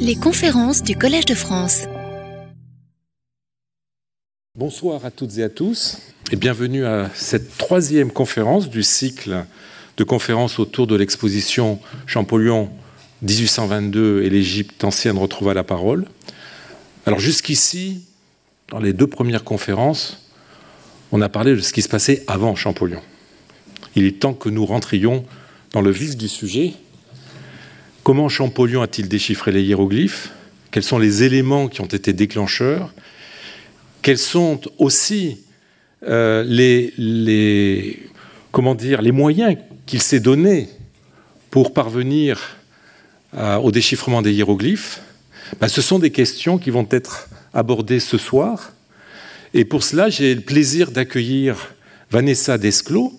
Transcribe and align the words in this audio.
Les 0.00 0.16
conférences 0.16 0.82
du 0.82 0.96
Collège 0.96 1.24
de 1.24 1.34
France. 1.34 1.86
Bonsoir 4.56 5.04
à 5.04 5.10
toutes 5.10 5.38
et 5.38 5.42
à 5.42 5.48
tous 5.48 5.98
et 6.30 6.36
bienvenue 6.36 6.84
à 6.84 7.10
cette 7.14 7.56
troisième 7.56 8.10
conférence 8.10 8.68
du 8.68 8.82
cycle 8.82 9.44
de 9.96 10.04
conférences 10.04 10.58
autour 10.58 10.86
de 10.86 10.96
l'exposition 10.96 11.78
Champollion 12.06 12.70
1822 13.22 14.22
et 14.22 14.30
l'Égypte 14.30 14.84
ancienne 14.84 15.18
retrouva 15.18 15.54
la 15.54 15.64
parole. 15.64 16.06
Alors 17.06 17.18
jusqu'ici, 17.20 18.04
dans 18.68 18.80
les 18.80 18.92
deux 18.92 19.06
premières 19.06 19.44
conférences, 19.44 20.28
on 21.12 21.20
a 21.20 21.28
parlé 21.28 21.54
de 21.54 21.60
ce 21.60 21.72
qui 21.72 21.82
se 21.82 21.88
passait 21.88 22.24
avant 22.26 22.54
Champollion. 22.54 23.02
Il 23.96 24.04
est 24.04 24.20
temps 24.20 24.34
que 24.34 24.48
nous 24.48 24.64
rentrions 24.64 25.24
dans 25.72 25.80
le 25.80 25.90
vif 25.90 26.16
du 26.16 26.28
sujet. 26.28 26.74
Comment 28.02 28.28
Champollion 28.28 28.82
a-t-il 28.82 29.08
déchiffré 29.08 29.52
les 29.52 29.62
hiéroglyphes? 29.62 30.32
Quels 30.72 30.82
sont 30.82 30.98
les 30.98 31.22
éléments 31.22 31.68
qui 31.68 31.80
ont 31.82 31.86
été 31.86 32.12
déclencheurs? 32.12 32.92
Quels 34.02 34.18
sont 34.18 34.60
aussi 34.78 35.38
euh, 36.02 36.42
les, 36.42 36.92
moyens 39.12 39.56
qu'il 39.86 40.02
s'est 40.02 40.18
donnés 40.18 40.68
pour 41.50 41.72
parvenir 41.72 42.56
au 43.62 43.70
déchiffrement 43.70 44.20
des 44.20 44.32
hiéroglyphes? 44.32 45.00
Ben, 45.60 45.68
Ce 45.68 45.80
sont 45.80 46.00
des 46.00 46.10
questions 46.10 46.58
qui 46.58 46.70
vont 46.70 46.88
être 46.90 47.28
abordées 47.54 48.00
ce 48.00 48.18
soir. 48.18 48.72
Et 49.54 49.64
pour 49.64 49.84
cela, 49.84 50.08
j'ai 50.08 50.34
le 50.34 50.40
plaisir 50.40 50.90
d'accueillir 50.90 51.72
Vanessa 52.10 52.58
Desclos, 52.58 53.12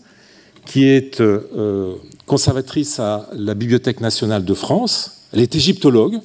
qui 0.65 0.85
est 0.85 1.21
euh, 1.21 1.95
conservatrice 2.25 2.99
à 2.99 3.29
la 3.33 3.53
Bibliothèque 3.53 3.99
nationale 3.99 4.45
de 4.45 4.53
France. 4.53 5.27
Elle 5.33 5.41
est 5.41 5.55
égyptologue, 5.55 6.19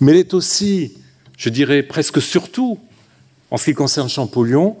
mais 0.00 0.12
elle 0.12 0.18
est 0.18 0.34
aussi, 0.34 0.92
je 1.36 1.48
dirais 1.48 1.82
presque 1.82 2.20
surtout, 2.20 2.78
en 3.50 3.56
ce 3.56 3.66
qui 3.66 3.74
concerne 3.74 4.08
Champollion, 4.08 4.76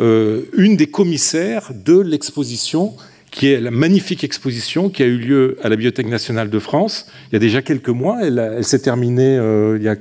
euh, 0.00 0.42
une 0.56 0.76
des 0.76 0.86
commissaires 0.86 1.72
de 1.74 1.98
l'exposition, 1.98 2.94
qui 3.30 3.48
est 3.48 3.60
la 3.60 3.70
magnifique 3.70 4.24
exposition 4.24 4.90
qui 4.90 5.02
a 5.02 5.06
eu 5.06 5.16
lieu 5.16 5.56
à 5.62 5.70
la 5.70 5.76
Bibliothèque 5.76 6.08
nationale 6.08 6.50
de 6.50 6.58
France 6.58 7.06
il 7.30 7.32
y 7.32 7.36
a 7.36 7.38
déjà 7.38 7.62
quelques 7.62 7.88
mois. 7.88 8.18
Elle, 8.22 8.62
s'est 8.62 8.80
terminée 8.80 9.38
euh, 9.38 9.94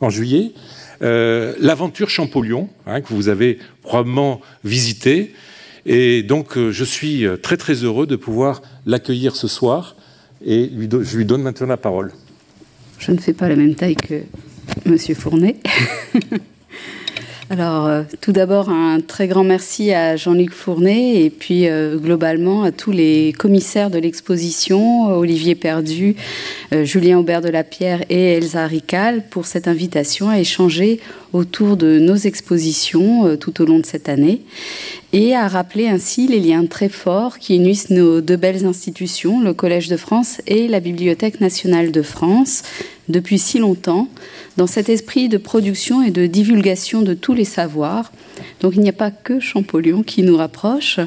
en 0.00 0.10
juillet. 0.10 0.52
L'aventure 1.00 2.08
Champollion, 2.08 2.68
hein, 2.86 3.00
que 3.00 3.12
vous 3.12 3.28
avez 3.28 3.58
probablement 3.82 4.40
visité, 4.64 5.34
et 5.86 6.22
donc, 6.22 6.56
euh, 6.56 6.70
je 6.70 6.84
suis 6.84 7.26
euh, 7.26 7.36
très 7.36 7.56
très 7.56 7.74
heureux 7.74 8.06
de 8.06 8.16
pouvoir 8.16 8.62
l'accueillir 8.86 9.34
ce 9.36 9.48
soir 9.48 9.96
et 10.44 10.70
je 10.70 11.16
lui 11.16 11.24
donne 11.24 11.42
maintenant 11.42 11.66
la 11.66 11.76
parole. 11.76 12.12
Je 12.98 13.12
ne 13.12 13.18
fais 13.18 13.32
pas 13.32 13.48
la 13.48 13.56
même 13.56 13.74
taille 13.74 13.96
que 13.96 14.22
Monsieur 14.86 15.14
Fournet. 15.14 15.56
Alors, 17.52 17.86
euh, 17.86 18.02
tout 18.22 18.32
d'abord, 18.32 18.70
un 18.70 19.02
très 19.02 19.28
grand 19.28 19.44
merci 19.44 19.92
à 19.92 20.16
Jean-Luc 20.16 20.54
Fournet 20.54 21.22
et 21.22 21.28
puis 21.28 21.66
globalement 21.96 22.62
à 22.62 22.72
tous 22.72 22.92
les 22.92 23.34
commissaires 23.38 23.90
de 23.90 23.98
l'exposition, 23.98 25.08
Olivier 25.08 25.54
Perdu, 25.54 26.16
Julien 26.72 27.18
Aubert 27.18 27.42
de 27.42 27.50
la 27.50 27.62
Pierre 27.62 28.06
et 28.08 28.38
Elsa 28.38 28.66
Rical, 28.66 29.24
pour 29.28 29.44
cette 29.44 29.68
invitation 29.68 30.30
à 30.30 30.38
échanger 30.38 30.98
autour 31.34 31.76
de 31.76 31.98
nos 31.98 32.16
expositions 32.16 33.36
tout 33.36 33.60
au 33.60 33.66
long 33.66 33.80
de 33.80 33.86
cette 33.86 34.08
année 34.08 34.40
et 35.12 35.34
à 35.34 35.46
rappeler 35.46 35.88
ainsi 35.88 36.26
les 36.26 36.40
liens 36.40 36.64
très 36.66 36.88
forts 36.88 37.38
qui 37.38 37.56
unissent 37.56 37.90
nos 37.90 38.20
deux 38.20 38.36
belles 38.36 38.64
institutions, 38.64 39.40
le 39.40 39.52
Collège 39.52 39.88
de 39.88 39.96
France 39.96 40.40
et 40.46 40.68
la 40.68 40.80
Bibliothèque 40.80 41.40
nationale 41.40 41.92
de 41.92 42.02
France, 42.02 42.62
depuis 43.08 43.38
si 43.38 43.58
longtemps, 43.58 44.08
dans 44.56 44.66
cet 44.66 44.88
esprit 44.88 45.28
de 45.28 45.38
production 45.38 46.02
et 46.02 46.10
de 46.10 46.26
divulgation 46.26 47.02
de 47.02 47.14
tous 47.14 47.34
les 47.34 47.44
savoirs. 47.44 48.12
Donc 48.60 48.74
il 48.76 48.80
n'y 48.80 48.88
a 48.88 48.94
pas 48.94 49.10
que 49.10 49.40
Champollion 49.40 50.02
qui 50.02 50.22
nous 50.22 50.36
rapproche, 50.36 51.00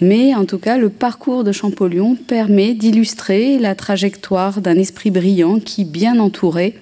mais 0.00 0.34
en 0.34 0.44
tout 0.44 0.58
cas 0.58 0.78
le 0.78 0.88
parcours 0.88 1.44
de 1.44 1.52
Champollion 1.52 2.16
permet 2.16 2.74
d'illustrer 2.74 3.58
la 3.58 3.74
trajectoire 3.74 4.60
d'un 4.60 4.76
esprit 4.76 5.10
brillant 5.10 5.58
qui, 5.58 5.84
bien 5.84 6.18
entouré, 6.18 6.74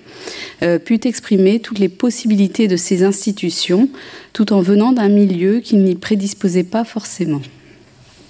euh, 0.62 0.78
put 0.78 1.00
exprimer 1.04 1.60
toutes 1.60 1.78
les 1.78 1.88
possibilités 1.88 2.68
de 2.68 2.76
ces 2.76 3.02
institutions 3.02 3.88
tout 4.32 4.52
en 4.52 4.60
venant 4.60 4.92
d'un 4.92 5.08
milieu 5.08 5.60
qui 5.60 5.76
n'y 5.76 5.94
prédisposait 5.94 6.64
pas 6.64 6.84
forcément. 6.84 7.40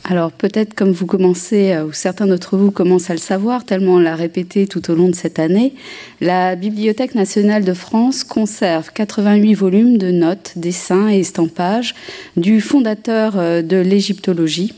Alors 0.05 0.33
peut-être 0.33 0.75
comme 0.75 0.93
vous 0.93 1.07
commencez, 1.07 1.73
euh, 1.73 1.85
ou 1.85 1.93
certains 1.93 2.27
d'entre 2.27 2.57
vous 2.57 2.71
commencent 2.71 3.11
à 3.11 3.15
le 3.15 3.21
savoir, 3.21 3.65
tellement 3.65 3.95
on 3.95 3.99
l'a 3.99 4.17
répété 4.17 4.67
tout 4.67 4.91
au 4.91 4.95
long 4.95 5.09
de 5.09 5.15
cette 5.15 5.39
année, 5.39 5.75
la 6.21 6.57
Bibliothèque 6.57 7.15
nationale 7.15 7.65
de 7.65 7.75
France 7.75 8.25
conserve 8.25 8.91
88 8.93 9.55
volumes 9.55 9.99
de 9.99 10.11
notes, 10.11 10.55
dessins 10.57 11.11
et 11.11 11.21
estampages 11.21 11.95
du 12.37 12.61
fondateur 12.61 13.35
euh, 13.37 13.63
de 13.63 13.77
l'égyptologie, 13.77 14.73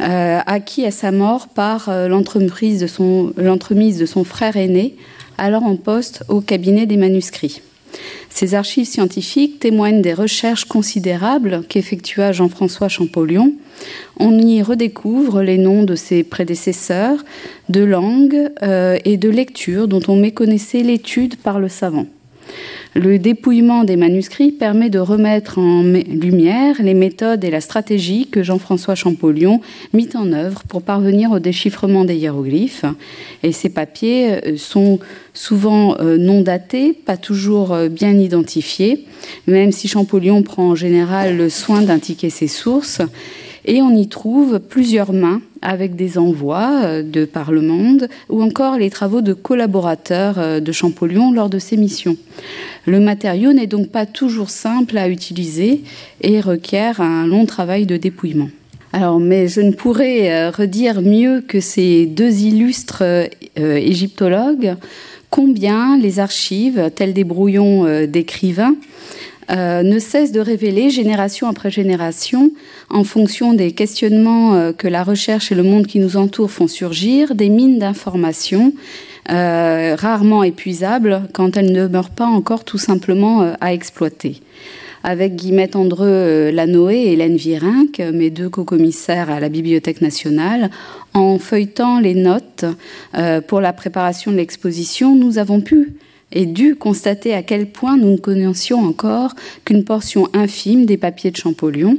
euh, 0.00 0.40
acquis 0.44 0.84
à 0.86 0.90
sa 0.90 1.12
mort 1.12 1.48
par 1.48 1.88
l'entremise 2.08 2.80
de, 2.80 3.98
de 3.98 4.06
son 4.06 4.24
frère 4.24 4.56
aîné, 4.56 4.96
alors 5.38 5.62
en 5.62 5.76
poste 5.76 6.24
au 6.28 6.40
cabinet 6.40 6.86
des 6.86 6.96
manuscrits. 6.96 7.62
Ces 8.34 8.54
archives 8.54 8.86
scientifiques 8.86 9.58
témoignent 9.60 10.00
des 10.00 10.14
recherches 10.14 10.64
considérables 10.64 11.64
qu'effectua 11.68 12.32
Jean-François 12.32 12.88
Champollion. 12.88 13.52
On 14.18 14.38
y 14.38 14.62
redécouvre 14.62 15.42
les 15.42 15.58
noms 15.58 15.84
de 15.84 15.94
ses 15.94 16.22
prédécesseurs, 16.22 17.18
de 17.68 17.84
langues 17.84 18.50
euh, 18.62 18.98
et 19.04 19.18
de 19.18 19.28
lectures 19.28 19.86
dont 19.86 20.00
on 20.08 20.16
méconnaissait 20.16 20.82
l'étude 20.82 21.36
par 21.36 21.60
le 21.60 21.68
savant. 21.68 22.06
Le 22.94 23.18
dépouillement 23.18 23.84
des 23.84 23.96
manuscrits 23.96 24.52
permet 24.52 24.90
de 24.90 24.98
remettre 24.98 25.58
en 25.58 25.82
lumière 25.82 26.76
les 26.78 26.92
méthodes 26.92 27.42
et 27.42 27.50
la 27.50 27.62
stratégie 27.62 28.26
que 28.26 28.42
Jean-François 28.42 28.94
Champollion 28.94 29.62
mit 29.94 30.10
en 30.14 30.30
œuvre 30.32 30.62
pour 30.68 30.82
parvenir 30.82 31.30
au 31.30 31.38
déchiffrement 31.38 32.04
des 32.04 32.16
hiéroglyphes. 32.16 32.84
Et 33.42 33.52
ces 33.52 33.70
papiers 33.70 34.32
euh, 34.32 34.56
sont 34.58 34.98
souvent 35.32 35.96
euh, 36.00 36.18
non 36.18 36.42
datés, 36.42 36.92
pas 36.92 37.16
toujours 37.16 37.72
euh, 37.72 37.88
bien 37.88 38.18
identifiés, 38.18 39.06
même 39.46 39.72
si 39.72 39.88
Champollion 39.88 40.42
prend 40.42 40.70
en 40.70 40.74
général 40.74 41.38
le 41.38 41.48
soin 41.48 41.80
d'indiquer 41.80 42.28
ses 42.28 42.48
sources. 42.48 43.00
Et 43.64 43.80
on 43.80 43.94
y 43.94 44.08
trouve 44.08 44.60
plusieurs 44.60 45.14
mains 45.14 45.40
avec 45.62 45.96
des 45.96 46.18
envois 46.18 47.02
de 47.02 47.24
par 47.24 47.52
le 47.52 47.60
monde 47.60 48.08
ou 48.28 48.42
encore 48.42 48.76
les 48.76 48.90
travaux 48.90 49.20
de 49.20 49.32
collaborateurs 49.32 50.60
de 50.60 50.72
Champollion 50.72 51.32
lors 51.32 51.48
de 51.48 51.58
ses 51.58 51.76
missions. 51.76 52.16
Le 52.86 53.00
matériau 53.00 53.52
n'est 53.52 53.66
donc 53.66 53.88
pas 53.88 54.06
toujours 54.06 54.50
simple 54.50 54.98
à 54.98 55.08
utiliser 55.08 55.82
et 56.20 56.40
requiert 56.40 57.00
un 57.00 57.26
long 57.26 57.46
travail 57.46 57.86
de 57.86 57.96
dépouillement. 57.96 58.48
Alors, 58.92 59.20
mais 59.20 59.48
je 59.48 59.62
ne 59.62 59.72
pourrais 59.72 60.30
euh, 60.30 60.50
redire 60.50 61.00
mieux 61.00 61.40
que 61.40 61.60
ces 61.60 62.04
deux 62.04 62.42
illustres 62.42 63.02
euh, 63.02 63.26
égyptologues 63.56 64.76
combien 65.30 65.96
les 65.96 66.18
archives, 66.20 66.90
telles 66.94 67.14
des 67.14 67.24
brouillons 67.24 67.86
euh, 67.86 68.06
d'écrivains, 68.06 68.76
ne 69.50 69.98
cessent 69.98 70.32
de 70.32 70.40
révéler 70.40 70.90
génération 70.90 71.48
après 71.48 71.70
génération, 71.70 72.50
en 72.90 73.04
fonction 73.04 73.54
des 73.54 73.72
questionnements 73.72 74.72
que 74.72 74.88
la 74.88 75.02
recherche 75.02 75.52
et 75.52 75.54
le 75.54 75.62
monde 75.62 75.86
qui 75.86 75.98
nous 75.98 76.16
entoure 76.16 76.50
font 76.50 76.68
surgir, 76.68 77.34
des 77.34 77.48
mines 77.48 77.78
d'informations 77.78 78.72
euh, 79.30 79.94
rarement 79.96 80.42
épuisable 80.42 81.28
quand 81.32 81.56
elle 81.56 81.70
ne 81.70 81.86
meurt 81.86 82.12
pas 82.12 82.26
encore 82.26 82.64
tout 82.64 82.78
simplement 82.78 83.42
euh, 83.42 83.52
à 83.60 83.72
exploiter. 83.72 84.40
Avec 85.04 85.36
Guillemette 85.36 85.76
Andreu 85.76 86.08
euh, 86.08 86.50
Lanoé 86.50 86.96
et 86.96 87.12
Hélène 87.12 87.36
Virenque, 87.36 88.00
mes 88.00 88.30
deux 88.30 88.48
co-commissaires 88.48 89.30
à 89.30 89.38
la 89.38 89.48
Bibliothèque 89.48 90.00
nationale, 90.00 90.70
en 91.14 91.38
feuilletant 91.38 92.00
les 92.00 92.14
notes 92.14 92.64
pour 93.46 93.60
la 93.60 93.72
préparation 93.72 94.32
de 94.32 94.36
l'exposition, 94.36 95.14
nous 95.14 95.38
avons 95.38 95.60
pu 95.60 95.94
et 96.32 96.46
dû 96.46 96.74
constater 96.74 97.34
à 97.34 97.42
quel 97.42 97.66
point 97.66 97.96
nous 97.96 98.12
ne 98.12 98.16
connaissions 98.16 98.80
encore 98.80 99.34
qu'une 99.64 99.84
portion 99.84 100.28
infime 100.32 100.86
des 100.86 100.96
papiers 100.96 101.30
de 101.30 101.36
Champollion, 101.36 101.98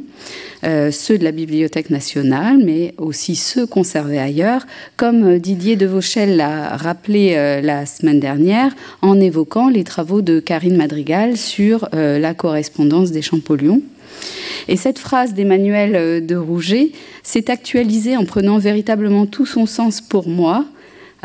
euh, 0.63 0.91
ceux 0.91 1.17
de 1.17 1.23
la 1.23 1.31
Bibliothèque 1.31 1.89
nationale, 1.89 2.57
mais 2.63 2.93
aussi 2.97 3.35
ceux 3.35 3.67
conservés 3.67 4.19
ailleurs, 4.19 4.65
comme 4.97 5.39
Didier 5.39 5.75
de 5.75 5.85
Vauchel 5.85 6.37
l'a 6.37 6.75
rappelé 6.75 7.33
euh, 7.35 7.61
la 7.61 7.85
semaine 7.85 8.19
dernière 8.19 8.75
en 9.01 9.19
évoquant 9.19 9.69
les 9.69 9.83
travaux 9.83 10.21
de 10.21 10.39
Karine 10.39 10.77
Madrigal 10.77 11.37
sur 11.37 11.87
euh, 11.93 12.19
la 12.19 12.33
correspondance 12.33 13.11
des 13.11 13.21
Champollion. 13.21 13.81
Et 14.67 14.77
cette 14.77 14.99
phrase 14.99 15.33
d'Emmanuel 15.33 16.25
de 16.25 16.35
Rouget 16.37 16.91
s'est 17.21 17.51
actualisée 17.51 18.15
en 18.15 18.23
prenant 18.23 18.57
véritablement 18.59 19.25
tout 19.25 19.45
son 19.45 19.65
sens 19.65 19.99
pour 19.99 20.29
moi, 20.29 20.65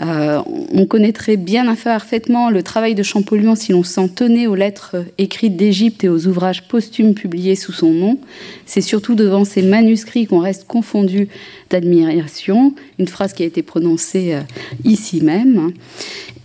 euh, 0.00 0.42
on 0.46 0.86
connaîtrait 0.86 1.36
bien 1.36 1.66
imparfaitement 1.66 2.50
le 2.50 2.62
travail 2.62 2.94
de 2.94 3.02
Champollion 3.02 3.54
si 3.54 3.72
l'on 3.72 3.82
s'en 3.82 4.06
tenait 4.06 4.46
aux 4.46 4.54
lettres 4.54 4.96
écrites 5.18 5.56
d'Égypte 5.56 6.04
et 6.04 6.08
aux 6.08 6.26
ouvrages 6.26 6.68
posthumes 6.68 7.14
publiés 7.14 7.56
sous 7.56 7.72
son 7.72 7.90
nom. 7.90 8.18
C'est 8.64 8.80
surtout 8.80 9.14
devant 9.14 9.44
ces 9.44 9.62
manuscrits 9.62 10.26
qu'on 10.26 10.38
reste 10.38 10.66
confondu 10.66 11.28
d'admiration, 11.70 12.74
une 12.98 13.08
phrase 13.08 13.32
qui 13.32 13.42
a 13.42 13.46
été 13.46 13.62
prononcée 13.62 14.34
euh, 14.34 14.40
ici 14.84 15.20
même. 15.20 15.72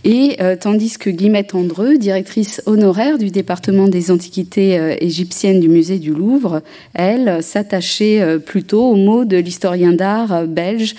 Et 0.04 0.36
euh, 0.42 0.54
tandis 0.54 0.98
que 0.98 1.08
Guillemette 1.08 1.54
Andreux, 1.54 1.96
directrice 1.96 2.60
honoraire 2.66 3.16
du 3.16 3.30
département 3.30 3.88
des 3.88 4.10
antiquités 4.10 4.78
euh, 4.78 4.94
égyptiennes 5.00 5.60
du 5.60 5.68
musée 5.70 5.98
du 5.98 6.12
Louvre, 6.12 6.60
elle 6.92 7.42
s'attachait 7.42 8.20
euh, 8.20 8.38
plutôt 8.38 8.84
aux 8.90 8.96
mots 8.96 9.24
de 9.24 9.38
l'historien 9.38 9.92
d'art 9.92 10.46
belge 10.46 10.94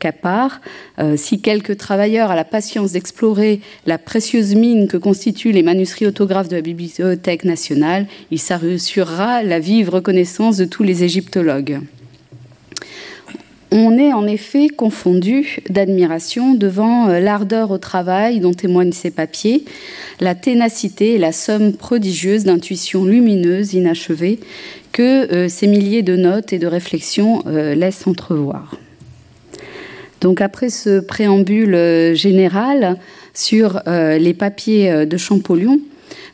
Capard. 0.00 0.60
si 1.16 1.40
quelques 1.40 1.76
travailleurs 1.76 2.30
à 2.30 2.36
la 2.36 2.44
patience 2.44 2.92
d'explorer 2.92 3.60
la 3.86 3.98
précieuse 3.98 4.54
mine 4.54 4.88
que 4.88 4.96
constituent 4.96 5.52
les 5.52 5.62
manuscrits 5.62 6.06
autographes 6.06 6.48
de 6.48 6.56
la 6.56 6.62
Bibliothèque 6.62 7.44
nationale, 7.44 8.06
il 8.30 8.40
s'assurera 8.40 9.42
la 9.42 9.60
vive 9.60 9.90
reconnaissance 9.90 10.56
de 10.56 10.64
tous 10.64 10.82
les 10.82 11.04
égyptologues. 11.04 11.80
On 13.72 13.98
est 13.98 14.12
en 14.12 14.26
effet 14.26 14.68
confondu 14.68 15.58
d'admiration 15.68 16.54
devant 16.54 17.08
euh, 17.08 17.18
l'ardeur 17.18 17.72
au 17.72 17.78
travail 17.78 18.38
dont 18.38 18.54
témoignent 18.54 18.92
ces 18.92 19.10
papiers, 19.10 19.64
la 20.20 20.36
ténacité 20.36 21.14
et 21.14 21.18
la 21.18 21.32
somme 21.32 21.72
prodigieuse 21.72 22.44
d'intuitions 22.44 23.04
lumineuses 23.04 23.74
inachevées 23.74 24.38
que 24.92 25.32
euh, 25.32 25.48
ces 25.48 25.66
milliers 25.66 26.02
de 26.02 26.14
notes 26.14 26.52
et 26.52 26.60
de 26.60 26.66
réflexions 26.68 27.42
euh, 27.46 27.74
laissent 27.74 28.06
entrevoir. 28.06 28.76
Donc 30.20 30.40
après 30.40 30.70
ce 30.70 31.00
préambule 31.00 31.76
général 32.14 32.96
sur 33.34 33.82
les 33.86 34.32
papiers 34.32 35.04
de 35.04 35.16
Champollion, 35.18 35.78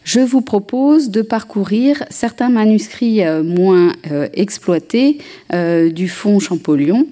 je 0.05 0.21
vous 0.21 0.41
propose 0.41 1.11
de 1.11 1.23
parcourir 1.23 2.05
certains 2.11 2.49
manuscrits 2.49 3.23
moins 3.45 3.93
exploités 4.35 5.19
du 5.53 6.09
fonds 6.09 6.41
Champollion 6.41 7.07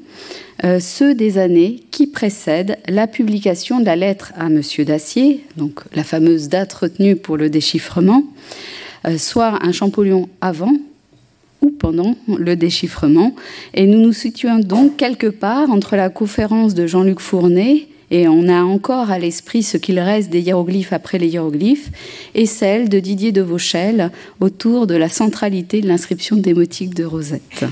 euh, 0.65 0.79
ceux 0.79 1.15
des 1.15 1.39
années 1.39 1.81
qui 1.91 2.07
précèdent 2.07 2.79
la 2.87 3.07
publication 3.07 3.81
de 3.81 3.87
la 3.87 3.97
lettre 3.97 4.33
à 4.37 4.47
M. 4.47 4.61
Dacier, 4.81 5.45
donc 5.57 5.81
la 5.95 6.05
fameuse 6.05 6.51
date 6.51 6.73
retenue 6.75 7.17
pour 7.17 7.39
le 7.39 7.49
déchiffrement, 7.49 8.25
euh, 9.07 9.17
soit 9.17 9.65
un 9.65 9.73
Champollion 9.73 10.29
avant 10.43 10.75
ou 11.63 11.71
pendant 11.71 12.15
le 12.29 12.57
déchiffrement. 12.57 13.35
Et 13.73 13.87
nous 13.87 14.01
nous 14.01 14.13
situons 14.13 14.59
donc 14.59 14.99
quelque 14.99 15.29
part 15.29 15.71
entre 15.71 15.97
la 15.97 16.11
conférence 16.11 16.75
de 16.75 16.87
Jean-Luc 16.87 17.21
Fournet, 17.21 17.87
et 18.11 18.29
on 18.29 18.49
a 18.49 18.63
encore 18.63 19.11
à 19.11 19.19
l'esprit 19.19 19.63
ce 19.63 19.77
qu'il 19.77 19.99
reste 20.01 20.31
des 20.31 20.41
hiéroglyphes 20.41 20.93
après 20.93 21.19
les 21.19 21.29
hiéroglyphes, 21.29 21.91
et 22.35 22.47
celle 22.47 22.89
de 22.89 22.99
Didier 22.99 23.33
de 23.33 23.43
Vauchel 23.43 24.11
autour 24.41 24.87
de 24.87 24.95
la 24.95 25.09
centralité 25.09 25.81
de 25.81 25.89
l'inscription 25.89 26.37
démotique 26.37 26.95
de 26.95 27.05
Rosette. 27.05 27.65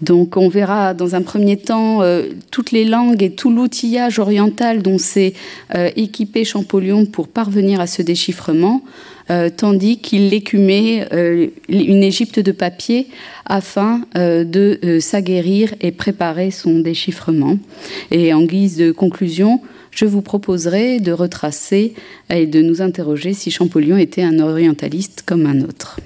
Donc 0.00 0.36
on 0.36 0.48
verra 0.48 0.94
dans 0.94 1.14
un 1.14 1.22
premier 1.22 1.58
temps 1.58 2.02
euh, 2.02 2.30
toutes 2.50 2.72
les 2.72 2.84
langues 2.84 3.22
et 3.22 3.32
tout 3.32 3.50
l'outillage 3.50 4.18
oriental 4.18 4.82
dont 4.82 4.98
s'est 4.98 5.34
euh, 5.74 5.90
équipé 5.96 6.44
Champollion 6.44 7.04
pour 7.04 7.28
parvenir 7.28 7.80
à 7.80 7.86
ce 7.86 8.00
déchiffrement, 8.00 8.82
tandis 9.56 9.98
qu'il 9.98 10.32
écumait 10.34 11.08
une 11.68 12.02
Égypte 12.02 12.40
de 12.40 12.52
papier 12.52 13.06
afin 13.46 14.02
de 14.14 14.98
s'aguerrir 15.00 15.74
et 15.80 15.92
préparer 15.92 16.50
son 16.50 16.80
déchiffrement. 16.80 17.58
Et 18.10 18.34
en 18.34 18.42
guise 18.42 18.76
de 18.76 18.90
conclusion, 18.92 19.60
je 19.90 20.04
vous 20.04 20.22
proposerai 20.22 21.00
de 21.00 21.12
retracer 21.12 21.94
et 22.30 22.46
de 22.46 22.62
nous 22.62 22.82
interroger 22.82 23.34
si 23.34 23.50
Champollion 23.50 23.96
était 23.96 24.22
un 24.22 24.38
orientaliste 24.38 25.22
comme 25.26 25.46
un 25.46 25.60
autre. 25.62 26.00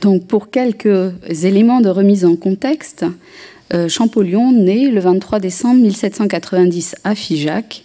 Donc, 0.00 0.26
pour 0.26 0.50
quelques 0.50 1.14
éléments 1.44 1.80
de 1.80 1.88
remise 1.88 2.26
en 2.26 2.36
contexte, 2.36 3.06
euh, 3.72 3.88
Champollion 3.88 4.52
naît 4.52 4.90
le 4.90 5.00
23 5.00 5.40
décembre 5.40 5.80
1790 5.80 6.96
à 7.04 7.14
Figeac. 7.14 7.83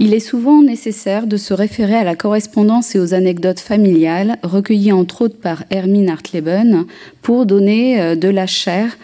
Il 0.00 0.14
est 0.14 0.20
souvent 0.20 0.62
nécessaire 0.62 1.26
de 1.26 1.36
se 1.36 1.52
référer 1.52 1.96
à 1.96 2.04
la 2.04 2.14
correspondance 2.14 2.94
et 2.94 3.00
aux 3.00 3.14
anecdotes 3.14 3.58
familiales 3.58 4.38
recueillies 4.44 4.92
entre 4.92 5.22
autres 5.22 5.40
par 5.40 5.64
Hermine 5.70 6.08
Hartleben 6.08 6.86
pour 7.20 7.46
donner 7.46 8.00
euh, 8.00 8.14
de 8.14 8.28
la 8.28 8.46
chair 8.46 8.96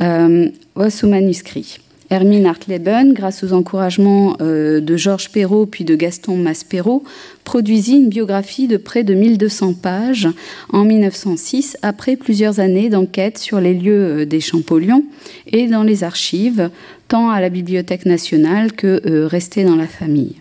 euh, 0.00 0.48
au 0.74 1.06
manuscrit. 1.06 1.78
Hermine 2.12 2.44
Hartleben, 2.44 3.14
grâce 3.14 3.42
aux 3.42 3.54
encouragements 3.54 4.36
euh, 4.42 4.80
de 4.82 4.98
Georges 4.98 5.30
Perrault 5.30 5.64
puis 5.64 5.84
de 5.84 5.94
Gaston 5.94 6.36
Maspero, 6.36 7.04
produisit 7.42 7.96
une 7.96 8.10
biographie 8.10 8.68
de 8.68 8.76
près 8.76 9.02
de 9.02 9.14
1200 9.14 9.72
pages 9.72 10.28
en 10.68 10.84
1906, 10.84 11.78
après 11.80 12.16
plusieurs 12.16 12.60
années 12.60 12.90
d'enquête 12.90 13.38
sur 13.38 13.60
les 13.60 13.72
lieux 13.72 14.20
euh, 14.20 14.26
des 14.26 14.40
Champollions 14.40 15.04
et 15.46 15.68
dans 15.68 15.84
les 15.84 16.04
archives, 16.04 16.68
tant 17.08 17.30
à 17.30 17.40
la 17.40 17.48
Bibliothèque 17.48 18.04
nationale 18.04 18.72
que 18.72 19.00
euh, 19.06 19.26
restées 19.26 19.64
dans 19.64 19.76
la 19.76 19.86
famille. 19.86 20.34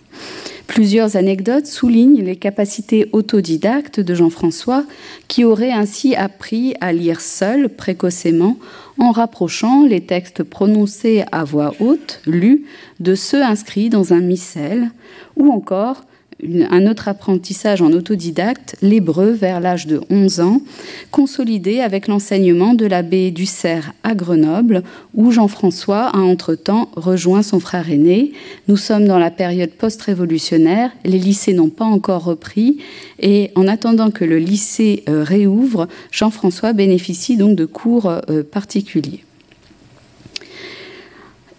Plusieurs 0.71 1.17
anecdotes 1.17 1.67
soulignent 1.67 2.23
les 2.23 2.37
capacités 2.37 3.09
autodidactes 3.11 3.99
de 3.99 4.15
Jean-François, 4.15 4.85
qui 5.27 5.43
aurait 5.43 5.73
ainsi 5.73 6.15
appris 6.15 6.75
à 6.79 6.93
lire 6.93 7.19
seul 7.19 7.67
précocement 7.67 8.55
en 8.97 9.11
rapprochant 9.11 9.85
les 9.85 9.99
textes 9.99 10.43
prononcés 10.43 11.25
à 11.33 11.43
voix 11.43 11.73
haute, 11.81 12.21
lus, 12.25 12.63
de 13.01 13.15
ceux 13.15 13.43
inscrits 13.43 13.89
dans 13.89 14.13
un 14.13 14.21
missel, 14.21 14.91
ou 15.35 15.51
encore 15.51 16.05
un 16.69 16.87
autre 16.87 17.07
apprentissage 17.07 17.81
en 17.81 17.91
autodidacte, 17.91 18.75
l'hébreu 18.81 19.31
vers 19.31 19.59
l'âge 19.59 19.87
de 19.87 20.01
11 20.09 20.39
ans, 20.39 20.61
consolidé 21.11 21.79
avec 21.79 22.07
l'enseignement 22.07 22.73
de 22.73 22.85
l'abbé 22.85 23.31
Dussert 23.31 23.93
à 24.03 24.15
Grenoble, 24.15 24.83
où 25.13 25.31
Jean-François 25.31 26.07
a 26.07 26.17
entre-temps 26.17 26.89
rejoint 26.95 27.43
son 27.43 27.59
frère 27.59 27.91
aîné. 27.91 28.33
Nous 28.67 28.77
sommes 28.77 29.05
dans 29.05 29.19
la 29.19 29.31
période 29.31 29.71
post-révolutionnaire, 29.71 30.91
les 31.05 31.19
lycées 31.19 31.53
n'ont 31.53 31.69
pas 31.69 31.85
encore 31.85 32.23
repris, 32.23 32.79
et 33.19 33.51
en 33.55 33.67
attendant 33.67 34.11
que 34.11 34.25
le 34.25 34.37
lycée 34.37 35.03
euh, 35.09 35.23
réouvre, 35.23 35.87
Jean-François 36.11 36.73
bénéficie 36.73 37.37
donc 37.37 37.55
de 37.55 37.65
cours 37.65 38.07
euh, 38.07 38.43
particuliers. 38.43 39.23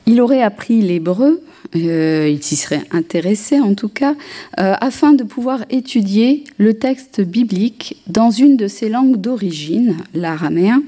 Il 0.07 0.21
aurait 0.21 0.43
appris 0.43 0.83
l'hébreu 0.83 1.41
euh, 1.75 2.29
il 2.31 2.43
s'y 2.43 2.57
serait 2.57 2.83
intéressé 2.91 3.59
en 3.59 3.75
tout 3.75 3.89
cas, 3.89 4.15
euh, 4.61 4.75
afin 4.81 5.15
de 5.15 5.25
pouvoir 5.25 5.65
étudier 5.71 6.45
le 6.59 6.75
texte 6.75 7.21
biblique 7.21 7.97
dans 8.07 8.31
une 8.31 8.57
de 8.57 8.69
ses 8.69 8.89
langues 8.89 9.17
d'origine, 9.17 9.97
l'araméen. 10.15 10.83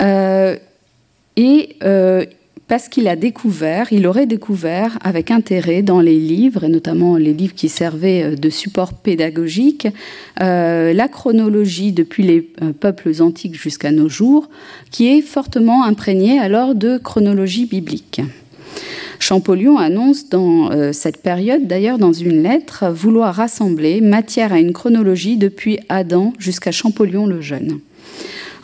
Euh, 0.00 0.56
et 1.36 1.76
parce 2.66 2.88
qu'il 2.88 3.08
a 3.08 3.16
découvert, 3.16 3.92
il 3.92 4.06
aurait 4.06 4.26
découvert 4.26 4.98
avec 5.02 5.32
intérêt 5.32 5.82
dans 5.82 6.00
les 6.00 6.18
livres, 6.18 6.64
et 6.64 6.68
notamment 6.68 7.16
les 7.16 7.32
livres 7.32 7.54
qui 7.54 7.68
servaient 7.68 8.36
de 8.36 8.50
support 8.50 8.94
pédagogique, 8.94 9.88
la 10.38 11.08
chronologie 11.08 11.92
depuis 11.92 12.22
les 12.22 12.42
peuples 12.42 13.10
antiques 13.22 13.60
jusqu'à 13.60 13.90
nos 13.90 14.08
jours, 14.08 14.48
qui 14.92 15.08
est 15.08 15.22
fortement 15.22 15.82
imprégnée 15.82 16.38
alors 16.38 16.76
de 16.76 16.98
chronologie 16.98 17.66
biblique. 17.66 18.20
Champollion 19.20 19.78
annonce 19.78 20.28
dans 20.28 20.72
euh, 20.72 20.92
cette 20.92 21.22
période, 21.22 21.66
d'ailleurs 21.66 21.98
dans 21.98 22.12
une 22.12 22.42
lettre, 22.42 22.86
vouloir 22.90 23.34
rassembler 23.34 24.00
matière 24.00 24.52
à 24.52 24.58
une 24.58 24.72
chronologie 24.72 25.36
depuis 25.36 25.78
Adam 25.88 26.32
jusqu'à 26.38 26.72
Champollion 26.72 27.26
le 27.26 27.40
Jeune. 27.40 27.80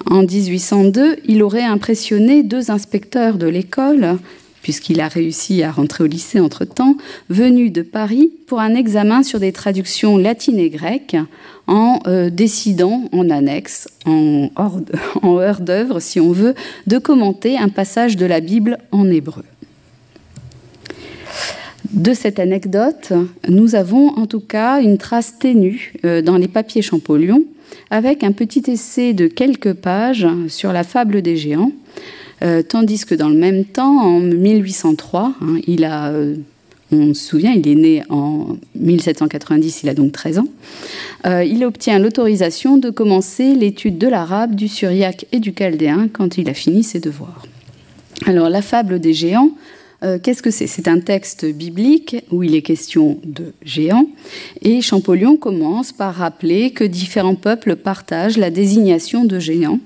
En 0.07 0.23
1802, 0.23 1.17
il 1.27 1.43
aurait 1.43 1.63
impressionné 1.63 2.43
deux 2.43 2.71
inspecteurs 2.71 3.39
de 3.39 3.47
l'école, 3.47 4.19
puisqu'il 4.63 5.01
a 5.01 5.09
réussi 5.09 5.63
à 5.63 5.71
rentrer 5.71 6.05
au 6.05 6.07
lycée 6.07 6.41
entre-temps, 6.41 6.97
venus 7.29 7.71
de 7.71 7.83
Paris 7.83 8.33
pour 8.47 8.61
un 8.61 8.75
examen 8.75 9.23
sur 9.23 9.39
des 9.39 9.53
traductions 9.53 10.17
latines 10.17 10.59
et 10.59 10.71
grecques, 10.71 11.17
en 11.67 12.01
euh, 12.07 12.31
décidant 12.31 13.05
en 13.13 13.29
annexe, 13.31 13.89
en, 14.07 14.51
en 15.23 15.39
heure 15.39 15.61
d'œuvre 15.61 16.01
si 16.01 16.19
on 16.19 16.33
veut, 16.33 16.55
de 16.87 16.99
commenter 16.99 17.59
un 17.59 17.69
passage 17.69 18.17
de 18.17 18.27
la 18.27 18.41
Bible 18.41 18.79
en 18.91 19.11
hébreu. 19.11 19.45
De 21.93 22.15
cette 22.15 22.39
anecdote, 22.39 23.13
nous 23.49 23.75
avons 23.75 24.09
en 24.17 24.27
tout 24.27 24.41
cas 24.41 24.81
une 24.81 24.99
trace 24.99 25.39
ténue 25.39 25.93
euh, 26.05 26.23
dans 26.23 26.37
les 26.37 26.49
papiers 26.49 26.83
Champollion, 26.83 27.45
avec 27.91 28.25
un 28.25 28.33
petit 28.33 28.63
essai 28.69 29.13
de 29.13 29.27
quelques 29.27 29.75
pages 29.75 30.27
sur 30.49 30.73
la 30.73 30.83
fable 30.83 31.23
des 31.23 31.37
géants, 31.37 31.73
euh, 32.43 32.63
tandis 32.63 33.05
que 33.05 33.15
dans 33.15 33.29
le 33.29 33.37
même 33.37 33.65
temps, 33.65 34.01
en 34.01 34.21
1803, 34.21 35.35
hein, 35.41 35.59
il 35.67 35.85
a, 35.85 36.09
euh, 36.09 36.37
on 36.91 37.15
se 37.15 37.25
souvient, 37.25 37.53
il 37.53 37.69
est 37.69 37.75
né 37.75 38.03
en 38.09 38.57
1790, 38.77 39.83
il 39.83 39.89
a 39.89 39.95
donc 39.95 40.13
13 40.13 40.39
ans, 40.39 40.49
il 41.25 41.65
obtient 41.65 41.99
l'autorisation 41.99 42.79
de 42.79 42.91
commencer 42.91 43.55
l'étude 43.55 43.99
de 43.99 44.07
l'arabe, 44.07 44.55
du 44.55 44.69
syriaque 44.69 45.27
et 45.33 45.41
du 45.41 45.53
chaldéen 45.53 46.09
quand 46.13 46.39
il 46.39 46.49
a 46.49 46.55
fini 46.55 46.85
ses 46.85 47.01
devoirs. 47.01 47.43
Alors 48.25 48.49
la 48.49 48.63
fable 48.63 49.01
des 49.01 49.13
géants, 49.13 49.51
euh, 50.03 50.19
qu'est-ce 50.23 50.43
que 50.43 50.51
c'est? 50.51 50.67
C'est 50.67 50.89
un 50.89 51.01
texte 51.01 51.47
biblique 51.47 52.17
où 52.31 52.43
il 52.43 52.55
est 52.55 52.63
question 52.63 53.19
de 53.25 53.53
géants. 53.63 54.07
Et 54.63 54.81
Champollion 54.83 55.37
commence 55.37 55.93
par 55.93 56.15
rappeler 56.15 56.71
que 56.71 56.85
différents 56.85 57.35
peuples 57.35 57.77
partagent 57.77 58.37
la 58.37 58.51
désignation 58.51 59.25
de 59.25 59.39
géants 59.39 59.81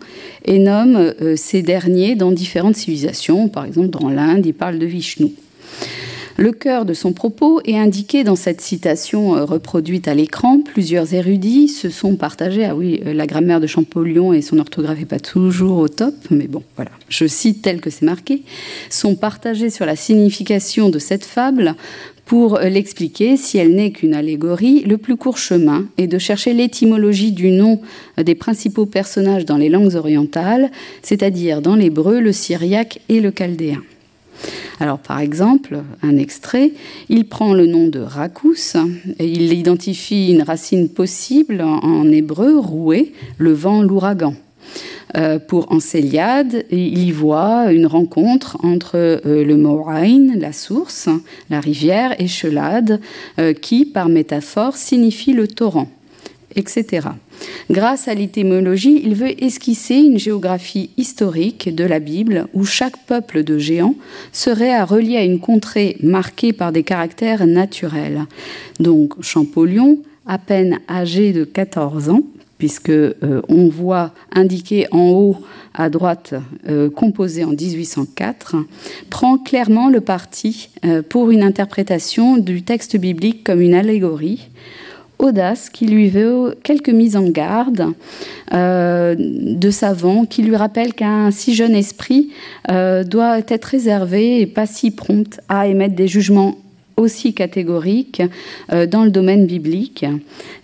et 0.45 0.59
nomme 0.59 0.97
euh, 0.97 1.37
ces 1.37 1.63
derniers 1.63 2.17
dans 2.17 2.33
différentes 2.33 2.77
civilisations. 2.77 3.49
Par 3.49 3.65
exemple, 3.65 3.91
dans 3.91 4.09
l'Inde, 4.09 4.45
il 4.45 4.55
parle 4.55 4.79
de 4.79 4.87
Vishnu. 4.87 5.33
Le 6.41 6.53
cœur 6.53 6.87
de 6.87 6.95
son 6.95 7.13
propos 7.13 7.61
est 7.67 7.77
indiqué 7.77 8.25
dans 8.25 8.35
cette 8.35 8.63
citation 8.63 9.37
euh, 9.37 9.45
reproduite 9.45 10.09
à 10.09 10.15
l'écran. 10.15 10.63
Plusieurs 10.63 11.13
érudits 11.13 11.69
se 11.69 11.91
sont 11.91 12.17
partagés. 12.17 12.65
Ah 12.65 12.75
oui, 12.75 13.03
euh, 13.05 13.13
la 13.13 13.27
grammaire 13.27 13.61
de 13.61 13.67
Champollion 13.67 14.33
et 14.33 14.41
son 14.41 14.59
orthographe 14.59 14.99
n'est 14.99 15.05
pas 15.05 15.21
toujours 15.21 15.77
au 15.77 15.89
top, 15.89 16.15
mais 16.31 16.47
bon, 16.47 16.63
voilà. 16.77 16.93
Je 17.11 17.27
cite 17.27 17.61
tel 17.61 17.83
que 17.83 17.91
c'est 17.91 18.07
marqué. 18.07 18.43
Sont 18.89 19.17
partagés 19.17 19.69
sur 19.69 19.85
la 19.85 19.97
signification 19.97 20.89
de 20.89 20.99
cette 20.99 21.27
fable 21.27 21.75
pour 22.25 22.57
euh, 22.57 22.71
l'expliquer, 22.71 23.37
si 23.37 23.59
elle 23.59 23.75
n'est 23.75 23.91
qu'une 23.91 24.15
allégorie, 24.15 24.81
le 24.85 24.97
plus 24.97 25.19
court 25.19 25.37
chemin 25.37 25.85
est 25.99 26.07
de 26.07 26.17
chercher 26.17 26.55
l'étymologie 26.55 27.33
du 27.33 27.51
nom 27.51 27.83
des 28.17 28.35
principaux 28.35 28.87
personnages 28.87 29.45
dans 29.45 29.59
les 29.59 29.69
langues 29.69 29.95
orientales, 29.95 30.71
c'est-à-dire 31.03 31.61
dans 31.61 31.77
l'hébreu, 31.77 32.19
le 32.19 32.33
syriaque 32.33 33.01
et 33.11 33.21
le 33.21 33.31
chaldéen. 33.31 33.83
Alors, 34.79 34.99
par 34.99 35.21
exemple, 35.21 35.83
un 36.03 36.17
extrait, 36.17 36.73
il 37.09 37.29
prend 37.29 37.53
le 37.53 37.67
nom 37.67 37.89
de 37.89 38.01
Rakous 38.01 38.77
et 39.19 39.27
il 39.27 39.53
identifie 39.53 40.33
une 40.33 40.43
racine 40.43 40.89
possible 40.89 41.61
en 41.61 42.11
hébreu, 42.11 42.59
roué, 42.59 43.13
le 43.39 43.53
vent, 43.53 43.83
l'ouragan. 43.83 44.35
Euh, 45.17 45.39
pour 45.39 45.73
Encéliade, 45.73 46.65
il 46.71 46.99
y 46.99 47.11
voit 47.11 47.73
une 47.73 47.87
rencontre 47.87 48.57
entre 48.63 48.93
euh, 48.95 49.45
le 49.45 49.57
Moraine, 49.57 50.39
la 50.39 50.53
source, 50.53 51.09
la 51.51 51.61
rivière, 51.61 52.15
et 52.21 52.29
Chelade, 52.29 53.01
euh, 53.39 53.53
qui, 53.53 53.85
par 53.85 54.09
métaphore, 54.09 54.77
signifie 54.77 55.33
le 55.33 55.49
torrent 55.49 55.89
etc. 56.57 57.09
Grâce 57.71 58.09
à 58.09 58.15
l'étymologie, 58.15 59.01
il 59.05 59.15
veut 59.15 59.43
esquisser 59.43 59.97
une 59.97 60.19
géographie 60.19 60.91
historique 60.97 61.75
de 61.75 61.85
la 61.85 62.01
Bible 62.01 62.47
où 62.53 62.65
chaque 62.65 63.07
peuple 63.07 63.45
de 63.45 63.59
géants 63.59 63.95
serait 64.33 64.75
à 64.75 64.85
relier 64.85 65.17
à 65.17 65.25
une 65.25 65.41
contrée 65.41 65.97
marquée 66.03 66.53
par 66.53 66.73
des 66.73 66.83
caractères 66.83 67.47
naturels. 67.47 68.27
Donc 68.79 69.21
Champollion, 69.23 69.99
à 70.27 70.39
peine 70.39 70.81
âgé 70.89 71.33
de 71.33 71.45
14 71.45 72.09
ans, 72.11 72.23
puisque 72.61 72.91
euh, 72.91 73.41
on 73.49 73.69
voit 73.69 74.13
indiqué 74.33 74.87
en 74.93 75.11
haut 75.11 75.37
à 75.73 75.89
droite, 75.89 76.35
euh, 76.69 76.91
composé 76.91 77.43
en 77.43 77.53
1804, 77.53 78.57
prend 79.09 79.39
clairement 79.39 79.89
le 79.89 80.01
parti 80.01 80.69
euh, 80.85 81.03
pour 81.03 81.31
une 81.31 81.43
interprétation 81.43 82.37
du 82.37 82.63
texte 82.63 82.97
biblique 82.97 83.45
comme 83.45 83.63
une 83.63 83.75
allégorie 83.75 84.51
audace 85.21 85.71
qui 85.71 85.87
lui 85.87 86.09
veut 86.09 86.57
quelques 86.63 86.89
mises 86.89 87.17
en 87.17 87.29
garde 87.29 87.93
euh, 88.53 89.15
de 89.19 89.71
savants 89.71 90.25
qui 90.25 90.43
lui 90.43 90.57
rappellent 90.57 90.95
qu'un 90.95 91.31
si 91.31 91.55
jeune 91.55 91.75
esprit 91.75 92.31
euh, 92.71 93.05
doit 93.05 93.39
être 93.49 93.67
réservé 93.67 94.41
et 94.41 94.47
pas 94.47 94.67
si 94.67 94.91
prompt 94.91 95.41
à 95.49 95.69
émettre 95.69 95.95
des 95.95 96.09
jugements 96.09 96.57
aussi 96.97 97.33
catégoriques 97.33 98.23
euh, 98.73 98.87
dans 98.87 99.05
le 99.05 99.11
domaine 99.11 99.47
biblique. 99.47 100.05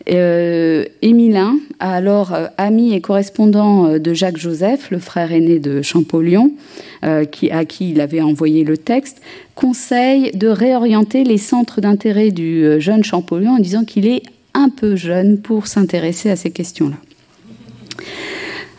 Émilin, 0.09 1.57
alors 1.81 2.33
ami 2.59 2.95
et 2.95 3.01
correspondant 3.01 3.99
de 3.99 4.15
Jacques 4.15 4.37
Joseph, 4.37 4.93
le 4.93 5.01
frère 5.01 5.33
aîné 5.33 5.59
de 5.59 5.83
Champollion, 5.83 6.53
à 7.03 7.25
qui 7.25 7.91
il 7.91 8.01
avait 8.01 8.21
envoyé 8.21 8.63
le 8.63 8.77
texte, 8.77 9.21
conseille 9.57 10.31
de 10.31 10.47
réorienter 10.47 11.25
les 11.25 11.39
centres 11.39 11.81
d'intérêt 11.81 12.31
du 12.31 12.81
jeune 12.81 13.03
Champollion 13.03 13.57
en 13.57 13.59
disant 13.59 13.85
qu'il 13.85 14.07
est 14.07 14.23
un 14.57 14.71
peu 14.71 14.97
jeune 14.97 15.39
pour 15.39 15.67
s'intéresser 15.67 16.31
à 16.31 16.37
ces 16.37 16.51
questions-là. 16.51 16.97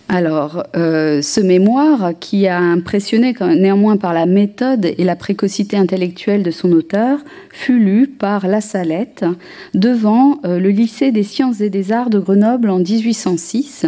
Alors, 0.10 0.64
euh, 0.78 1.22
ce 1.22 1.42
mémoire, 1.42 2.14
qui 2.20 2.48
a 2.48 2.60
impressionné 2.60 3.36
néanmoins 3.42 3.98
par 3.98 4.14
la 4.14 4.26
méthode 4.26 4.86
et 4.86 5.04
la 5.04 5.18
précocité 5.18 5.76
intellectuelle 5.76 6.44
de 6.44 6.52
son 6.52 6.72
auteur, 6.72 7.20
fut 7.52 7.78
lu 7.78 8.08
par 8.08 8.48
La 8.48 8.62
Salette 8.62 9.26
devant 9.74 10.40
euh, 10.46 10.60
le 10.60 10.70
lycée 10.70 11.12
des 11.12 11.24
sciences 11.24 11.60
et 11.60 11.70
des 11.70 11.92
arts 11.92 12.10
de 12.10 12.20
Grenoble 12.20 12.70
en 12.70 12.80
1806. 12.80 13.86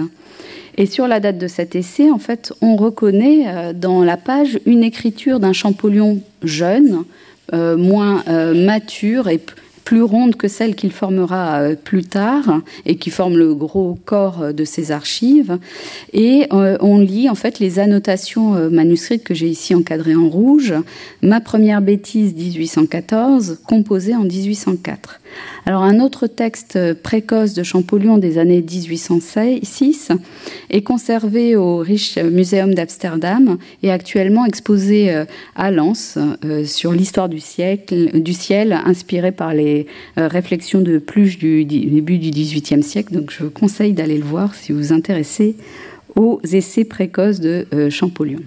Et 0.78 0.86
sur 0.86 1.08
la 1.08 1.22
date 1.22 1.38
de 1.38 1.48
cet 1.48 1.76
essai, 1.76 2.12
en 2.12 2.20
fait, 2.20 2.52
on 2.62 2.76
reconnaît 2.76 3.46
euh, 3.48 3.74
dans 3.74 4.04
la 4.04 4.18
page 4.18 4.60
une 4.66 4.84
écriture 4.84 5.40
d'un 5.40 5.54
Champollion 5.54 6.20
jeune, 6.44 7.04
moins 7.52 8.24
mature 8.54 9.28
et 9.28 9.42
plus 9.90 10.04
ronde 10.04 10.36
que 10.36 10.48
celle 10.48 10.76
qu'il 10.76 10.92
formera 10.92 11.62
euh, 11.62 11.76
plus 11.76 12.04
tard 12.04 12.62
et 12.86 12.98
qui 12.98 13.10
forme 13.10 13.40
le 13.40 13.56
gros 13.56 13.98
corps 14.06 14.44
euh, 14.44 14.52
de 14.52 14.64
ses 14.64 14.92
archives. 14.92 15.58
Et 16.14 16.46
euh, 16.54 16.78
on 16.80 17.00
lit 17.00 17.28
en 17.28 17.34
fait 17.34 17.58
les 17.58 17.80
annotations 17.80 18.70
manuscrites 18.70 19.24
que 19.24 19.34
j'ai 19.34 19.48
ici 19.48 19.74
encadrées 19.74 20.16
en 20.16 20.30
rouge. 20.30 20.76
Ma 21.24 21.42
première 21.42 21.82
bêtise 21.82 22.36
1814, 22.36 23.62
composée 23.66 24.14
en 24.14 24.26
1804. 24.26 25.20
Alors 25.66 25.84
un 25.84 26.00
autre 26.00 26.28
texte 26.28 26.94
précoce 27.04 27.54
de 27.54 27.64
Champollion 27.64 28.18
des 28.18 28.38
années 28.38 28.62
1806 28.62 30.12
est 30.70 30.82
conservé 30.82 31.56
au 31.56 31.78
Riche 31.78 32.18
Museum 32.18 32.74
d'Amsterdam 32.74 33.58
et 33.84 33.92
actuellement 33.92 34.46
exposé 34.46 35.12
euh, 35.12 35.26
à 35.56 35.72
Lens 35.72 36.18
euh, 36.46 36.66
sur 36.66 36.92
l'histoire 36.92 37.30
du, 37.30 37.40
ciel 37.40 38.74
inspiré 38.86 39.32
par 39.32 39.54
les 39.54 39.88
euh, 40.18 40.28
réflexions 40.28 40.82
de 40.82 40.98
Pluche 40.98 41.38
du 41.38 41.66
début 41.66 42.18
du 42.18 42.30
XVIIIe 42.32 42.84
siècle. 42.84 43.14
Donc 43.14 43.32
je 43.32 43.44
vous 43.44 43.52
conseille 43.52 43.94
d'aller 43.94 44.18
le 44.18 44.26
voir 44.26 44.56
si 44.56 44.72
vous 44.72 44.80
vous 44.80 44.94
intéressez 44.94 45.56
aux 46.16 46.40
essais 46.52 46.84
précoces 46.84 47.40
de 47.40 47.68
Champollion. 47.90 48.40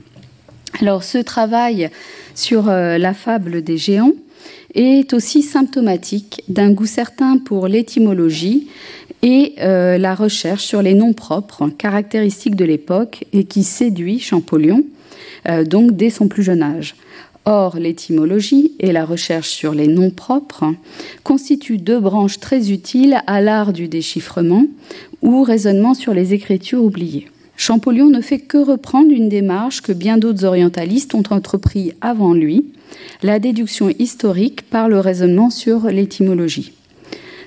Alors 0.80 1.04
ce 1.04 1.18
travail 1.18 1.90
sur 2.34 2.64
la 2.66 3.14
fable 3.14 3.62
des 3.62 3.78
géants 3.78 4.12
est 4.74 5.12
aussi 5.12 5.42
symptomatique 5.42 6.42
d'un 6.48 6.72
goût 6.72 6.86
certain 6.86 7.38
pour 7.38 7.68
l'étymologie 7.68 8.68
et 9.22 9.54
euh, 9.60 9.98
la 9.98 10.14
recherche 10.14 10.64
sur 10.64 10.82
les 10.82 10.94
noms 10.94 11.12
propres, 11.12 11.68
caractéristiques 11.68 12.56
de 12.56 12.64
l'époque, 12.64 13.24
et 13.32 13.44
qui 13.44 13.62
séduit 13.62 14.18
Champollion, 14.18 14.84
euh, 15.48 15.64
donc 15.64 15.92
dès 15.92 16.10
son 16.10 16.28
plus 16.28 16.42
jeune 16.42 16.62
âge. 16.62 16.96
Or, 17.44 17.76
l'étymologie 17.76 18.72
et 18.78 18.92
la 18.92 19.04
recherche 19.04 19.48
sur 19.48 19.74
les 19.74 19.88
noms 19.88 20.10
propres 20.10 20.74
constituent 21.24 21.78
deux 21.78 21.98
branches 21.98 22.38
très 22.38 22.70
utiles 22.70 23.20
à 23.26 23.40
l'art 23.40 23.72
du 23.72 23.88
déchiffrement 23.88 24.66
ou 25.22 25.42
raisonnement 25.42 25.94
sur 25.94 26.14
les 26.14 26.34
écritures 26.34 26.84
oubliées. 26.84 27.31
Champollion 27.56 28.08
ne 28.08 28.20
fait 28.20 28.40
que 28.40 28.58
reprendre 28.58 29.12
une 29.12 29.28
démarche 29.28 29.82
que 29.82 29.92
bien 29.92 30.18
d'autres 30.18 30.44
orientalistes 30.44 31.14
ont 31.14 31.22
entrepris 31.30 31.92
avant 32.00 32.34
lui, 32.34 32.66
la 33.22 33.38
déduction 33.38 33.88
historique 33.88 34.62
par 34.62 34.88
le 34.88 34.98
raisonnement 34.98 35.50
sur 35.50 35.86
l'étymologie. 35.86 36.72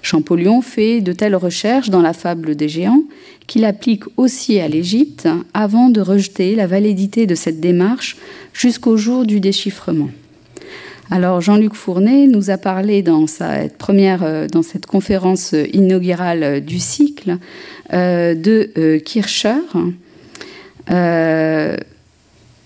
Champollion 0.01 0.62
fait 0.62 1.01
de 1.01 1.13
telles 1.13 1.35
recherches 1.35 1.89
dans 1.89 2.01
la 2.01 2.13
fable 2.13 2.55
des 2.55 2.69
géants 2.69 3.03
qu'il 3.47 3.65
applique 3.65 4.03
aussi 4.17 4.59
à 4.59 4.67
l'Égypte 4.67 5.27
avant 5.53 5.89
de 5.89 6.01
rejeter 6.01 6.55
la 6.55 6.67
validité 6.67 7.25
de 7.25 7.35
cette 7.35 7.59
démarche 7.59 8.15
jusqu'au 8.53 8.97
jour 8.97 9.25
du 9.25 9.39
déchiffrement. 9.39 10.09
Alors 11.12 11.39
Jean-Luc 11.39 11.75
Fournet 11.75 12.27
nous 12.27 12.50
a 12.50 12.57
parlé 12.57 13.03
dans, 13.03 13.27
sa 13.27 13.69
première, 13.77 14.24
euh, 14.24 14.47
dans 14.47 14.63
cette 14.63 14.88
conférence 14.88 15.53
inaugurale 15.71 16.62
du 16.62 16.79
cycle 16.79 17.38
euh, 17.93 18.33
de 18.33 18.71
euh, 18.77 19.00
Kircher. 19.00 19.53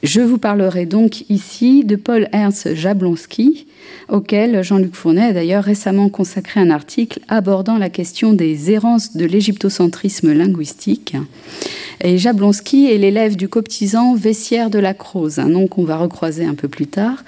Je 0.02 0.22
vous 0.22 0.38
parlerai 0.38 0.86
donc 0.86 1.30
ici 1.30 1.84
de 1.84 1.98
Paul 1.98 2.30
Ernst 2.32 2.74
Jablonski, 2.74 3.68
auquel 4.08 4.64
Jean-Luc 4.64 4.96
Fournet 4.96 5.28
a 5.28 5.34
d'ailleurs 5.34 5.64
récemment 5.66 6.08
consacré 6.08 6.62
un 6.62 6.70
article 6.70 7.20
abordant 7.28 7.78
la 7.78 7.90
question 7.90 8.32
des 8.32 8.72
errances 8.72 9.18
de 9.18 9.26
l'égyptocentrisme 9.26 10.32
linguistique. 10.32 11.18
Et 12.02 12.18
Jablonski 12.18 12.90
est 12.90 12.98
l'élève 12.98 13.36
du 13.36 13.50
coptisant 13.50 14.16
Vessière 14.16 14.70
de 14.70 14.80
la 14.80 14.94
Croze, 14.94 15.38
un 15.38 15.50
nom 15.50 15.68
qu'on 15.68 15.84
va 15.84 15.98
recroiser 15.98 16.46
un 16.46 16.56
peu 16.56 16.70
plus 16.70 16.88
tard. 16.88 17.26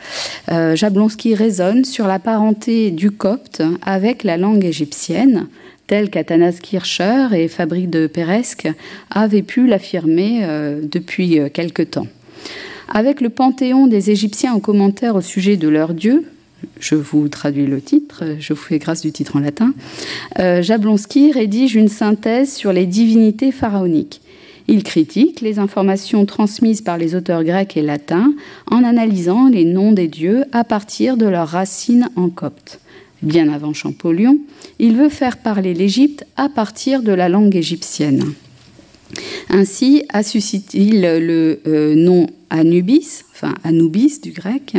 Euh, 0.50 0.78
Jablonski 0.78 1.36
raisonne 1.36 1.84
sur 1.84 2.08
la 2.08 2.20
parenté 2.20 2.92
du 2.92 3.12
copte 3.12 3.62
avec 3.82 4.24
la 4.24 4.38
langue 4.38 4.64
égyptienne, 4.64 5.48
telle 5.88 6.10
qu'Athanas 6.10 6.60
Kircher 6.62 7.28
et 7.34 7.50
Fabrique 7.50 7.90
de 7.90 8.08
Peresque 8.08 8.70
avaient 9.10 9.42
pu 9.42 9.68
l'affirmer 9.68 10.46
euh, 10.46 10.80
depuis 10.82 11.38
euh, 11.38 11.50
quelque 11.50 11.84
temps. 11.84 12.08
Avec 12.88 13.22
le 13.22 13.30
panthéon 13.30 13.88
des 13.88 14.12
Égyptiens 14.12 14.54
en 14.54 14.60
commentaire 14.60 15.16
au 15.16 15.22
sujet 15.22 15.58
de 15.58 15.68
leur 15.68 15.94
dieu, 15.94 16.26
je 16.80 16.96
vous 16.96 17.28
traduis 17.28 17.66
le 17.66 17.82
titre, 17.82 18.24
je 18.40 18.54
vous 18.54 18.60
fais 18.60 18.80
grâce 18.80 19.02
du 19.02 19.12
titre 19.12 19.36
en 19.36 19.40
latin, 19.40 19.74
euh, 20.40 20.62
Jablonski 20.62 21.32
rédige 21.32 21.76
une 21.76 21.88
synthèse 21.88 22.54
sur 22.54 22.74
les 22.74 22.86
divinités 22.86 23.52
pharaoniques. 23.52 24.22
Il 24.68 24.84
critique 24.84 25.42
les 25.42 25.60
informations 25.60 26.26
transmises 26.26 26.82
par 26.82 26.98
les 26.98 27.16
auteurs 27.16 27.44
grecs 27.44 27.76
et 27.78 27.82
latins 27.82 28.34
en 28.70 28.84
analysant 28.84 29.50
les 29.50 29.66
noms 29.66 29.92
des 29.92 30.08
dieux 30.08 30.46
à 30.52 30.64
partir 30.64 31.18
de 31.18 31.26
leurs 31.26 31.50
racines 31.50 32.10
en 32.16 32.30
copte. 32.30 32.80
Bien 33.22 33.52
avant 33.52 33.74
Champollion, 33.74 34.40
il 34.80 34.96
veut 34.96 35.10
faire 35.10 35.38
parler 35.38 35.74
l'Égypte 35.74 36.26
à 36.38 36.50
partir 36.50 37.04
de 37.04 37.12
la 37.12 37.30
langue 37.30 37.56
égyptienne. 37.56 38.34
Ainsi 39.50 40.04
a 40.10 40.24
suscité 40.24 40.78
il 40.78 41.02
le 41.02 41.60
euh, 41.68 41.96
nom 41.96 42.28
Anubis, 42.50 43.24
enfin 43.34 43.54
Anubis 43.64 44.20
du 44.22 44.32
grec, 44.32 44.76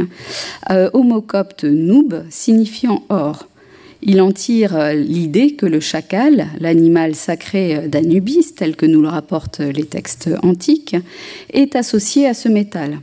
euh, 0.71 0.91
homocopte 0.93 1.65
noub, 1.65 2.25
signifiant 2.31 3.05
or. 3.09 3.49
Il 4.03 4.21
en 4.21 4.33
tire 4.33 4.77
euh, 4.77 4.95
l'idée 4.95 5.55
que 5.55 5.67
le 5.67 5.81
chacal, 5.81 6.47
l'animal 6.59 7.15
sacré 7.15 7.89
d'Anubis, 7.89 8.55
tel 8.57 8.77
que 8.77 8.87
nous 8.87 9.03
le 9.03 9.09
rapportent 9.09 9.61
les 9.61 9.85
textes 9.85 10.31
antiques, 10.43 10.97
est 11.53 11.77
associé 11.77 12.27
à 12.27 12.35
ce 12.35 12.49
métal. 12.49 12.99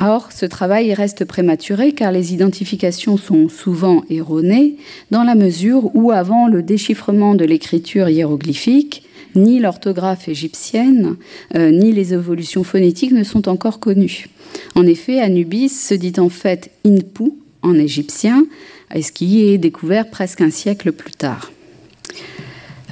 Or, 0.00 0.28
ce 0.30 0.46
travail 0.46 0.94
reste 0.94 1.24
prématuré 1.24 1.92
car 1.92 2.12
les 2.12 2.32
identifications 2.32 3.16
sont 3.16 3.48
souvent 3.48 4.04
erronées 4.08 4.76
dans 5.10 5.24
la 5.24 5.34
mesure 5.34 5.90
où, 5.96 6.12
avant 6.12 6.46
le 6.46 6.62
déchiffrement 6.62 7.34
de 7.34 7.44
l'écriture 7.44 8.08
hiéroglyphique, 8.08 9.07
ni 9.38 9.58
l'orthographe 9.58 10.28
égyptienne, 10.28 11.16
euh, 11.54 11.70
ni 11.70 11.92
les 11.92 12.12
évolutions 12.12 12.64
phonétiques 12.64 13.12
ne 13.12 13.24
sont 13.24 13.48
encore 13.48 13.80
connues. 13.80 14.26
En 14.74 14.86
effet, 14.86 15.20
Anubis 15.20 15.70
se 15.70 15.94
dit 15.94 16.14
en 16.18 16.28
fait 16.28 16.70
Inpu 16.84 17.32
en 17.62 17.74
égyptien, 17.74 18.46
ce 18.94 19.12
qui 19.12 19.42
est 19.44 19.58
découvert 19.58 20.10
presque 20.10 20.40
un 20.40 20.50
siècle 20.50 20.92
plus 20.92 21.12
tard. 21.12 21.50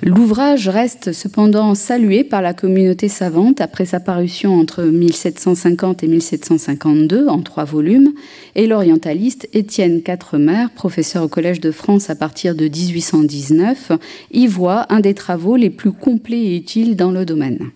L'ouvrage 0.02 0.68
reste 0.68 1.12
cependant 1.12 1.74
salué 1.74 2.22
par 2.22 2.42
la 2.42 2.52
communauté 2.52 3.08
savante 3.08 3.62
après 3.62 3.86
sa 3.86 3.98
parution 3.98 4.54
entre 4.54 4.82
1750 4.82 6.02
et 6.02 6.06
1752 6.08 7.28
en 7.28 7.40
trois 7.40 7.64
volumes, 7.64 8.12
et 8.54 8.66
l'orientaliste 8.66 9.48
Étienne 9.54 10.02
Quatremer, 10.02 10.66
professeur 10.74 11.22
au 11.24 11.28
Collège 11.28 11.60
de 11.60 11.70
France 11.70 12.10
à 12.10 12.14
partir 12.14 12.54
de 12.54 12.64
1819, 12.64 13.92
y 14.32 14.46
voit 14.46 14.92
un 14.92 15.00
des 15.00 15.14
travaux 15.14 15.56
les 15.56 15.70
plus 15.70 15.92
complets 15.92 16.44
et 16.44 16.56
utiles 16.56 16.94
dans 16.94 17.10
le 17.10 17.24
domaine. 17.24 17.70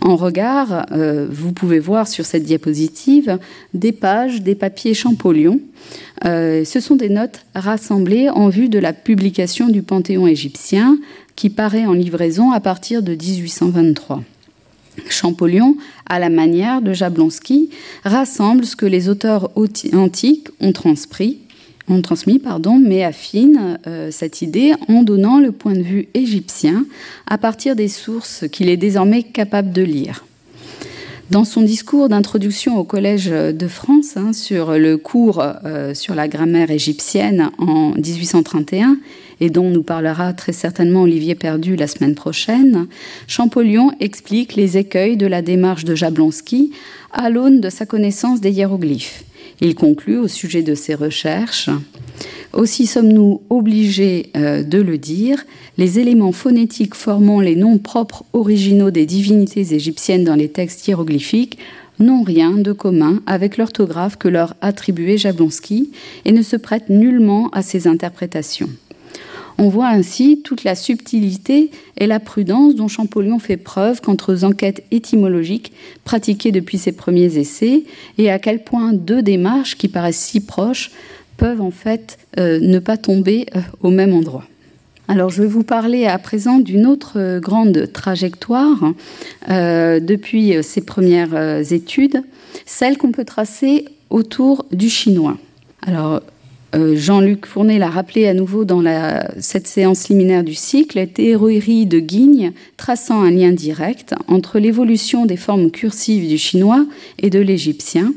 En 0.00 0.16
regard, 0.16 0.86
euh, 0.92 1.26
vous 1.30 1.52
pouvez 1.52 1.78
voir 1.78 2.06
sur 2.06 2.24
cette 2.24 2.44
diapositive 2.44 3.38
des 3.74 3.92
pages 3.92 4.42
des 4.42 4.54
papiers 4.54 4.94
Champollion. 4.94 5.60
Euh, 6.24 6.64
ce 6.64 6.80
sont 6.80 6.96
des 6.96 7.08
notes 7.08 7.44
rassemblées 7.54 8.28
en 8.28 8.48
vue 8.48 8.68
de 8.68 8.78
la 8.78 8.92
publication 8.92 9.68
du 9.68 9.82
Panthéon 9.82 10.26
égyptien 10.26 10.98
qui 11.36 11.50
paraît 11.50 11.86
en 11.86 11.92
livraison 11.92 12.52
à 12.52 12.60
partir 12.60 13.02
de 13.02 13.12
1823. 13.12 14.22
Champollion, 15.08 15.76
à 16.06 16.18
la 16.18 16.28
manière 16.28 16.82
de 16.82 16.92
Jablonski, 16.92 17.70
rassemble 18.04 18.64
ce 18.64 18.76
que 18.76 18.86
les 18.86 19.08
auteurs 19.08 19.50
antiques 19.92 20.48
ont 20.60 20.72
transmis 20.72 21.38
ont 21.88 22.02
transmis, 22.02 22.38
pardon, 22.38 22.78
mais 22.78 23.04
affine 23.04 23.78
euh, 23.86 24.10
cette 24.10 24.42
idée 24.42 24.72
en 24.88 25.02
donnant 25.02 25.40
le 25.40 25.52
point 25.52 25.74
de 25.74 25.82
vue 25.82 26.08
égyptien 26.14 26.86
à 27.26 27.38
partir 27.38 27.76
des 27.76 27.88
sources 27.88 28.44
qu'il 28.50 28.68
est 28.68 28.76
désormais 28.76 29.22
capable 29.22 29.72
de 29.72 29.82
lire. 29.82 30.24
Dans 31.30 31.44
son 31.44 31.60
discours 31.60 32.08
d'introduction 32.08 32.78
au 32.78 32.84
Collège 32.84 33.26
de 33.26 33.68
France 33.68 34.16
hein, 34.16 34.32
sur 34.32 34.78
le 34.78 34.96
cours 34.96 35.42
euh, 35.42 35.92
sur 35.92 36.14
la 36.14 36.26
grammaire 36.26 36.70
égyptienne 36.70 37.50
en 37.58 37.90
1831, 37.90 38.96
et 39.40 39.50
dont 39.50 39.70
nous 39.70 39.82
parlera 39.82 40.32
très 40.32 40.52
certainement 40.52 41.02
Olivier 41.02 41.34
Perdu 41.34 41.76
la 41.76 41.86
semaine 41.86 42.14
prochaine, 42.14 42.86
Champollion 43.26 43.92
explique 44.00 44.56
les 44.56 44.78
écueils 44.78 45.16
de 45.16 45.26
la 45.26 45.42
démarche 45.42 45.84
de 45.84 45.94
Jablonski 45.94 46.72
à 47.12 47.30
l'aune 47.30 47.60
de 47.60 47.70
sa 47.70 47.86
connaissance 47.86 48.40
des 48.40 48.50
hiéroglyphes. 48.50 49.24
Il 49.60 49.74
conclut 49.74 50.18
au 50.18 50.28
sujet 50.28 50.62
de 50.62 50.74
ses 50.74 50.94
recherches 50.94 51.70
Aussi 52.52 52.86
sommes-nous 52.86 53.42
obligés 53.50 54.30
euh, 54.36 54.62
de 54.62 54.80
le 54.80 54.98
dire, 54.98 55.44
les 55.76 55.98
éléments 55.98 56.32
phonétiques 56.32 56.94
formant 56.94 57.40
les 57.40 57.56
noms 57.56 57.78
propres 57.78 58.24
originaux 58.32 58.90
des 58.90 59.06
divinités 59.06 59.74
égyptiennes 59.74 60.24
dans 60.24 60.36
les 60.36 60.48
textes 60.48 60.86
hiéroglyphiques 60.86 61.58
n'ont 61.98 62.22
rien 62.22 62.52
de 62.52 62.72
commun 62.72 63.20
avec 63.26 63.56
l'orthographe 63.56 64.16
que 64.16 64.28
leur 64.28 64.54
attribuait 64.60 65.18
Jablonski 65.18 65.90
et 66.24 66.32
ne 66.32 66.42
se 66.42 66.56
prêtent 66.56 66.90
nullement 66.90 67.48
à 67.50 67.62
ses 67.62 67.88
interprétations. 67.88 68.70
On 69.60 69.68
voit 69.68 69.88
ainsi 69.88 70.40
toute 70.44 70.62
la 70.62 70.76
subtilité 70.76 71.72
et 71.96 72.06
la 72.06 72.20
prudence 72.20 72.76
dont 72.76 72.86
Champollion 72.86 73.40
fait 73.40 73.56
preuve 73.56 74.00
quant 74.00 74.16
aux 74.28 74.44
enquêtes 74.44 74.84
étymologiques 74.92 75.72
pratiquées 76.04 76.52
depuis 76.52 76.78
ses 76.78 76.92
premiers 76.92 77.38
essais 77.38 77.82
et 78.18 78.30
à 78.30 78.38
quel 78.38 78.62
point 78.62 78.92
deux 78.92 79.20
démarches 79.20 79.76
qui 79.76 79.88
paraissent 79.88 80.20
si 80.20 80.40
proches 80.40 80.92
peuvent 81.36 81.60
en 81.60 81.72
fait 81.72 82.18
euh, 82.38 82.60
ne 82.60 82.78
pas 82.78 82.96
tomber 82.96 83.46
euh, 83.56 83.60
au 83.82 83.90
même 83.90 84.14
endroit. 84.14 84.44
Alors 85.08 85.30
je 85.30 85.42
vais 85.42 85.48
vous 85.48 85.64
parler 85.64 86.06
à 86.06 86.18
présent 86.18 86.60
d'une 86.60 86.86
autre 86.86 87.14
euh, 87.16 87.40
grande 87.40 87.90
trajectoire 87.92 88.92
depuis 89.48 90.62
ses 90.62 90.82
premières 90.82 91.72
études, 91.72 92.22
celle 92.66 92.96
qu'on 92.96 93.12
peut 93.12 93.24
tracer 93.24 93.86
autour 94.10 94.66
du 94.70 94.88
chinois. 94.88 95.36
Alors 95.82 96.20
euh, 96.74 96.96
Jean-Luc 96.96 97.46
Fournet 97.46 97.78
l'a 97.78 97.88
rappelé 97.88 98.26
à 98.26 98.34
nouveau 98.34 98.64
dans 98.64 98.82
cette 99.38 99.66
séance 99.66 100.08
liminaire 100.08 100.44
du 100.44 100.54
cycle, 100.54 101.06
théorie 101.06 101.86
de 101.86 101.98
Guigne 101.98 102.52
traçant 102.76 103.22
un 103.22 103.30
lien 103.30 103.52
direct 103.52 104.14
entre 104.26 104.58
l'évolution 104.58 105.24
des 105.24 105.38
formes 105.38 105.70
cursives 105.70 106.28
du 106.28 106.36
chinois 106.36 106.86
et 107.18 107.30
de 107.30 107.38
l'égyptien, 107.38 108.12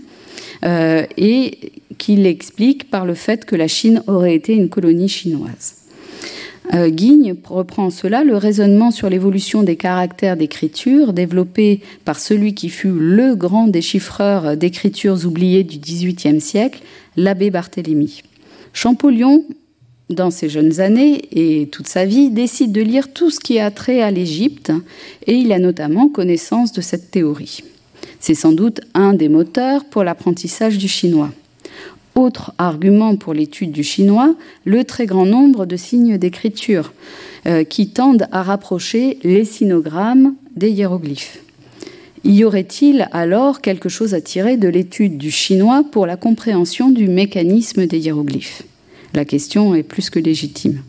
euh, 0.65 1.05
et 1.17 1.71
qu'il 1.97 2.25
explique 2.25 2.89
par 2.89 3.05
le 3.05 3.13
fait 3.13 3.45
que 3.45 3.55
la 3.55 3.67
Chine 3.67 4.03
aurait 4.07 4.35
été 4.35 4.53
une 4.53 4.69
colonie 4.69 5.09
chinoise. 5.09 5.75
Euh, 6.73 6.89
Guigne 6.89 7.35
reprend 7.45 7.85
en 7.85 7.89
cela 7.89 8.23
le 8.23 8.37
raisonnement 8.37 8.91
sur 8.91 9.09
l'évolution 9.09 9.63
des 9.63 9.75
caractères 9.75 10.37
d'écriture 10.37 11.13
développé 11.13 11.81
par 12.05 12.19
celui 12.19 12.53
qui 12.53 12.69
fut 12.69 12.91
le 12.91 13.35
grand 13.35 13.67
déchiffreur 13.67 14.55
d'écritures 14.57 15.25
oubliées 15.25 15.63
du 15.63 15.79
XVIIIe 15.79 16.39
siècle, 16.39 16.81
l'abbé 17.17 17.49
Barthélemy. 17.49 18.21
Champollion, 18.73 19.43
dans 20.09 20.31
ses 20.31 20.49
jeunes 20.49 20.79
années 20.79 21.21
et 21.31 21.67
toute 21.67 21.87
sa 21.87 22.05
vie, 22.05 22.29
décide 22.29 22.71
de 22.71 22.81
lire 22.81 23.13
tout 23.13 23.29
ce 23.29 23.39
qui 23.39 23.59
a 23.59 23.71
trait 23.71 24.01
à 24.01 24.11
l'Égypte 24.11 24.71
et 25.27 25.35
il 25.35 25.51
a 25.51 25.59
notamment 25.59 26.09
connaissance 26.09 26.71
de 26.73 26.81
cette 26.81 27.11
théorie. 27.11 27.63
C'est 28.19 28.35
sans 28.35 28.51
doute 28.51 28.81
un 28.93 29.13
des 29.13 29.29
moteurs 29.29 29.85
pour 29.85 30.03
l'apprentissage 30.03 30.77
du 30.77 30.87
chinois. 30.87 31.31
Autre 32.15 32.53
argument 32.57 33.15
pour 33.15 33.33
l'étude 33.33 33.71
du 33.71 33.83
chinois, 33.83 34.35
le 34.65 34.83
très 34.83 35.05
grand 35.05 35.25
nombre 35.25 35.65
de 35.65 35.77
signes 35.77 36.17
d'écriture 36.17 36.93
euh, 37.47 37.63
qui 37.63 37.89
tendent 37.89 38.27
à 38.31 38.43
rapprocher 38.43 39.17
les 39.23 39.45
sinogrammes 39.45 40.35
des 40.55 40.69
hiéroglyphes. 40.69 41.39
Y 42.23 42.43
aurait-il 42.43 43.07
alors 43.11 43.61
quelque 43.61 43.89
chose 43.89 44.13
à 44.13 44.21
tirer 44.21 44.57
de 44.57 44.67
l'étude 44.67 45.17
du 45.17 45.31
chinois 45.31 45.83
pour 45.91 46.05
la 46.05 46.17
compréhension 46.17 46.91
du 46.91 47.07
mécanisme 47.07 47.87
des 47.87 47.99
hiéroglyphes? 47.99 48.63
La 49.13 49.25
question 49.25 49.73
est 49.73 49.83
plus 49.83 50.09
que 50.09 50.19
légitime. 50.19 50.83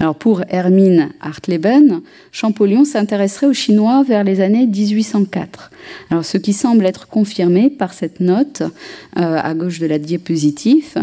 Alors 0.00 0.14
pour 0.16 0.42
Hermine 0.48 1.10
Hartleben, 1.20 2.00
Champollion 2.32 2.84
s'intéresserait 2.84 3.46
au 3.46 3.52
chinois 3.52 4.02
vers 4.02 4.24
les 4.24 4.40
années 4.40 4.66
1804. 4.66 5.70
Alors 6.10 6.24
ce 6.24 6.38
qui 6.38 6.52
semble 6.52 6.86
être 6.86 7.06
confirmé 7.06 7.68
par 7.70 7.92
cette 7.92 8.18
note 8.18 8.62
euh, 8.62 9.38
à 9.40 9.54
gauche 9.54 9.78
de 9.78 9.86
la 9.86 9.98
diapositive 9.98 10.96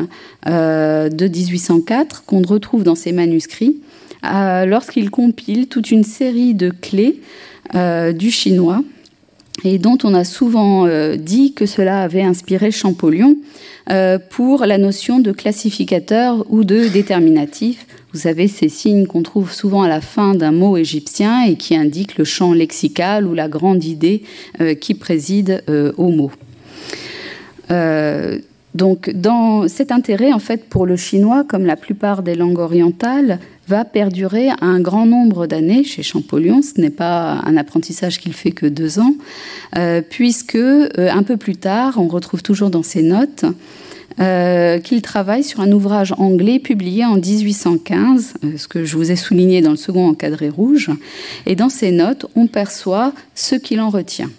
euh, 0.48 1.10
de 1.10 1.28
1804 1.28 2.26
qu'on 2.26 2.42
retrouve 2.42 2.84
dans 2.84 2.96
ses 2.96 3.12
manuscrits 3.12 3.78
euh, 4.26 4.66
lorsqu'il 4.66 5.12
compile 5.12 5.68
toute 5.68 5.92
une 5.92 6.04
série 6.04 6.54
de 6.54 6.70
clés 6.70 7.22
du 8.14 8.32
chinois 8.32 8.82
et 9.64 9.80
dont 9.80 9.98
on 10.04 10.14
a 10.14 10.24
souvent 10.24 10.86
euh, 10.86 11.16
dit 11.16 11.54
que 11.54 11.66
cela 11.66 12.02
avait 12.02 12.22
inspiré 12.22 12.72
Champollion 12.72 13.38
euh, 13.90 14.20
pour 14.20 14.66
la 14.66 14.78
notion 14.78 15.20
de 15.20 15.32
classificateur 15.32 16.46
ou 16.50 16.64
de 16.64 16.88
déterminatif. 16.88 17.86
Vous 18.14 18.20
savez, 18.22 18.48
ces 18.48 18.70
signes 18.70 19.08
qu'on 19.08 19.24
trouve 19.24 19.52
souvent 19.52 19.84
à 19.84 19.88
la 19.88 20.02
fin 20.02 20.36
d'un 20.36 20.52
mot 20.52 20.78
égyptien 20.78 21.44
et 21.44 21.56
qui 21.56 21.76
indiquent 21.76 22.18
le 22.18 22.24
champ 22.24 22.54
lexical 22.54 23.28
ou 23.28 23.34
la 23.34 23.48
grande 23.48 23.84
idée 23.84 24.24
euh, 24.62 24.74
qui 24.76 24.94
préside 24.94 25.64
au 25.98 26.10
mot. 26.10 26.32
Donc, 28.78 29.12
cet 29.68 29.92
intérêt, 29.92 30.32
en 30.32 30.40
fait, 30.40 30.70
pour 30.70 30.86
le 30.86 30.96
chinois, 30.96 31.44
comme 31.44 31.66
la 31.66 31.76
plupart 31.76 32.22
des 32.22 32.36
langues 32.36 32.60
orientales, 32.60 33.40
va 33.68 33.84
perdurer 33.86 34.50
un 34.62 34.80
grand 34.80 35.06
nombre 35.06 35.48
d'années 35.48 35.84
chez 35.84 36.04
Champollion. 36.04 36.62
Ce 36.62 36.80
n'est 36.80 36.92
pas 36.92 37.42
un 37.44 37.58
apprentissage 37.58 38.20
qu'il 38.20 38.34
fait 38.34 38.52
que 38.52 38.66
deux 38.66 39.00
ans, 39.00 39.16
euh, 39.76 40.02
puisque 40.08 40.56
euh, 40.56 40.88
un 40.96 41.24
peu 41.24 41.38
plus 41.38 41.58
tard, 41.58 41.96
on 41.98 42.08
retrouve 42.08 42.44
toujours 42.44 42.70
dans 42.70 42.84
ses 42.84 43.02
notes 43.02 43.46
euh, 44.20 44.80
qu'il 44.80 45.02
travaille 45.02 45.44
sur 45.44 45.60
un 45.60 45.72
ouvrage 45.72 46.14
anglais 46.18 46.60
publié 46.60 47.04
en 47.04 47.16
1815, 47.16 48.36
ce 48.58 48.68
que 48.68 48.86
je 48.86 48.96
vous 48.96 49.12
ai 49.12 49.16
souligné 49.16 49.62
dans 49.62 49.72
le 49.72 49.78
second 49.78 50.08
encadré 50.08 50.50
rouge. 50.50 50.92
Et 51.46 51.56
dans 51.56 51.70
ses 51.70 51.92
notes, 51.92 52.28
on 52.36 52.48
perçoit 52.48 53.14
ce 53.36 53.56
qu'il 53.56 53.82
en 53.82 53.90
retient. 53.90 54.30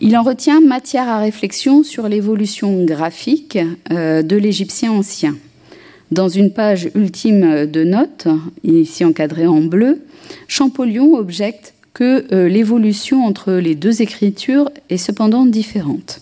Il 0.00 0.16
en 0.16 0.22
retient 0.22 0.60
matière 0.60 1.08
à 1.08 1.18
réflexion 1.18 1.82
sur 1.82 2.08
l'évolution 2.08 2.84
graphique 2.84 3.58
de 3.90 4.36
l'égyptien 4.36 4.92
ancien. 4.92 5.36
Dans 6.10 6.28
une 6.28 6.52
page 6.52 6.90
ultime 6.94 7.66
de 7.66 7.82
notes, 7.82 8.28
ici 8.62 9.04
encadrée 9.04 9.46
en 9.46 9.60
bleu, 9.60 10.02
Champollion 10.48 11.14
objecte 11.14 11.74
que 11.94 12.26
euh, 12.32 12.46
l'évolution 12.48 13.24
entre 13.24 13.54
les 13.54 13.74
deux 13.74 14.02
écritures 14.02 14.70
est 14.90 14.98
cependant 14.98 15.46
différente. 15.46 16.20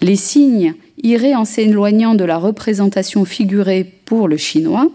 Les 0.00 0.16
signes 0.16 0.74
iraient 1.02 1.34
en 1.34 1.44
s'éloignant 1.44 2.14
de 2.14 2.24
la 2.24 2.38
représentation 2.38 3.24
figurée 3.24 3.84
pour 4.04 4.28
le 4.28 4.36
chinois, 4.36 4.88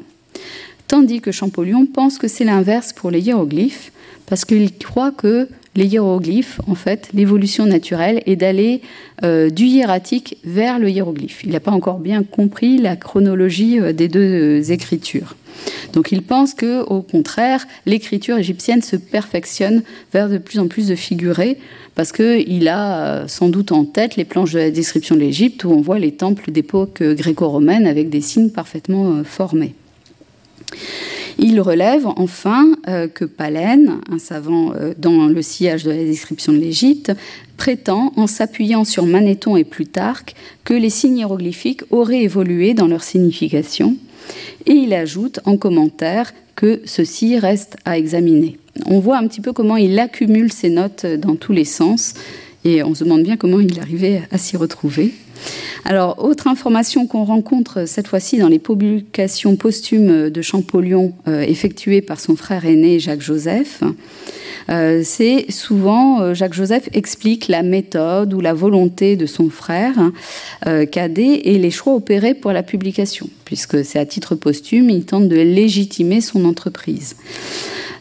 tandis 0.88 1.20
que 1.20 1.32
Champollion 1.32 1.86
pense 1.86 2.18
que 2.18 2.30
c'est 2.30 2.46
l'inverse 2.46 2.94
pour 2.94 3.12
les 3.12 3.20
hiéroglyphes, 3.20 3.92
parce 4.28 4.46
qu'il 4.46 4.78
croit 4.78 5.12
que 5.12 5.50
les 5.78 5.86
hiéroglyphes, 5.86 6.60
en 6.68 6.76
fait, 6.76 7.10
l'évolution 7.14 7.66
naturelle 7.66 8.22
est 8.26 8.36
d'aller 8.36 8.82
euh, 9.24 9.50
du 9.50 9.66
hiératique 9.66 10.38
vers 10.44 10.80
le 10.80 10.90
hiéroglyphe. 10.90 11.44
Il 11.46 11.52
n'a 11.52 11.60
pas 11.60 11.72
encore 11.72 12.00
bien 12.00 12.24
compris 12.24 12.80
la 12.80 12.96
chronologie 12.96 13.80
euh, 13.80 13.94
des 13.94 14.08
deux 14.08 14.72
écritures. 14.72 15.36
Donc 15.94 16.12
il 16.12 16.24
pense 16.24 16.56
que, 16.56 16.82
au 16.84 17.02
contraire, 17.02 17.68
l'écriture 17.86 18.38
égyptienne 18.38 18.82
se 18.82 18.96
perfectionne 18.96 19.84
vers 20.14 20.30
de 20.30 20.40
plus 20.40 20.60
en 20.60 20.68
plus 20.68 20.88
de 20.88 20.96
figurés, 20.96 21.58
parce 21.94 22.12
qu'il 22.12 22.68
a 22.68 23.06
euh, 23.06 23.28
sans 23.28 23.50
doute 23.50 23.72
en 23.72 23.86
tête 23.86 24.16
les 24.16 24.26
planches 24.26 24.54
de 24.54 24.60
la 24.60 24.72
description 24.72 25.14
de 25.14 25.22
l'Égypte 25.22 25.64
où 25.64 25.70
on 25.70 25.82
voit 25.82 26.00
les 26.00 26.12
temples 26.12 26.52
d'époque 26.52 27.04
gréco-romaine 27.04 27.86
avec 27.86 28.10
des 28.10 28.22
signes 28.22 28.50
parfaitement 28.50 29.24
formés. 29.24 29.76
Il 31.40 31.62
relève 31.62 32.08
enfin 32.08 32.76
euh, 32.88 33.08
que 33.08 33.26
Palen, 33.26 34.00
un 34.12 34.20
savant 34.20 34.74
euh, 34.74 34.94
dans 34.98 35.28
le 35.28 35.42
sillage 35.42 35.84
de 35.84 35.92
la 35.92 36.04
description 36.04 36.52
de 36.52 36.58
l'Égypte, 36.58 37.12
prétend, 37.58 38.12
en 38.16 38.28
s'appuyant 38.28 38.86
sur 38.86 39.06
Manéthon 39.06 39.56
et 39.56 39.64
Plutarque, 39.64 40.36
que 40.64 40.74
les 40.74 40.90
signes 40.90 41.18
hiéroglyphiques 41.18 41.84
auraient 41.92 42.24
évolué 42.24 42.74
dans 42.74 42.88
leur 42.88 43.04
signification. 43.04 43.98
Et 44.66 44.74
il 44.74 44.94
ajoute 44.94 45.40
en 45.46 45.58
commentaire 45.58 46.34
que 46.56 46.82
ceci 46.86 47.38
reste 47.38 47.78
à 47.86 47.98
examiner. 47.98 48.58
On 48.86 49.00
voit 49.00 49.18
un 49.18 49.28
petit 49.28 49.42
peu 49.42 49.54
comment 49.54 49.78
il 49.78 49.98
accumule 50.00 50.52
ses 50.52 50.70
notes 50.70 51.06
dans 51.06 51.36
tous 51.36 51.54
les 51.54 51.66
sens 51.66 52.16
et 52.66 52.84
on 52.84 52.96
se 52.96 53.04
demande 53.04 53.24
bien 53.24 53.38
comment 53.38 53.60
il 53.60 53.80
arrivait 53.80 54.24
à 54.32 54.38
s'y 54.38 54.58
retrouver. 54.58 55.14
Alors, 55.86 56.24
autre 56.24 56.48
information 56.48 57.08
qu'on 57.08 57.24
rencontre 57.24 57.88
cette 57.88 58.08
fois-ci 58.08 58.38
dans 58.38 58.50
les 58.50 58.60
publications 58.60 59.56
posthumes 59.56 60.30
de 60.30 60.42
Champollion 60.42 61.14
euh, 61.28 61.42
effectuées 61.42 62.02
par 62.02 62.20
son 62.20 62.36
frère 62.36 62.66
aîné 62.66 63.00
Jacques-Joseph, 63.00 63.84
euh, 64.70 65.02
c'est 65.06 65.46
souvent 65.50 66.20
euh, 66.20 66.34
Jacques-Joseph 66.34 66.90
explique 66.92 67.48
la 67.48 67.64
méthode 67.64 68.34
ou 68.34 68.42
la 68.42 68.54
volonté 68.54 69.16
de 69.16 69.26
son 69.26 69.50
frère 69.50 70.12
cadet 70.92 71.42
et 71.46 71.58
les 71.58 71.72
choix 71.72 71.94
opérés 71.94 72.34
pour 72.34 72.52
la 72.52 72.64
publication, 72.64 73.30
puisque 73.46 73.86
c'est 73.86 74.00
à 74.00 74.06
titre 74.06 74.36
posthume, 74.36 74.90
il 74.90 75.06
tente 75.06 75.30
de 75.30 75.38
légitimer 75.38 76.20
son 76.20 76.44
entreprise. 76.44 77.16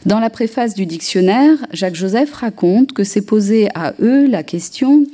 Dans 0.07 0.19
la 0.19 0.31
préface 0.31 0.75
du 0.75 0.87
dictionnaire, 0.87 1.57
Jacques-Joseph 1.73 2.33
raconte 2.33 2.93
que 2.93 3.05
s'est 3.05 3.25
posé 3.25 3.69
à 3.75 3.95
eux 4.01 4.27
la 4.27 4.43
question 4.43 5.05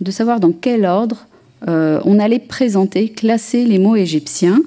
de 0.00 0.10
savoir 0.10 0.40
dans 0.40 0.52
quel 0.52 0.84
ordre 0.84 1.26
euh, 1.68 2.00
on 2.04 2.18
allait 2.18 2.38
présenter, 2.38 3.10
classer 3.10 3.64
les 3.64 3.78
mots 3.78 3.96
égyptiens 3.96 4.60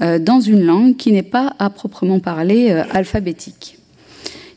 euh, 0.00 0.18
dans 0.18 0.40
une 0.40 0.64
langue 0.64 0.96
qui 0.96 1.12
n'est 1.12 1.22
pas 1.22 1.54
à 1.58 1.70
proprement 1.70 2.18
parler 2.18 2.70
euh, 2.70 2.82
alphabétique. 2.90 3.78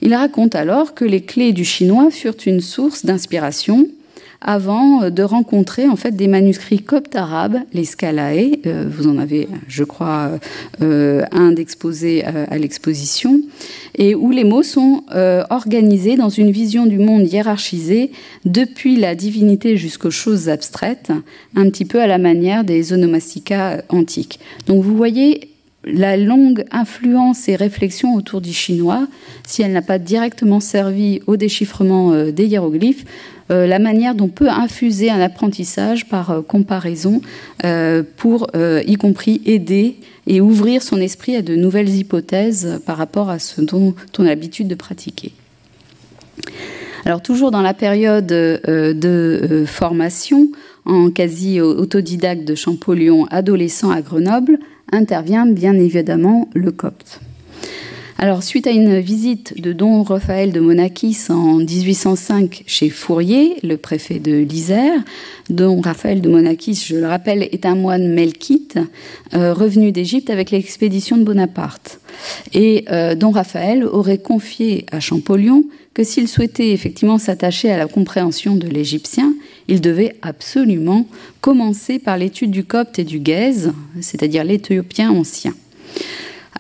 Il 0.02 0.14
raconte 0.14 0.56
alors 0.56 0.94
que 0.94 1.06
les 1.06 1.22
clés 1.22 1.54
du 1.54 1.66
chinois 1.66 2.10
furent 2.12 2.36
une 2.46 2.62
source 2.62 3.06
d'inspiration 3.06 3.88
avant 4.42 5.04
euh, 5.04 5.10
de 5.10 5.24
rencontrer 5.24 5.88
en 5.88 5.96
fait 5.96 6.12
des 6.12 6.28
manuscrits 6.28 6.82
coptes 6.82 7.16
arabes, 7.16 7.58
les 7.74 7.86
Scalae. 7.86 8.60
Euh, 8.66 8.86
vous 8.90 9.08
en 9.08 9.18
avez, 9.18 9.48
je 9.68 9.84
crois, 9.84 10.32
euh, 10.82 11.24
un 11.32 11.52
d'exposé 11.52 12.24
à 12.24 12.58
l'exposition, 12.58 13.42
et 13.96 14.16
où 14.16 14.32
les 14.32 14.44
mots 14.44 14.64
sont 14.64 15.04
organisés 15.50 16.16
dans 16.16 16.30
une 16.30 16.52
vision 16.52 16.86
du 16.86 16.98
monde 16.98 17.32
hiérarchisée 17.32 18.12
depuis 18.46 18.98
la 18.98 19.16
divinité 19.16 19.78
jusqu'aux 19.78 20.12
choses 20.12 20.50
abstraites, 20.50 21.12
un 21.56 21.70
petit 21.70 21.86
peu 21.86 22.02
à 22.02 22.08
la 22.08 22.18
manière 22.18 22.64
des 22.64 22.94
onomasticas 22.94 23.82
antiques. 23.90 24.40
Donc 24.68 24.84
vous 24.84 24.96
voyez 24.96 25.55
la 25.86 26.18
longue 26.18 26.66
influence 26.72 27.48
et 27.48 27.56
réflexion 27.56 28.16
autour 28.16 28.42
du 28.42 28.54
chinois, 28.54 29.08
si 29.48 29.62
elle 29.62 29.72
n'a 29.72 29.82
pas 29.82 30.00
directement 30.00 30.60
servi 30.60 31.22
au 31.28 31.38
déchiffrement 31.38 32.26
des 32.32 32.46
hiéroglyphes, 32.46 33.06
euh, 33.52 33.68
la 33.68 33.78
manière 33.78 34.16
dont 34.16 34.28
peut 34.28 34.50
infuser 34.50 35.12
un 35.12 35.20
apprentissage 35.20 36.10
par 36.10 36.32
euh, 36.32 36.42
comparaison 36.42 37.22
euh, 37.64 38.02
pour, 38.18 38.48
y 38.56 38.96
compris, 38.96 39.42
aider 39.46 39.98
et 40.26 40.42
ouvrir 40.42 40.82
son 40.82 41.00
esprit 41.00 41.36
à 41.36 41.42
de 41.44 41.56
nouvelles 41.56 41.90
hypothèses 41.90 42.82
par 42.86 42.98
rapport 42.98 43.30
à 43.30 43.38
ce 43.38 43.62
dont 43.62 43.94
on 44.18 44.24
a 44.24 44.28
l'habitude 44.28 44.68
de 44.68 44.76
pratiquer. 44.76 45.32
Alors 47.06 47.22
toujours 47.22 47.52
dans 47.52 47.62
la 47.62 47.76
période 47.76 48.26
de 48.26 49.64
formation, 49.68 50.50
en 50.86 51.12
quasi 51.12 51.62
autodidacte 51.62 52.46
de 52.46 52.56
Champollion, 52.56 53.28
adolescent 53.30 53.92
à 53.92 54.02
Grenoble, 54.02 54.58
intervient 54.92 55.46
bien 55.46 55.74
évidemment 55.74 56.50
le 56.54 56.72
copte. 56.72 57.20
Alors, 58.18 58.44
suite 58.44 58.66
à 58.66 58.72
une 58.72 59.00
visite 59.00 59.62
de 59.62 59.74
Don 59.74 60.02
Raphaël 60.04 60.54
de 60.54 60.62
Monakis 60.62 61.18
en 61.28 61.58
1805 61.58 62.64
chez 62.66 62.90
Fourier, 62.90 63.58
le 63.62 63.76
préfet 63.76 64.20
de 64.20 64.38
l'Isère, 64.38 65.04
Don 65.50 65.82
Raphaël 65.82 66.22
de 66.22 66.30
Monakis, 66.30 66.86
je 66.88 66.96
le 66.96 67.08
rappelle, 67.08 67.44
est 67.44 67.66
un 67.66 67.76
moine 67.76 68.14
melkite 68.14 68.80
euh, 69.34 69.54
revenu 69.54 69.92
d'Égypte 69.92 70.30
avec 70.30 70.52
l'expédition 70.52 71.18
de 71.18 71.24
Bonaparte. 71.24 72.00
Et 72.54 72.86
euh, 72.90 73.16
Don 73.16 73.32
Raphaël 73.32 73.84
aurait 73.84 74.18
confié 74.18 74.86
à 74.94 75.02
Champollion 75.02 75.66
que 75.96 76.04
s'il 76.04 76.28
souhaitait 76.28 76.72
effectivement 76.72 77.18
s'attacher 77.18 77.72
à 77.72 77.78
la 77.78 77.88
compréhension 77.88 78.56
de 78.56 78.68
l'égyptien, 78.68 79.34
il 79.68 79.82
devait 79.82 80.18
absolument 80.22 81.08
commencer 81.42 81.98
par 82.00 82.18
l'étude 82.18 82.52
du 82.52 82.66
copte 82.66 83.00
et 83.00 83.06
du 83.06 83.20
guèze, 83.20 83.74
c'est-à-dire 84.02 84.44
l'éthiopien 84.44 85.10
ancien. 85.10 85.54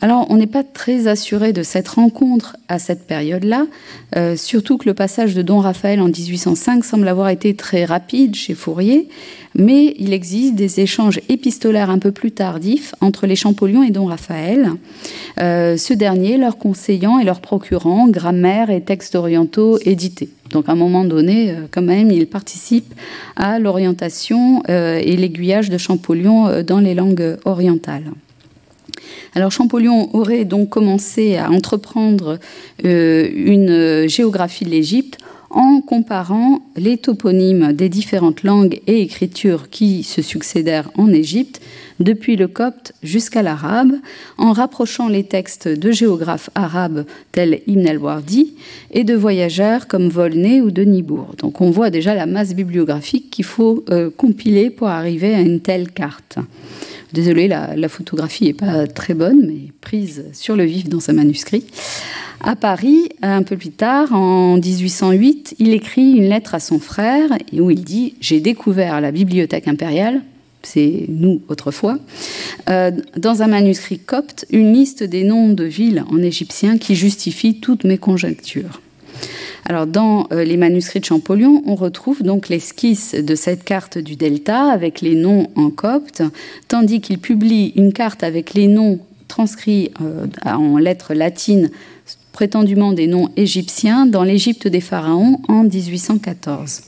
Alors, 0.01 0.27
on 0.29 0.35
n'est 0.35 0.45
pas 0.45 0.63
très 0.63 1.07
assuré 1.07 1.53
de 1.53 1.63
cette 1.63 1.87
rencontre 1.87 2.57
à 2.67 2.79
cette 2.79 3.07
période-là, 3.07 3.65
euh, 4.17 4.35
surtout 4.35 4.77
que 4.77 4.89
le 4.89 4.93
passage 4.93 5.33
de 5.33 5.41
Don 5.41 5.59
Raphaël 5.59 6.01
en 6.01 6.07
1805 6.07 6.83
semble 6.83 7.07
avoir 7.07 7.29
été 7.29 7.55
très 7.55 7.85
rapide 7.85 8.35
chez 8.35 8.55
Fourier, 8.55 9.07
mais 9.55 9.95
il 9.97 10.11
existe 10.11 10.55
des 10.55 10.81
échanges 10.81 11.21
épistolaires 11.29 11.89
un 11.89 11.99
peu 11.99 12.11
plus 12.11 12.31
tardifs 12.31 12.93
entre 12.99 13.25
les 13.25 13.37
Champollion 13.37 13.83
et 13.83 13.91
Don 13.91 14.05
Raphaël, 14.05 14.71
euh, 15.39 15.77
ce 15.77 15.93
dernier 15.93 16.35
leur 16.37 16.57
conseillant 16.57 17.17
et 17.17 17.23
leur 17.23 17.39
procurant 17.39 18.09
grammaire 18.09 18.69
et 18.69 18.81
textes 18.81 19.15
orientaux 19.15 19.79
édités. 19.85 20.29
Donc 20.51 20.67
à 20.67 20.73
un 20.73 20.75
moment 20.75 21.05
donné, 21.05 21.51
euh, 21.51 21.67
quand 21.71 21.81
même, 21.81 22.11
il 22.11 22.27
participe 22.27 22.93
à 23.37 23.59
l'orientation 23.59 24.61
et 24.67 25.15
l'aiguillage 25.15 25.69
de 25.69 25.77
Champollion 25.77 26.63
dans 26.63 26.79
les 26.79 26.95
langues 26.95 27.37
orientales. 27.45 28.11
Alors 29.33 29.51
Champollion 29.51 30.15
aurait 30.15 30.45
donc 30.45 30.69
commencé 30.69 31.37
à 31.37 31.51
entreprendre 31.51 32.39
euh, 32.85 33.29
une 33.33 34.07
géographie 34.07 34.65
de 34.65 34.69
l'Égypte 34.69 35.17
en 35.55 35.79
comparant 35.79 36.59
les 36.75 36.97
toponymes 36.97 37.71
des 37.71 37.87
différentes 37.87 38.43
langues 38.43 38.81
et 38.87 39.01
écritures 39.01 39.69
qui 39.69 40.03
se 40.03 40.21
succédèrent 40.21 40.91
en 40.97 41.11
Égypte, 41.13 41.61
depuis 42.01 42.35
le 42.35 42.49
copte 42.49 42.93
jusqu'à 43.03 43.41
l'arabe, 43.41 43.93
en 44.37 44.51
rapprochant 44.51 45.07
les 45.07 45.23
textes 45.23 45.69
de 45.69 45.91
géographes 45.91 46.49
arabes 46.55 47.05
tels 47.31 47.61
Ibn 47.67 47.87
el-Wardi 47.87 48.53
et 48.91 49.05
de 49.05 49.15
voyageurs 49.15 49.87
comme 49.87 50.09
Volney 50.09 50.59
ou 50.59 50.71
Denibourg. 50.71 51.35
Donc 51.37 51.61
on 51.61 51.71
voit 51.71 51.89
déjà 51.89 52.13
la 52.15 52.25
masse 52.25 52.53
bibliographique 52.53 53.29
qu'il 53.31 53.45
faut 53.45 53.85
euh, 53.89 54.09
compiler 54.09 54.69
pour 54.69 54.89
arriver 54.89 55.33
à 55.33 55.39
une 55.39 55.61
telle 55.61 55.89
carte. 55.89 56.37
Désolée, 57.13 57.47
la, 57.47 57.89
photographie 57.89 58.45
n'est 58.45 58.53
pas 58.53 58.87
très 58.87 59.13
bonne, 59.13 59.45
mais 59.45 59.71
prise 59.81 60.25
sur 60.33 60.55
le 60.55 60.63
vif 60.63 60.89
dans 60.89 61.09
un 61.09 61.13
manuscrit. 61.13 61.63
À 62.41 62.55
Paris, 62.55 63.09
un 63.21 63.43
peu 63.43 63.57
plus 63.57 63.71
tard, 63.71 64.13
en 64.13 64.57
1808, 64.57 65.55
il 65.59 65.73
écrit 65.73 66.11
une 66.11 66.29
lettre 66.29 66.55
à 66.55 66.59
son 66.59 66.79
frère 66.79 67.29
où 67.53 67.71
il 67.71 67.83
dit 67.83 68.15
J'ai 68.19 68.39
découvert 68.39 69.01
la 69.01 69.11
bibliothèque 69.11 69.67
impériale, 69.67 70.21
c'est 70.63 71.05
nous 71.07 71.41
autrefois, 71.47 71.99
euh, 72.69 72.91
dans 73.17 73.41
un 73.41 73.47
manuscrit 73.47 73.99
copte, 73.99 74.45
une 74.51 74.73
liste 74.73 75.03
des 75.03 75.23
noms 75.23 75.53
de 75.53 75.63
villes 75.63 76.03
en 76.11 76.21
égyptien 76.21 76.77
qui 76.77 76.95
justifie 76.95 77.59
toutes 77.59 77.83
mes 77.83 77.97
conjectures. 77.97 78.81
Alors, 79.67 79.87
dans 79.87 80.27
euh, 80.31 80.43
les 80.43 80.57
manuscrits 80.57 80.99
de 80.99 81.05
Champollion, 81.05 81.63
on 81.65 81.73
retrouve 81.73 82.21
donc 82.21 82.49
l'esquisse 82.49 83.15
de 83.15 83.33
cette 83.33 83.63
carte 83.63 83.97
du 83.97 84.15
delta 84.15 84.65
avec 84.65 85.01
les 85.01 85.15
noms 85.15 85.49
en 85.55 85.71
copte, 85.71 86.21
tandis 86.67 87.01
qu'il 87.01 87.17
publie 87.17 87.73
une 87.75 87.91
carte 87.91 88.21
avec 88.23 88.53
les 88.53 88.67
noms 88.67 88.99
transcrits 89.27 89.89
euh, 90.01 90.27
en 90.45 90.77
lettres 90.77 91.15
latines, 91.15 91.71
prétendument 92.31 92.93
des 92.93 93.07
noms 93.07 93.29
égyptiens, 93.37 94.05
dans 94.05 94.23
l'Égypte 94.23 94.67
des 94.67 94.81
pharaons 94.81 95.39
en 95.47 95.63
1814. 95.63 96.81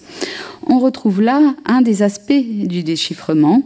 On 0.67 0.77
retrouve 0.77 1.21
là 1.21 1.55
un 1.65 1.81
des 1.81 2.03
aspects 2.03 2.31
du 2.31 2.83
déchiffrement, 2.83 3.63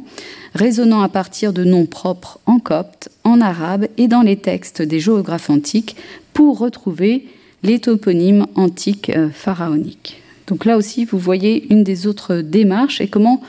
résonnant 0.54 1.02
à 1.02 1.10
partir 1.10 1.52
de 1.52 1.66
noms 1.66 1.86
propres 1.86 2.40
en 2.46 2.60
copte, 2.60 3.10
en 3.26 3.42
arabe 3.42 3.88
et 3.98 4.08
dans 4.08 4.22
les 4.22 4.38
textes 4.38 4.82
des 4.82 5.02
géographes 5.02 5.50
antiques, 5.50 5.98
pour 6.34 6.60
retrouver 6.60 7.26
les 7.64 7.80
toponymes 7.80 8.48
antiques 8.56 9.12
pharaoniques. 9.34 10.22
Donc 10.48 10.66
là 10.66 10.78
aussi, 10.78 11.06
vous 11.06 11.20
voyez 11.20 11.72
une 11.72 11.84
des 11.84 12.08
autres 12.08 12.38
démarches 12.38 13.02
et 13.02 13.08
comment 13.08 13.42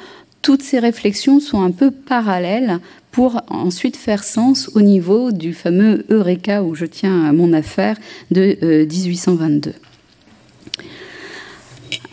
toutes 0.42 0.62
ces 0.62 0.78
réflexions 0.78 1.40
sont 1.40 1.62
un 1.62 1.70
peu 1.70 1.90
parallèles 1.90 2.78
pour 3.10 3.42
ensuite 3.48 3.96
faire 3.96 4.24
sens 4.24 4.70
au 4.74 4.80
niveau 4.80 5.32
du 5.32 5.52
fameux 5.52 6.04
Eureka 6.10 6.62
où 6.62 6.74
je 6.74 6.86
tiens 6.86 7.24
à 7.24 7.32
mon 7.32 7.52
affaire 7.52 7.96
de 8.30 8.84
1822. 8.84 9.72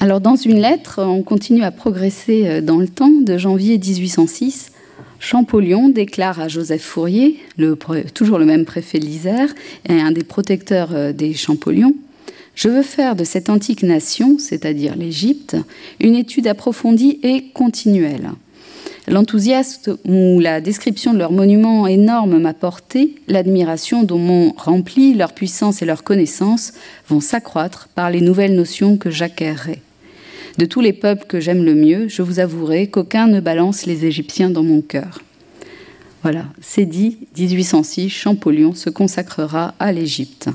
Alors 0.01 0.21
dans 0.21 0.35
une 0.35 0.62
lettre, 0.62 1.01
on 1.03 1.23
continue 1.23 1.63
à 1.63 1.71
progresser 1.71 2.47
euh, 2.47 2.62
dans 2.62 2.77
le 2.77 2.88
temps, 2.88 3.12
de 3.12 3.38
janvier 3.38 3.77
1806, 3.77 4.71
Champollion 5.19 5.89
déclare 5.89 6.39
à 6.39 6.47
Joseph 6.47 6.82
Fourier, 6.82 7.39
toujours 8.13 8.39
le 8.39 8.45
même 8.45 8.65
préfet 8.65 8.99
de 8.99 9.05
l'Isère 9.05 9.53
et 9.88 9.99
un 9.99 10.12
des 10.12 10.23
protecteurs 10.23 10.89
euh, 10.93 11.12
des 11.12 11.34
Champollions, 11.34 11.93
je 12.55 12.67
veux 12.67 12.84
faire 12.84 13.15
de 13.15 13.23
cette 13.23 13.49
antique 13.49 13.84
nation, 13.84 14.38
c'est-à-dire 14.38 14.95
l'Égypte, 14.97 15.55
une 16.01 16.15
étude 16.15 16.45
approfondie 16.45 17.19
et 17.23 17.45
continuelle. 17.53 18.32
L'enthousiasme 19.08 19.97
ou 20.05 20.39
la 20.39 20.62
description 20.62 21.13
de 21.13 21.19
leurs 21.19 21.32
monuments 21.32 21.88
énormes 21.88 22.38
m'a 22.38 22.53
porté, 22.53 23.15
l'admiration 23.27 24.03
dont 24.03 24.19
m'ont 24.19 24.53
rempli 24.58 25.13
leur 25.13 25.34
puissance 25.34 25.82
et 25.82 25.86
leur 25.86 26.03
connaissance 26.03 26.73
vont 27.08 27.21
s'accroître 27.21 27.88
par 27.95 28.12
les 28.12 28.21
nouvelles 28.21 28.55
notions 28.55 28.97
que 28.97 29.10
j'acquerrai. 29.10 29.82
De 30.59 30.65
tous 30.65 30.81
les 30.81 30.91
peuples 30.91 31.23
que 31.25 31.39
j'aime 31.39 31.63
le 31.63 31.73
mieux, 31.73 32.09
je 32.09 32.21
vous 32.21 32.41
avouerai 32.41 32.87
qu'aucun 32.87 33.27
ne 33.27 33.39
balance 33.39 33.85
les 33.85 34.05
Égyptiens 34.05 34.49
dans 34.49 34.61
mon 34.61 34.81
cœur. 34.81 35.21
Voilà, 36.21 36.47
c'est 36.59 36.85
dit, 36.85 37.17
1806, 37.37 38.09
Champollion 38.09 38.73
se 38.73 38.89
consacrera 38.89 39.73
à 39.79 39.93
l'Égypte. 39.93 40.49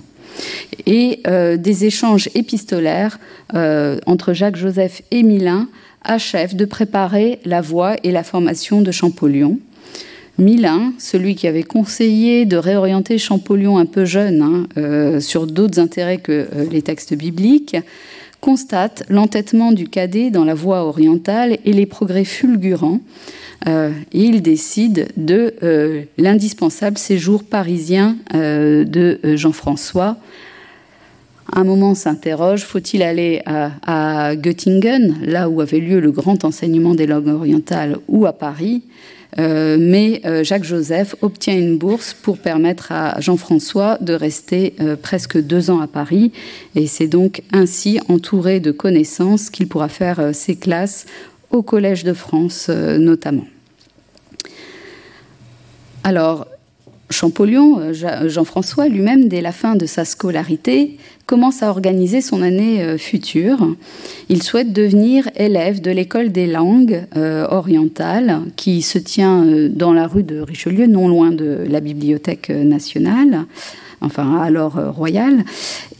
Et 0.84 1.20
euh, 1.26 1.56
des 1.56 1.86
échanges 1.86 2.28
épistolaires 2.34 3.18
euh, 3.54 3.96
entre 4.04 4.34
Jacques-Joseph 4.34 5.00
et 5.10 5.22
Milin 5.22 5.70
achèvent 6.02 6.54
de 6.54 6.66
préparer 6.66 7.40
la 7.46 7.62
voie 7.62 7.96
et 8.02 8.10
la 8.10 8.24
formation 8.24 8.82
de 8.82 8.90
Champollion. 8.90 9.58
Milin, 10.36 10.92
celui 10.98 11.34
qui 11.34 11.46
avait 11.46 11.62
conseillé 11.62 12.44
de 12.44 12.58
réorienter 12.58 13.16
Champollion 13.16 13.78
un 13.78 13.86
peu 13.86 14.04
jeune 14.04 14.42
hein, 14.42 14.66
euh, 14.76 15.20
sur 15.20 15.46
d'autres 15.46 15.80
intérêts 15.80 16.18
que 16.18 16.46
les 16.70 16.82
textes 16.82 17.14
bibliques, 17.14 17.78
constate 18.44 19.04
l'entêtement 19.08 19.72
du 19.72 19.88
cadet 19.88 20.30
dans 20.30 20.44
la 20.44 20.52
voie 20.52 20.84
orientale 20.84 21.56
et 21.64 21.72
les 21.72 21.86
progrès 21.86 22.26
fulgurants. 22.26 23.00
Euh, 23.66 23.90
et 24.12 24.20
il 24.20 24.42
décide 24.42 25.08
de 25.16 25.54
euh, 25.62 26.02
l'indispensable 26.18 26.98
séjour 26.98 27.42
parisien 27.42 28.18
euh, 28.34 28.84
de 28.84 29.18
Jean-François. 29.34 30.18
Un 31.54 31.64
moment 31.64 31.94
s'interroge, 31.94 32.64
faut-il 32.64 33.02
aller 33.02 33.40
à, 33.46 34.36
Göttingen, 34.36 35.14
là 35.22 35.48
où 35.48 35.62
avait 35.62 35.80
lieu 35.80 35.98
le 35.98 36.10
grand 36.10 36.44
enseignement 36.44 36.94
des 36.94 37.06
langues 37.06 37.28
orientales, 37.28 37.96
ou 38.08 38.26
à 38.26 38.34
Paris? 38.34 38.82
Euh, 39.38 39.76
mais 39.80 40.20
euh, 40.24 40.44
Jacques 40.44 40.64
Joseph 40.64 41.16
obtient 41.22 41.56
une 41.56 41.76
bourse 41.76 42.14
pour 42.14 42.38
permettre 42.38 42.92
à 42.92 43.20
Jean-François 43.20 43.98
de 44.00 44.14
rester 44.14 44.74
euh, 44.80 44.96
presque 44.96 45.38
deux 45.38 45.70
ans 45.70 45.80
à 45.80 45.86
Paris. 45.86 46.32
Et 46.74 46.86
c'est 46.86 47.08
donc 47.08 47.42
ainsi, 47.52 47.98
entouré 48.08 48.60
de 48.60 48.70
connaissances, 48.70 49.50
qu'il 49.50 49.68
pourra 49.68 49.88
faire 49.88 50.34
ses 50.34 50.56
classes 50.56 51.06
au 51.50 51.62
Collège 51.62 52.04
de 52.04 52.12
France 52.12 52.68
notamment. 52.68 53.46
Alors, 56.02 56.46
Champollion, 57.10 57.92
Jean-François 57.92 58.88
lui-même, 58.88 59.28
dès 59.28 59.40
la 59.40 59.52
fin 59.52 59.76
de 59.76 59.86
sa 59.86 60.04
scolarité, 60.04 60.98
commence 61.26 61.62
à 61.62 61.70
organiser 61.70 62.20
son 62.20 62.42
année 62.42 62.82
euh, 62.82 62.98
future. 62.98 63.74
Il 64.28 64.42
souhaite 64.42 64.72
devenir 64.72 65.28
élève 65.36 65.80
de 65.80 65.90
l'école 65.90 66.32
des 66.32 66.46
langues 66.46 67.04
euh, 67.16 67.46
orientales 67.50 68.40
qui 68.56 68.82
se 68.82 68.98
tient 68.98 69.44
dans 69.70 69.92
la 69.92 70.06
rue 70.06 70.22
de 70.22 70.40
Richelieu, 70.40 70.86
non 70.86 71.08
loin 71.08 71.30
de 71.30 71.64
la 71.68 71.80
Bibliothèque 71.80 72.50
nationale, 72.50 73.44
enfin 74.00 74.40
alors 74.40 74.74
royale, 74.94 75.44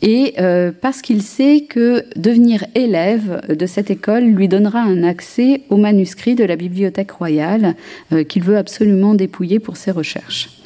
et 0.03 0.35
parce 0.81 1.01
qu'il 1.01 1.23
sait 1.23 1.67
que 1.69 2.05
devenir 2.17 2.65
élève 2.75 3.41
de 3.49 3.67
cette 3.67 3.91
école 3.91 4.25
lui 4.25 4.49
donnera 4.49 4.81
un 4.81 5.03
accès 5.03 5.63
aux 5.71 5.77
manuscrits 5.77 6.35
de 6.35 6.45
la 6.45 6.57
Bibliothèque 6.57 7.13
royale 7.13 7.75
qu'il 8.29 8.43
veut 8.43 8.59
absolument 8.59 9.15
dépouiller 9.15 9.59
pour 9.59 9.77
ses 9.77 9.91
recherches 9.91 10.64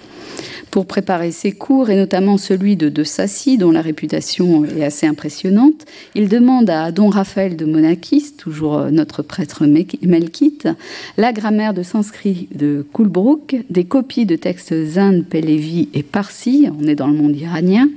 pour 0.70 0.86
préparer 0.86 1.32
ses 1.32 1.52
cours, 1.52 1.90
et 1.90 1.96
notamment 1.96 2.38
celui 2.38 2.76
de 2.76 2.88
De 2.88 3.04
Sassy, 3.04 3.58
dont 3.58 3.70
la 3.70 3.82
réputation 3.82 4.64
est 4.64 4.84
assez 4.84 5.06
impressionnante. 5.06 5.84
Il 6.14 6.28
demande 6.28 6.70
à 6.70 6.92
Don 6.92 7.08
Raphaël 7.08 7.56
de 7.56 7.64
Monachis, 7.64 8.34
toujours 8.36 8.78
euh, 8.78 8.90
notre 8.90 9.22
prêtre 9.22 9.64
melkite, 9.66 10.68
la 11.16 11.32
grammaire 11.32 11.74
de 11.74 11.82
sanskrit 11.82 12.48
de 12.54 12.86
Coolbrook, 12.92 13.56
des 13.70 13.84
copies 13.84 14.26
de 14.26 14.36
textes 14.36 14.74
Zand, 14.86 15.24
Pélévi 15.24 15.88
et 15.94 16.02
Parsi, 16.02 16.68
on 16.80 16.86
est 16.86 16.94
dans 16.94 17.06
le 17.06 17.14
monde 17.14 17.36
iranien, 17.36 17.88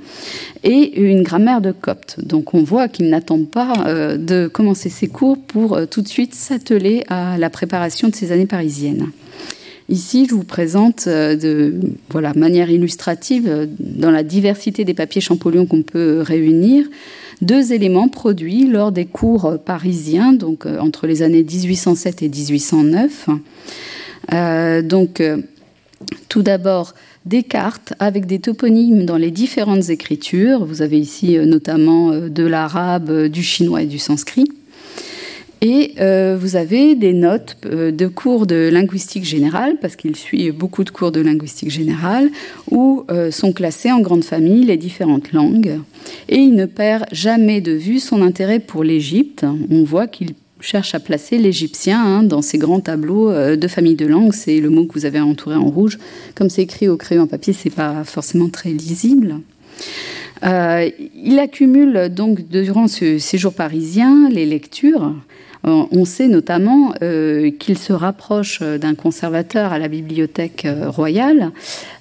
et 0.64 1.02
une 1.02 1.24
grammaire 1.24 1.62
de 1.62 1.72
copte. 1.72 2.20
Donc 2.24 2.54
on 2.54 2.64
voit 2.64 2.88
qu'il 2.88 3.10
n'attend 3.10 3.44
pas 3.44 3.74
euh, 3.88 4.18
de 4.18 4.48
commencer 4.48 4.90
ses 4.90 5.08
cours 5.08 5.38
pour 5.38 5.76
euh, 5.76 5.86
tout 5.86 6.02
de 6.02 6.08
suite 6.08 6.36
s'atteler 6.36 7.04
à 7.10 7.38
la 7.38 7.50
préparation 7.50 8.10
de 8.10 8.16
ses 8.16 8.32
années 8.32 8.46
parisiennes. 8.46 9.12
Ici, 9.92 10.26
je 10.30 10.34
vous 10.34 10.46
présente 10.46 11.08
euh, 11.08 11.36
de 11.36 11.74
voilà, 12.10 12.32
manière 12.34 12.70
illustrative, 12.70 13.44
euh, 13.46 13.66
dans 13.78 14.10
la 14.10 14.24
diversité 14.24 14.86
des 14.86 14.94
papiers 14.94 15.20
Champollion 15.20 15.66
qu'on 15.66 15.82
peut 15.84 16.22
réunir, 16.22 16.86
deux 17.42 17.74
éléments 17.74 18.08
produits 18.08 18.68
lors 18.68 18.94
des 18.94 19.04
cours 19.06 19.58
parisiens, 19.66 20.32
donc 20.32 20.66
euh, 20.66 20.80
entre 20.80 21.08
les 21.08 21.24
années 21.24 21.44
1807 21.44 22.24
et 22.24 22.30
1809. 22.30 23.28
donc, 24.84 25.22
tout 26.30 26.42
d'abord, 26.42 26.94
des 27.26 27.44
cartes 27.44 27.94
avec 28.00 28.28
des 28.28 28.40
toponymes 28.40 29.06
dans 29.06 29.18
les 29.18 29.30
différentes 29.30 29.90
écritures. 29.90 30.64
Vous 30.64 30.82
avez 30.82 31.00
ici 31.00 31.38
notamment 31.38 32.12
de 32.12 32.44
l'arabe, 32.44 33.28
du 33.28 33.44
chinois 33.44 33.82
et 33.82 33.88
du 33.88 34.00
sanskrit. 34.00 34.46
Et 35.64 35.94
euh, 36.00 36.36
vous 36.40 36.56
avez 36.56 36.96
des 36.96 37.14
notes 37.14 37.56
euh, 37.68 37.92
de 37.92 38.08
cours 38.08 38.48
de 38.48 38.68
linguistique 38.72 39.24
générale, 39.24 39.76
parce 39.80 39.96
qu'il 39.96 40.16
suit 40.16 40.50
beaucoup 40.50 40.84
de 40.84 40.90
cours 40.90 41.12
de 41.12 41.22
linguistique 41.22 41.70
générale, 41.70 42.32
où 42.72 43.06
euh, 43.12 43.30
sont 43.30 43.54
classées 43.54 43.92
en 43.92 44.00
grande 44.00 44.24
famille 44.24 44.66
les 44.66 44.78
différentes 44.78 45.34
langues. 45.34 45.80
Et 46.30 46.38
il 46.38 46.56
ne 46.56 46.66
perd 46.66 47.06
jamais 47.12 47.62
de 47.62 47.74
vue 47.74 48.00
son 48.00 48.24
intérêt 48.24 48.58
pour 48.60 48.84
l'Égypte. 48.84 49.46
On 49.70 49.84
voit 49.84 50.08
qu'il 50.08 50.32
cherche 50.62 50.96
à 50.96 51.00
placer 51.00 51.38
l'égyptien 51.38 52.04
hein, 52.04 52.24
dans 52.24 52.42
ces 52.42 52.58
grands 52.58 52.80
tableaux 52.80 53.32
de 53.32 53.68
famille 53.68 53.96
de 53.96 54.08
langues. 54.08 54.34
C'est 54.34 54.60
le 54.60 54.70
mot 54.70 54.86
que 54.86 54.94
vous 54.94 55.06
avez 55.06 55.20
entouré 55.20 55.56
en 55.56 55.70
rouge. 55.70 56.00
Comme 56.34 56.50
c'est 56.50 56.64
écrit 56.64 56.88
au 56.88 56.98
crayon 56.98 57.28
papier, 57.28 57.54
c'est 57.54 57.72
pas 57.72 58.04
forcément 58.04 58.50
très 58.50 58.70
lisible. 58.70 59.38
il 60.44 61.40
accumule 61.40 62.10
donc 62.10 62.48
durant 62.48 62.88
ce 62.88 63.18
séjour 63.18 63.54
parisien 63.54 64.30
les 64.30 64.46
lectures 64.46 65.14
on 65.64 66.06
sait 66.06 66.28
notamment 66.28 66.94
euh, 67.02 67.52
qu'il 67.52 67.78
se 67.78 67.94
rapproche 67.94 68.62
d'un 68.62 68.96
conservateur 68.96 69.74
à 69.74 69.80
la 69.80 69.88
bibliothèque 69.88 70.66
euh, 70.66 70.90
royale. 70.90 71.52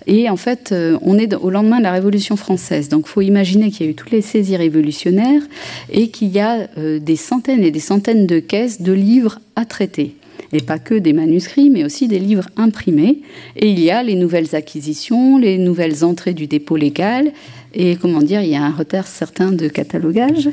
Et 0.07 0.31
en 0.31 0.37
fait, 0.37 0.75
on 1.03 1.19
est 1.19 1.35
au 1.35 1.51
lendemain 1.51 1.79
de 1.79 1.83
la 1.83 1.93
Révolution 1.93 2.37
française. 2.37 2.89
Donc, 2.89 3.05
il 3.07 3.11
faut 3.11 3.21
imaginer 3.21 3.71
qu'il 3.71 3.87
y 3.87 3.89
a 3.89 3.93
eu 3.93 3.95
toutes 3.95 4.11
les 4.11 4.23
saisies 4.23 4.57
révolutionnaires 4.57 5.43
et 5.91 6.09
qu'il 6.09 6.29
y 6.29 6.41
a 6.41 6.67
des 6.77 7.17
centaines 7.17 7.63
et 7.63 7.71
des 7.71 7.81
centaines 7.81 8.27
de 8.27 8.41
caisses 8.41 8.81
de 8.81 8.93
livres 8.93 9.39
à 9.57 9.67
traiter 9.67 10.17
et 10.53 10.61
pas 10.61 10.79
que 10.79 10.95
des 10.95 11.13
manuscrits, 11.13 11.71
mais 11.71 11.85
aussi 11.85 12.09
des 12.09 12.19
livres 12.19 12.49
imprimés. 12.57 13.21
Et 13.57 13.71
il 13.71 13.81
y 13.81 13.91
a 13.91 14.03
les 14.03 14.17
nouvelles 14.17 14.55
acquisitions, 14.55 15.39
les 15.39 15.59
nouvelles 15.59 16.05
entrées 16.05 16.35
du 16.35 16.47
dépôt 16.47 16.77
légal, 16.77 17.33
et 17.73 17.97
comment 17.97 18.21
dire, 18.21 18.43
il 18.43 18.51
y 18.51 18.57
a 18.57 18.63
un 18.63 18.71
retard 18.71 19.07
certain 19.07 19.53
de 19.53 19.69
catalogage. 19.69 20.49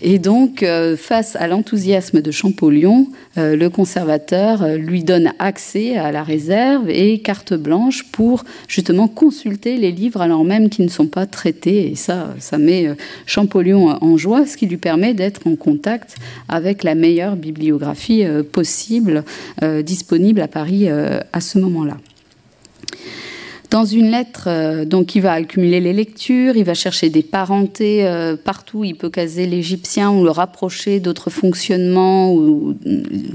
Et 0.00 0.18
donc, 0.18 0.62
euh, 0.62 0.96
face 0.96 1.36
à 1.36 1.46
l'enthousiasme 1.46 2.22
de 2.22 2.30
Champollion, 2.30 3.08
euh, 3.36 3.56
le 3.56 3.68
conservateur 3.68 4.62
euh, 4.62 4.76
lui 4.76 5.04
donne 5.04 5.32
accès 5.38 5.96
à 5.96 6.10
la 6.10 6.22
réserve 6.22 6.88
et 6.88 7.18
carte 7.18 7.54
blanche 7.54 8.04
pour 8.12 8.44
justement 8.68 9.08
consulter 9.08 9.76
les 9.76 9.92
livres 9.92 10.20
alors 10.20 10.44
même 10.44 10.70
qu'ils 10.70 10.86
ne 10.86 10.90
sont 10.90 11.06
pas 11.06 11.26
traités. 11.26 11.90
Et 11.90 11.96
ça, 11.96 12.34
ça 12.38 12.58
met 12.58 12.88
Champollion 13.26 14.02
en 14.02 14.16
joie, 14.16 14.46
ce 14.46 14.56
qui 14.56 14.66
lui 14.66 14.76
permet 14.76 15.14
d'être 15.14 15.46
en 15.46 15.56
contact 15.56 16.16
avec 16.48 16.82
la 16.82 16.94
meilleure 16.94 17.36
bibliographie 17.36 18.24
possible 18.52 19.24
disponible 19.82 20.40
à 20.40 20.48
Paris 20.48 20.88
à 20.88 21.40
ce 21.40 21.58
moment-là. 21.58 21.96
Dans 23.74 23.84
une 23.84 24.12
lettre, 24.12 24.44
euh, 24.46 24.84
donc, 24.84 25.16
il 25.16 25.22
va 25.22 25.32
accumuler 25.32 25.80
les 25.80 25.92
lectures, 25.92 26.56
il 26.56 26.62
va 26.62 26.74
chercher 26.74 27.10
des 27.10 27.24
parentés 27.24 28.06
euh, 28.06 28.36
partout, 28.36 28.84
il 28.84 28.94
peut 28.94 29.10
caser 29.10 29.46
l'égyptien 29.46 30.12
ou 30.12 30.22
le 30.22 30.30
rapprocher 30.30 31.00
d'autres 31.00 31.28
fonctionnements 31.28 32.32
ou 32.32 32.76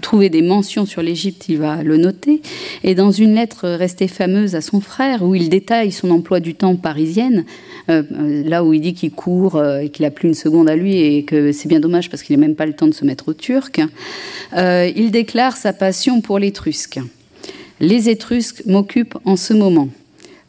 trouver 0.02 0.30
des 0.30 0.42
mentions 0.42 0.86
sur 0.86 1.02
l'Égypte, 1.02 1.50
il 1.50 1.58
va 1.58 1.84
le 1.84 1.98
noter. 1.98 2.42
Et 2.86 2.96
dans 2.96 3.12
une 3.12 3.36
lettre 3.36 3.68
restée 3.68 4.08
fameuse 4.08 4.56
à 4.56 4.62
son 4.62 4.80
frère, 4.80 5.24
où 5.24 5.36
il 5.36 5.50
détaille 5.50 5.92
son 5.92 6.10
emploi 6.10 6.40
du 6.40 6.56
temps 6.56 6.78
parisienne, 6.78 7.44
là 7.90 8.64
où 8.64 8.72
il 8.72 8.80
dit 8.80 8.94
qu'il 8.94 9.12
court 9.12 9.62
et 9.62 9.90
qu'il 9.90 10.06
n'a 10.06 10.12
plus 10.12 10.30
une 10.30 10.36
seconde 10.36 10.70
à 10.70 10.78
lui 10.78 11.02
et 11.02 11.24
que 11.26 11.52
c'est 11.52 11.68
bien 11.68 11.82
dommage 11.82 12.10
parce 12.10 12.24
qu'il 12.24 12.40
n'a 12.40 12.48
même 12.48 12.56
pas 12.56 12.66
le 12.66 12.74
temps 12.74 12.88
de 12.88 12.94
se 12.94 13.04
mettre 13.04 13.28
au 13.28 13.34
turc, 13.34 13.82
il 14.56 15.10
déclare 15.12 15.58
sa 15.58 15.74
passion 15.74 16.22
pour 16.22 16.40
l'étrusque. 16.40 17.00
Les 17.82 18.08
Étrusques 18.10 18.64
m'occupent 18.66 19.18
en 19.26 19.36
ce 19.36 19.54
moment. 19.54 19.90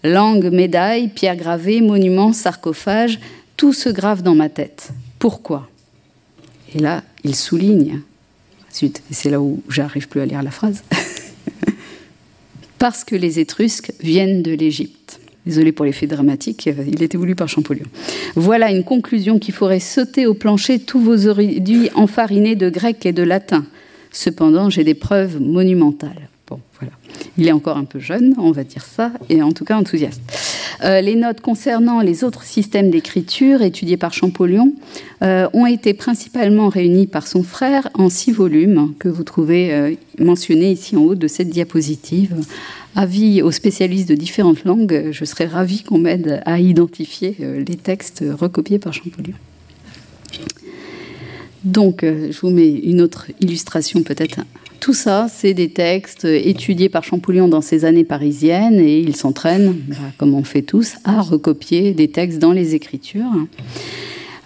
Langue, 0.02 0.50
médaille, 0.50 1.08
pierre 1.08 1.36
gravée, 1.36 1.80
monument, 1.80 2.32
sarcophage, 2.32 3.20
tout 3.56 3.72
se 3.72 3.90
grave 3.90 4.22
dans 4.22 4.34
ma 4.34 4.48
tête. 4.48 4.90
Pourquoi? 5.18 5.68
Et 6.74 6.78
là, 6.78 7.02
il 7.24 7.34
souligne, 7.34 8.00
c'est 8.70 9.30
là 9.30 9.40
où 9.40 9.62
j'arrive 9.68 10.08
plus 10.08 10.20
à 10.20 10.26
lire 10.26 10.42
la 10.42 10.50
phrase, 10.50 10.82
parce 12.78 13.04
que 13.04 13.16
les 13.16 13.38
Étrusques 13.38 13.92
viennent 14.00 14.42
de 14.42 14.52
l'Égypte. 14.52 15.20
Désolé 15.44 15.72
pour 15.72 15.84
l'effet 15.84 16.06
dramatique, 16.06 16.66
il 16.66 17.02
était 17.02 17.18
voulu 17.18 17.34
par 17.34 17.48
Champollion. 17.48 17.86
Voilà 18.36 18.70
une 18.70 18.84
conclusion 18.84 19.38
qui 19.38 19.52
ferait 19.52 19.80
sauter 19.80 20.26
au 20.26 20.34
plancher 20.34 20.78
tous 20.78 21.00
vos 21.00 21.26
origines 21.26 21.90
enfarinés 21.94 22.56
de 22.56 22.70
grec 22.70 23.04
et 23.04 23.12
de 23.12 23.22
latin. 23.22 23.66
Cependant, 24.12 24.70
j'ai 24.70 24.84
des 24.84 24.94
preuves 24.94 25.40
monumentales. 25.40 26.29
Il 27.38 27.48
est 27.48 27.52
encore 27.52 27.76
un 27.76 27.84
peu 27.84 27.98
jeune, 27.98 28.34
on 28.38 28.50
va 28.50 28.64
dire 28.64 28.84
ça, 28.84 29.12
et 29.28 29.42
en 29.42 29.52
tout 29.52 29.64
cas 29.64 29.76
enthousiaste. 29.76 30.20
Euh, 30.82 31.00
les 31.00 31.14
notes 31.14 31.40
concernant 31.40 32.00
les 32.00 32.24
autres 32.24 32.44
systèmes 32.44 32.90
d'écriture 32.90 33.62
étudiés 33.62 33.96
par 33.96 34.14
Champollion 34.14 34.72
euh, 35.22 35.48
ont 35.52 35.66
été 35.66 35.92
principalement 35.92 36.68
réunies 36.68 37.06
par 37.06 37.26
son 37.26 37.42
frère 37.42 37.88
en 37.94 38.08
six 38.08 38.32
volumes 38.32 38.94
que 38.98 39.08
vous 39.08 39.24
trouvez 39.24 39.72
euh, 39.72 39.94
mentionnés 40.18 40.72
ici 40.72 40.96
en 40.96 41.02
haut 41.02 41.14
de 41.14 41.28
cette 41.28 41.50
diapositive. 41.50 42.34
Avis 42.96 43.42
aux 43.42 43.52
spécialistes 43.52 44.08
de 44.08 44.14
différentes 44.14 44.64
langues, 44.64 45.08
je 45.12 45.24
serais 45.24 45.46
ravie 45.46 45.82
qu'on 45.82 45.98
m'aide 45.98 46.42
à 46.44 46.58
identifier 46.58 47.36
les 47.38 47.76
textes 47.76 48.24
recopiés 48.38 48.80
par 48.80 48.92
Champollion. 48.92 49.34
Donc, 51.62 52.00
je 52.02 52.40
vous 52.40 52.50
mets 52.50 52.68
une 52.68 53.00
autre 53.00 53.26
illustration 53.38 54.02
peut-être 54.02 54.40
tout 54.80 54.94
ça, 54.94 55.26
c'est 55.32 55.54
des 55.54 55.68
textes 55.68 56.24
étudiés 56.24 56.88
par 56.88 57.04
Champollion 57.04 57.48
dans 57.48 57.60
ses 57.60 57.84
années 57.84 58.04
parisiennes 58.04 58.80
et 58.80 58.98
il 58.98 59.14
s'entraîne, 59.14 59.74
bah, 59.88 59.96
comme 60.16 60.34
on 60.34 60.42
fait 60.42 60.62
tous, 60.62 60.94
à 61.04 61.20
recopier 61.20 61.92
des 61.92 62.08
textes 62.08 62.38
dans 62.38 62.52
les 62.52 62.74
écritures. 62.74 63.30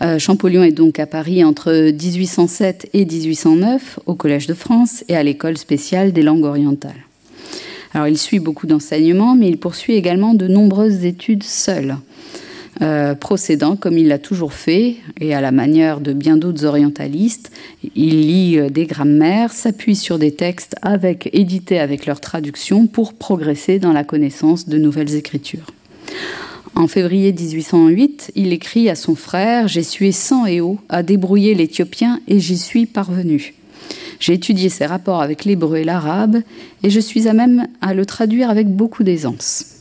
Euh, 0.03 0.18
Champollion 0.18 0.62
est 0.64 0.73
donc 0.73 0.99
à 0.99 1.07
Paris 1.07 1.44
entre 1.44 1.73
1807 1.73 2.90
et 2.92 3.05
1809 3.05 4.01
au 4.07 4.14
Collège 4.14 4.49
de 4.49 4.55
France 4.55 5.05
et 5.09 5.16
à 5.16 5.23
l'école 5.23 5.57
spéciale 5.57 6.12
des 6.12 6.23
langues 6.23 6.44
orientales. 6.44 7.05
Alors 7.94 8.09
il 8.09 8.18
suit 8.18 8.40
beaucoup 8.40 8.66
d'enseignements, 8.66 9.37
mais 9.37 9.49
il 9.49 9.59
poursuit 9.59 9.94
également 9.94 10.35
de 10.35 10.49
nombreuses 10.49 11.05
études 11.05 11.44
seul. 11.44 11.97
Euh, 12.82 13.14
procédant 13.14 13.76
comme 13.76 13.98
il 13.98 14.08
l'a 14.08 14.18
toujours 14.18 14.52
fait, 14.52 14.96
et 15.20 15.32
à 15.32 15.40
la 15.40 15.52
manière 15.52 16.00
de 16.00 16.12
bien 16.12 16.37
d'autres 16.37 16.64
orientalistes. 16.64 17.52
Il 17.94 18.22
lit 18.22 18.58
euh, 18.58 18.68
des 18.68 18.87
grammaires, 18.87 19.52
s'appuie 19.52 19.94
sur 19.94 20.18
des 20.18 20.32
textes 20.32 20.74
avec, 20.82 21.30
édités 21.32 21.78
avec 21.78 22.04
leur 22.04 22.20
traduction 22.20 22.88
pour 22.88 23.14
progresser 23.14 23.78
dans 23.78 23.92
la 23.92 24.02
connaissance 24.02 24.68
de 24.68 24.76
nouvelles 24.76 25.14
écritures. 25.14 25.66
En 26.74 26.88
février 26.88 27.32
1808, 27.32 28.32
il 28.34 28.52
écrit 28.52 28.90
à 28.90 28.96
son 28.96 29.14
frère 29.14 29.68
J'ai 29.68 29.84
sué 29.84 30.10
sang 30.10 30.44
et 30.44 30.60
eau 30.60 30.80
à 30.88 31.04
débrouiller 31.04 31.54
l'éthiopien 31.54 32.20
et 32.26 32.40
j'y 32.40 32.58
suis 32.58 32.87
parvenu. 32.87 33.54
J'ai 34.18 34.32
étudié 34.32 34.68
ses 34.68 34.87
rapports 34.87 35.22
avec 35.22 35.44
l'hébreu 35.44 35.76
et 35.76 35.84
l'arabe 35.84 36.38
et 36.82 36.90
je 36.90 37.00
suis 37.00 37.28
à 37.28 37.34
même 37.34 37.68
à 37.80 37.94
le 37.94 38.04
traduire 38.04 38.50
avec 38.50 38.66
beaucoup 38.66 39.04
d'aisance. 39.04 39.73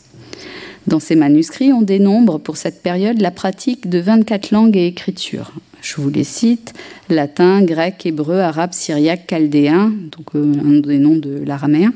Dans 0.87 0.99
ces 0.99 1.15
manuscrits, 1.15 1.71
on 1.71 1.81
dénombre 1.81 2.39
pour 2.39 2.57
cette 2.57 2.83
période 2.83 3.21
la 3.21 3.31
pratique 3.31 3.89
de 3.89 3.99
24 3.99 4.51
langues 4.51 4.75
et 4.75 4.87
écritures. 4.87 5.53
Je 5.81 5.95
vous 5.97 6.09
les 6.09 6.23
cite 6.23 6.73
latin, 7.09 7.61
grec, 7.61 8.05
hébreu, 8.05 8.39
arabe, 8.39 8.71
syriaque, 8.73 9.25
chaldéen, 9.29 9.91
donc 10.11 10.27
euh, 10.35 10.53
un 10.63 10.79
des 10.79 10.97
noms 10.97 11.17
de 11.17 11.43
l'araméen, 11.45 11.93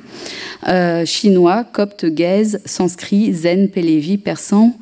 euh, 0.68 1.06
chinois, 1.06 1.64
copte, 1.64 2.06
gaze, 2.06 2.60
sanskrit, 2.66 3.34
zen, 3.34 3.70
pélévi, 3.70 4.18
persan, 4.18 4.74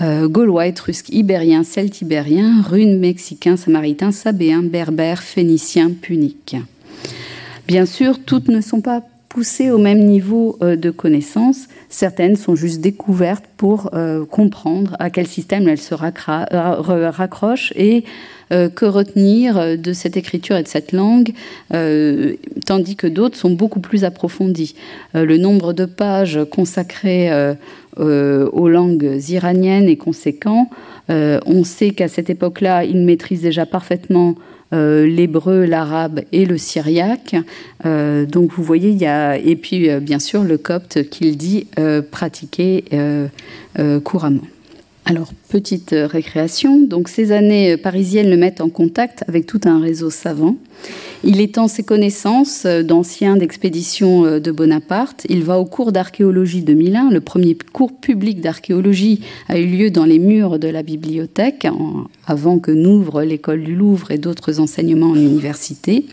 euh, 0.00 0.28
gaulois, 0.28 0.66
étrusque, 0.66 1.08
ibérien, 1.10 1.64
celte-ibérien, 1.64 2.62
rune, 2.62 2.98
mexicain, 2.98 3.56
samaritain, 3.56 4.12
sabéen, 4.12 4.62
berbère, 4.62 5.22
phénicien, 5.22 5.90
punique. 5.90 6.56
Bien 7.66 7.86
sûr, 7.86 8.18
toutes 8.24 8.48
ne 8.48 8.60
sont 8.60 8.80
pas 8.80 9.02
poussées 9.32 9.70
au 9.70 9.78
même 9.78 10.04
niveau 10.04 10.58
de 10.60 10.90
connaissance. 10.90 11.66
Certaines 11.88 12.36
sont 12.36 12.54
juste 12.54 12.80
découvertes 12.80 13.44
pour 13.56 13.90
euh, 13.94 14.26
comprendre 14.26 14.96
à 14.98 15.08
quel 15.08 15.26
système 15.26 15.68
elles 15.68 15.78
se 15.80 15.94
euh, 15.94 17.10
raccrochent 17.10 17.72
et 17.76 18.02
euh, 18.50 18.68
que 18.68 18.84
retenir 18.84 19.78
de 19.78 19.92
cette 19.92 20.16
écriture 20.16 20.56
et 20.56 20.62
de 20.62 20.68
cette 20.68 20.92
langue, 20.92 21.32
tandis 22.66 22.96
que 22.96 23.06
d'autres 23.06 23.36
sont 23.36 23.50
beaucoup 23.50 23.80
plus 23.80 24.04
approfondies. 24.04 24.74
le 25.14 25.36
nombre 25.38 25.72
de 25.72 25.84
pages 25.84 26.40
consacrées 26.50 27.30
aux 27.96 28.68
langues 28.68 29.20
iraniennes 29.28 29.88
est 29.88 29.96
conséquent. 29.96 30.68
on 31.08 31.64
sait 31.64 31.90
qu'à 31.90 32.08
cette 32.08 32.30
époque-là, 32.30 32.84
ils 32.84 33.04
maîtrisent 33.04 33.42
déjà 33.42 33.64
parfaitement 33.64 34.34
euh, 34.72 35.06
l'hébreu, 35.06 35.64
l'arabe 35.64 36.20
et 36.32 36.46
le 36.46 36.58
syriaque. 36.58 37.36
Euh, 37.84 38.24
donc 38.24 38.52
vous 38.52 38.62
voyez, 38.62 38.90
il 38.90 38.98
y 38.98 39.06
a 39.06 39.36
et 39.36 39.56
puis 39.56 39.90
euh, 39.90 40.00
bien 40.00 40.18
sûr 40.18 40.44
le 40.44 40.58
copte 40.58 41.08
qu'il 41.10 41.36
dit 41.36 41.66
pratiquer 42.10 42.84
couramment. 44.04 44.42
Alors, 45.04 45.32
petite 45.48 45.94
récréation. 45.94 46.80
Donc, 46.80 47.08
ces 47.08 47.32
années 47.32 47.76
parisiennes 47.76 48.30
le 48.30 48.36
mettent 48.36 48.60
en 48.60 48.68
contact 48.68 49.24
avec 49.28 49.46
tout 49.46 49.60
un 49.64 49.80
réseau 49.80 50.10
savant. 50.10 50.56
Il 51.24 51.40
étend 51.40 51.68
ses 51.68 51.84
connaissances 51.84 52.66
d'anciens 52.66 53.36
d'expéditions 53.36 54.40
de 54.40 54.50
Bonaparte. 54.50 55.24
Il 55.28 55.44
va 55.44 55.58
au 55.60 55.64
cours 55.64 55.92
d'archéologie 55.92 56.62
2001. 56.62 57.10
Le 57.10 57.20
premier 57.20 57.56
cours 57.72 57.92
public 57.92 58.40
d'archéologie 58.40 59.20
a 59.48 59.58
eu 59.58 59.66
lieu 59.66 59.90
dans 59.90 60.04
les 60.04 60.18
murs 60.18 60.58
de 60.58 60.66
la 60.66 60.82
bibliothèque, 60.82 61.68
avant 62.26 62.58
que 62.58 62.72
n'ouvre 62.72 63.22
l'école 63.22 63.62
du 63.62 63.76
Louvre 63.76 64.10
et 64.10 64.18
d'autres 64.18 64.58
enseignements 64.58 65.10
en 65.10 65.16
université. 65.16 66.06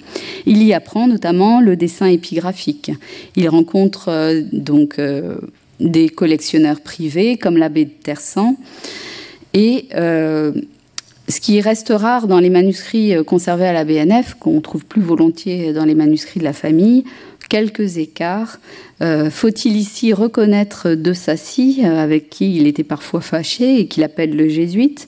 Il 0.45 0.61
y 0.61 0.73
apprend 0.73 1.07
notamment 1.07 1.59
le 1.59 1.75
dessin 1.75 2.05
épigraphique. 2.07 2.91
Il 3.35 3.49
rencontre 3.49 4.09
euh, 4.09 4.41
donc 4.53 4.99
euh, 4.99 5.37
des 5.79 6.09
collectionneurs 6.09 6.81
privés 6.81 7.37
comme 7.37 7.57
l'abbé 7.57 7.85
de 7.85 7.91
Tersan. 7.91 8.55
Et 9.53 9.87
euh, 9.95 10.51
ce 11.27 11.39
qui 11.39 11.59
reste 11.61 11.91
rare 11.95 12.27
dans 12.27 12.39
les 12.39 12.49
manuscrits 12.49 13.15
euh, 13.15 13.23
conservés 13.23 13.65
à 13.65 13.73
la 13.73 13.85
BNF, 13.85 14.35
qu'on 14.35 14.61
trouve 14.61 14.85
plus 14.85 15.01
volontiers 15.01 15.73
dans 15.73 15.85
les 15.85 15.95
manuscrits 15.95 16.39
de 16.39 16.45
la 16.45 16.53
famille, 16.53 17.03
quelques 17.49 17.97
écarts. 17.97 18.59
Euh, 19.01 19.29
faut-il 19.31 19.75
ici 19.75 20.13
reconnaître 20.13 20.89
De 20.89 21.13
Sassy, 21.13 21.83
avec 21.83 22.29
qui 22.29 22.55
il 22.55 22.67
était 22.67 22.83
parfois 22.83 23.21
fâché 23.21 23.79
et 23.79 23.87
qu'il 23.87 24.03
appelle 24.03 24.35
le 24.35 24.49
jésuite? 24.49 25.07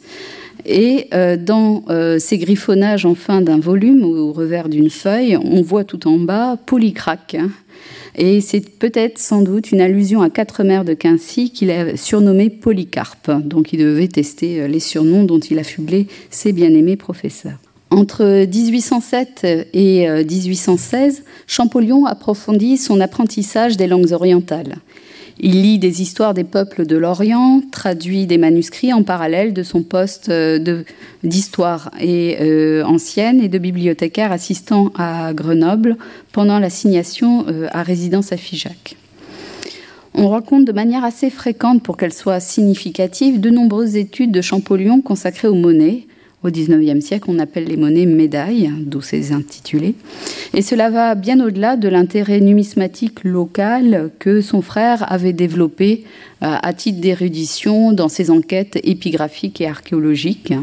Et 0.63 1.07
dans 1.39 1.83
ces 2.19 2.37
griffonnages 2.37 3.03
en 3.07 3.15
fin 3.15 3.41
d'un 3.41 3.57
volume, 3.57 4.03
au 4.03 4.31
revers 4.31 4.69
d'une 4.69 4.91
feuille, 4.91 5.35
on 5.35 5.63
voit 5.63 5.85
tout 5.85 6.07
en 6.07 6.19
bas 6.19 6.55
Polycraque, 6.67 7.33
hein, 7.33 7.49
et 8.15 8.41
c'est 8.41 8.69
peut-être 8.69 9.17
sans 9.17 9.41
doute 9.41 9.71
une 9.71 9.81
allusion 9.81 10.21
à 10.21 10.29
quatre 10.29 10.63
mères 10.63 10.85
de 10.85 10.93
Quincy 10.93 11.51
qu'il 11.51 11.71
a 11.71 11.95
surnommé 11.95 12.49
Polycarpe. 12.49 13.31
Donc 13.43 13.73
il 13.73 13.79
devait 13.79 14.07
tester 14.07 14.61
euh, 14.61 14.67
les 14.67 14.79
surnoms 14.79 15.23
dont 15.23 15.39
il 15.39 15.59
affublait 15.59 16.07
ses 16.29 16.51
bien-aimés 16.51 16.97
professeurs. 16.97 17.57
Entre 17.89 18.45
1807 18.45 19.45
et 19.73 20.07
1816, 20.07 21.19
euh, 21.19 21.29
Champollion 21.45 22.05
approfondit 22.05 22.77
son 22.77 23.01
apprentissage 23.01 23.75
des 23.75 23.87
langues 23.87 24.13
orientales. 24.13 24.77
Il 25.39 25.61
lit 25.61 25.79
des 25.79 26.01
histoires 26.01 26.33
des 26.33 26.43
peuples 26.43 26.85
de 26.85 26.97
l'Orient, 26.97 27.61
traduit 27.71 28.25
des 28.27 28.37
manuscrits 28.37 28.93
en 28.93 29.03
parallèle 29.03 29.53
de 29.53 29.63
son 29.63 29.83
poste 29.83 30.29
euh, 30.29 30.83
d'histoire 31.23 31.91
euh, 32.01 32.83
ancienne 32.83 33.41
et 33.41 33.47
de 33.47 33.57
bibliothécaire 33.57 34.31
assistant 34.31 34.91
à 34.97 35.33
Grenoble 35.33 35.97
pendant 36.31 36.59
l'assignation 36.59 37.45
euh, 37.47 37.67
à 37.71 37.83
résidence 37.83 38.31
à 38.31 38.37
Figeac. 38.37 38.97
On 40.13 40.27
raconte 40.27 40.65
de 40.65 40.73
manière 40.73 41.05
assez 41.05 41.29
fréquente, 41.29 41.81
pour 41.81 41.95
qu'elle 41.95 42.13
soit 42.13 42.41
significative, 42.41 43.39
de 43.39 43.49
nombreuses 43.49 43.95
études 43.95 44.31
de 44.31 44.41
Champollion 44.41 45.01
consacrées 45.01 45.47
aux 45.47 45.55
monnaies, 45.55 46.05
au 46.43 46.49
XIXe 46.49 47.03
siècle, 47.03 47.25
on 47.27 47.39
appelle 47.39 47.65
les 47.65 47.77
monnaies 47.77 48.05
médailles, 48.05 48.71
d'où 48.79 49.01
ces 49.01 49.31
intitulés. 49.31 49.95
Et 50.53 50.61
cela 50.61 50.89
va 50.89 51.15
bien 51.15 51.39
au-delà 51.39 51.77
de 51.77 51.87
l'intérêt 51.87 52.39
numismatique 52.39 53.23
local 53.23 54.11
que 54.19 54.41
son 54.41 54.61
frère 54.61 55.11
avait 55.11 55.33
développé 55.33 56.03
euh, 56.43 56.55
à 56.61 56.73
titre 56.73 56.99
d'érudition 56.99 57.93
dans 57.93 58.09
ses 58.09 58.31
enquêtes 58.31 58.79
épigraphiques 58.83 59.61
et 59.61 59.67
archéologiques. 59.67 60.53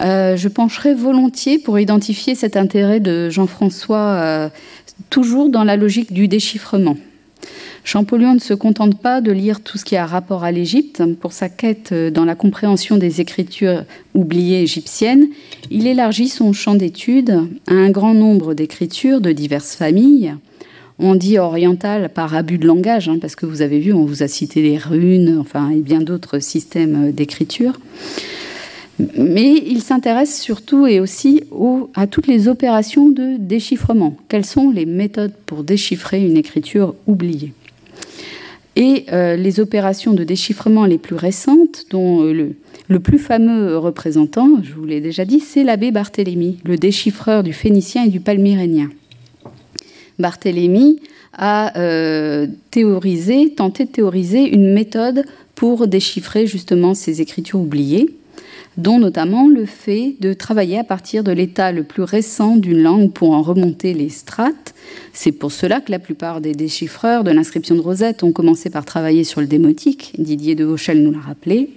Euh, 0.00 0.36
je 0.36 0.48
pencherai 0.48 0.94
volontiers 0.94 1.58
pour 1.58 1.78
identifier 1.78 2.34
cet 2.34 2.56
intérêt 2.56 3.00
de 3.00 3.30
Jean-François 3.30 3.98
euh, 3.98 4.48
toujours 5.10 5.48
dans 5.48 5.64
la 5.64 5.76
logique 5.76 6.12
du 6.12 6.28
déchiffrement. 6.28 6.96
Champollion 7.88 8.34
ne 8.34 8.38
se 8.38 8.52
contente 8.52 9.00
pas 9.00 9.22
de 9.22 9.32
lire 9.32 9.62
tout 9.62 9.78
ce 9.78 9.84
qui 9.86 9.96
a 9.96 10.04
rapport 10.04 10.44
à 10.44 10.52
l'Égypte. 10.52 11.02
Pour 11.20 11.32
sa 11.32 11.48
quête 11.48 11.94
dans 11.94 12.26
la 12.26 12.34
compréhension 12.34 12.98
des 12.98 13.22
écritures 13.22 13.84
oubliées 14.12 14.60
égyptiennes, 14.60 15.28
il 15.70 15.86
élargit 15.86 16.28
son 16.28 16.52
champ 16.52 16.74
d'études 16.74 17.40
à 17.66 17.72
un 17.72 17.88
grand 17.88 18.12
nombre 18.12 18.52
d'écritures 18.52 19.22
de 19.22 19.32
diverses 19.32 19.74
familles. 19.74 20.34
On 20.98 21.14
dit 21.14 21.38
orientales 21.38 22.10
par 22.10 22.34
abus 22.34 22.58
de 22.58 22.66
langage, 22.66 23.08
hein, 23.08 23.16
parce 23.18 23.36
que 23.36 23.46
vous 23.46 23.62
avez 23.62 23.78
vu, 23.78 23.94
on 23.94 24.04
vous 24.04 24.22
a 24.22 24.28
cité 24.28 24.60
les 24.60 24.76
runes, 24.76 25.38
enfin, 25.40 25.70
et 25.70 25.80
bien 25.80 26.02
d'autres 26.02 26.40
systèmes 26.40 27.10
d'écriture. 27.12 27.80
Mais 29.16 29.62
il 29.66 29.80
s'intéresse 29.80 30.38
surtout 30.38 30.86
et 30.86 31.00
aussi 31.00 31.42
à 31.94 32.06
toutes 32.06 32.26
les 32.26 32.48
opérations 32.48 33.08
de 33.08 33.38
déchiffrement. 33.38 34.14
Quelles 34.28 34.44
sont 34.44 34.68
les 34.68 34.84
méthodes 34.84 35.32
pour 35.46 35.64
déchiffrer 35.64 36.22
une 36.22 36.36
écriture 36.36 36.94
oubliée? 37.06 37.54
Et 38.78 39.06
euh, 39.12 39.34
les 39.34 39.58
opérations 39.58 40.14
de 40.14 40.22
déchiffrement 40.22 40.84
les 40.84 40.98
plus 40.98 41.16
récentes, 41.16 41.86
dont 41.90 42.22
euh, 42.22 42.54
le, 42.88 43.00
plus 43.00 43.18
fameux 43.18 43.76
représentant, 43.76 44.62
je 44.62 44.72
vous 44.72 44.84
l'ai 44.84 45.00
déjà 45.00 45.24
dit, 45.24 45.40
c'est 45.40 45.64
l'abbé 45.64 45.90
Barthélemy, 45.90 46.58
le 46.64 46.76
déchiffreur 46.76 47.42
du 47.42 47.52
phénicien 47.52 48.04
et 48.04 48.08
du 48.08 48.20
palmyrénien. 48.20 48.88
Barthélemy 50.20 51.00
a 51.32 51.76
euh, 51.76 52.46
tenté 53.56 53.84
de 53.84 53.90
théoriser 53.90 54.48
une 54.48 54.72
méthode 54.72 55.24
pour 55.56 55.88
déchiffrer 55.88 56.46
justement 56.46 56.94
ces 56.94 57.20
écritures 57.20 57.60
oubliées 57.60 58.17
dont 58.78 59.00
notamment 59.00 59.48
le 59.48 59.66
fait 59.66 60.14
de 60.20 60.32
travailler 60.32 60.78
à 60.78 60.84
partir 60.84 61.24
de 61.24 61.32
l'état 61.32 61.72
le 61.72 61.82
plus 61.82 62.04
récent 62.04 62.56
d'une 62.56 62.80
langue 62.80 63.12
pour 63.12 63.32
en 63.32 63.42
remonter 63.42 63.92
les 63.92 64.08
strates. 64.08 64.72
C'est 65.12 65.32
pour 65.32 65.50
cela 65.50 65.80
que 65.80 65.90
la 65.90 65.98
plupart 65.98 66.40
des 66.40 66.54
déchiffreurs 66.54 67.24
de 67.24 67.32
l'inscription 67.32 67.74
de 67.74 67.80
Rosette 67.80 68.22
ont 68.22 68.32
commencé 68.32 68.70
par 68.70 68.84
travailler 68.84 69.24
sur 69.24 69.40
le 69.40 69.48
démotique, 69.48 70.12
Didier 70.16 70.54
de 70.54 70.64
Vauchel 70.64 71.02
nous 71.02 71.10
l'a 71.10 71.18
rappelé. 71.18 71.70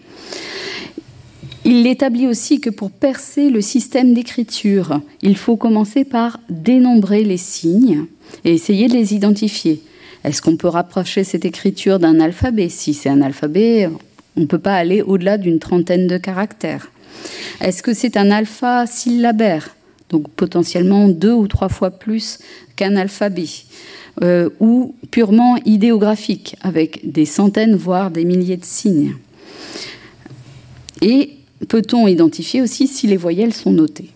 Il 1.65 1.85
établit 1.87 2.27
aussi 2.27 2.59
que 2.59 2.69
pour 2.69 2.91
percer 2.91 3.49
le 3.49 3.61
système 3.61 4.13
d'écriture, 4.13 5.01
il 5.21 5.37
faut 5.37 5.57
commencer 5.57 6.05
par 6.05 6.39
dénombrer 6.49 7.23
les 7.23 7.37
signes 7.37 8.05
et 8.45 8.53
essayer 8.53 8.87
de 8.87 8.93
les 8.93 9.13
identifier. 9.13 9.81
Est-ce 10.23 10.41
qu'on 10.41 10.55
peut 10.55 10.67
rapprocher 10.67 11.23
cette 11.23 11.45
écriture 11.45 11.97
d'un 11.97 12.19
alphabet? 12.19 12.69
Si 12.69 12.93
c'est 12.93 13.09
un 13.09 13.21
alphabet, 13.21 13.89
on 14.35 14.41
ne 14.41 14.45
peut 14.45 14.59
pas 14.59 14.75
aller 14.75 15.01
au-delà 15.01 15.37
d'une 15.37 15.59
trentaine 15.59 16.07
de 16.07 16.17
caractères. 16.17 16.91
Est-ce 17.59 17.83
que 17.83 17.93
c'est 17.93 18.17
un 18.17 18.31
alpha 18.31 18.87
syllabaire? 18.87 19.75
Donc 20.09 20.29
potentiellement 20.29 21.07
deux 21.07 21.33
ou 21.33 21.47
trois 21.47 21.69
fois 21.69 21.91
plus 21.91 22.39
qu'un 22.75 22.95
alphabet, 22.95 23.47
euh, 24.21 24.49
ou 24.59 24.95
purement 25.09 25.57
idéographique, 25.65 26.55
avec 26.61 27.11
des 27.11 27.25
centaines, 27.25 27.75
voire 27.75 28.11
des 28.11 28.25
milliers 28.25 28.57
de 28.57 28.65
signes. 28.65 29.15
Et 31.01 31.31
peut-on 31.67 32.07
identifier 32.07 32.61
aussi 32.61 32.87
si 32.87 33.07
les 33.07 33.17
voyelles 33.17 33.53
sont 33.53 33.71
notées? 33.71 34.09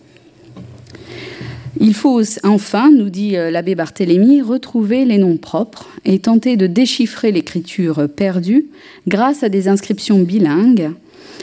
Il 1.80 1.94
faut 1.94 2.22
enfin, 2.44 2.90
nous 2.90 3.10
dit 3.10 3.36
euh, 3.36 3.50
l'abbé 3.50 3.74
Barthélemy, 3.74 4.42
retrouver 4.42 5.04
les 5.04 5.18
noms 5.18 5.36
propres 5.36 5.88
et 6.04 6.18
tenter 6.18 6.56
de 6.56 6.66
déchiffrer 6.66 7.32
l'écriture 7.32 8.08
perdue 8.14 8.66
grâce 9.06 9.42
à 9.42 9.48
des 9.48 9.68
inscriptions 9.68 10.20
bilingues 10.20 10.90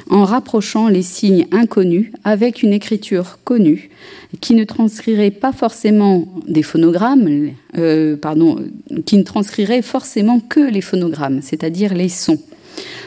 en 0.10 0.24
rapprochant 0.24 0.88
les 0.88 1.02
signes 1.02 1.48
inconnus 1.52 2.12
avec 2.24 2.64
une 2.64 2.74
écriture 2.74 3.40
connue 3.44 3.90
qui 4.42 4.56
ne 4.56 4.64
transcrirait 4.64 5.32
pas 5.32 5.52
forcément 5.52 6.28
des 6.48 6.64
phonogrammes, 6.64 7.52
euh, 7.78 8.18
pardon, 8.18 8.58
qui 9.06 9.18
ne 9.18 9.24
transcrirait 9.24 9.82
forcément 9.82 10.40
que 10.40 10.60
les 10.60 10.82
phonogrammes, 10.82 11.42
c'est-à-dire 11.42 11.94
les 11.94 12.10
sons, 12.10 12.40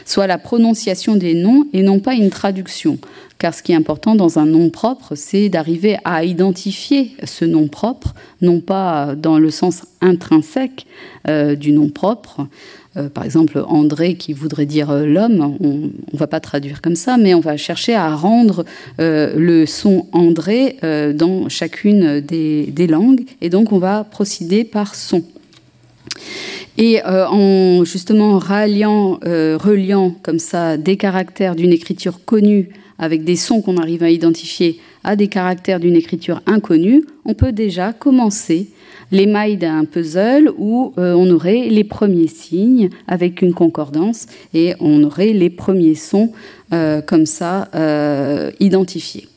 soit 0.05 0.27
la 0.27 0.37
prononciation 0.37 1.15
des 1.15 1.33
noms 1.33 1.65
et 1.73 1.81
non 1.81 1.99
pas 1.99 2.13
une 2.13 2.29
traduction 2.29 2.97
car 3.37 3.53
ce 3.53 3.61
qui 3.61 3.71
est 3.71 3.75
important 3.75 4.15
dans 4.15 4.39
un 4.39 4.45
nom 4.45 4.69
propre, 4.69 5.15
c'est 5.15 5.49
d'arriver 5.49 5.97
à 6.05 6.23
identifier 6.23 7.11
ce 7.23 7.45
nom 7.45 7.67
propre, 7.67 8.13
non 8.41 8.59
pas 8.59 9.15
dans 9.15 9.37
le 9.37 9.51
sens 9.51 9.83
intrinsèque 10.01 10.85
euh, 11.27 11.55
du 11.55 11.71
nom 11.71 11.89
propre. 11.89 12.47
Euh, 12.95 13.09
par 13.09 13.25
exemple, 13.25 13.63
André 13.67 14.15
qui 14.15 14.33
voudrait 14.33 14.65
dire 14.65 14.89
euh, 14.89 15.05
l'homme, 15.05 15.55
on 15.59 15.91
ne 16.13 16.17
va 16.17 16.25
pas 16.25 16.39
traduire 16.39 16.81
comme 16.81 16.95
ça, 16.95 17.17
mais 17.17 17.35
on 17.35 17.39
va 17.39 17.57
chercher 17.57 17.93
à 17.93 18.15
rendre 18.15 18.65
le 18.97 19.65
son 19.65 20.07
André 20.11 20.77
dans 21.13 21.49
chacune 21.49 22.21
des, 22.21 22.65
des, 22.67 22.87
langues, 22.87 23.23
et 23.41 23.49
donc 23.49 23.71
on 23.71 23.77
va 23.77 24.03
procéder 24.03 24.63
par 24.63 24.95
son. 24.95 25.23
Et 26.77 27.01
en 27.03 27.83
justement 27.85 28.37
ralliant, 28.37 29.19
reliant 29.23 30.13
comme 30.21 30.37
ça 30.37 30.77
des 30.77 30.95
caractères 30.95 31.55
d'une 31.55 31.73
écriture 31.73 32.23
connue 32.23 32.69
avec 32.99 33.23
des 33.23 33.35
sons 33.35 33.61
qu'on 33.61 33.77
arrive 33.77 34.03
à 34.03 34.09
identifier 34.09 34.79
à 35.03 35.15
des 35.15 35.27
caractères 35.27 35.79
d'une 35.79 35.95
écriture 35.95 36.41
inconnue, 36.45 37.03
on 37.25 37.33
peut 37.33 37.51
déjà 37.51 37.93
commencer 37.93 38.67
l'émail 39.11 39.57
d'un 39.57 39.85
puzzle 39.85 40.51
où 40.57 40.93
euh, 40.97 41.13
on 41.13 41.29
aurait 41.31 41.69
les 41.69 41.83
premiers 41.83 42.27
signes 42.27 42.89
avec 43.07 43.41
une 43.41 43.53
concordance 43.53 44.25
et 44.53 44.73
on 44.79 45.03
aurait 45.03 45.33
les 45.33 45.49
premiers 45.49 45.95
sons 45.95 46.31
euh, 46.73 47.01
comme 47.01 47.25
ça 47.25 47.69
euh, 47.73 48.51
identifiés. 48.59 49.27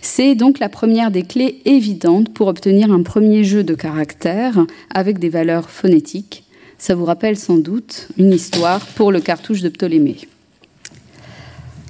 C'est 0.00 0.34
donc 0.34 0.58
la 0.58 0.68
première 0.68 1.10
des 1.10 1.22
clés 1.22 1.60
évidentes 1.64 2.32
pour 2.32 2.48
obtenir 2.48 2.92
un 2.92 3.02
premier 3.02 3.44
jeu 3.44 3.64
de 3.64 3.74
caractères 3.74 4.66
avec 4.94 5.18
des 5.18 5.28
valeurs 5.28 5.70
phonétiques. 5.70 6.44
Ça 6.78 6.94
vous 6.94 7.04
rappelle 7.04 7.36
sans 7.36 7.56
doute 7.56 8.08
une 8.18 8.32
histoire 8.32 8.80
pour 8.80 9.12
le 9.12 9.20
cartouche 9.20 9.62
de 9.62 9.68
Ptolémée. 9.68 10.16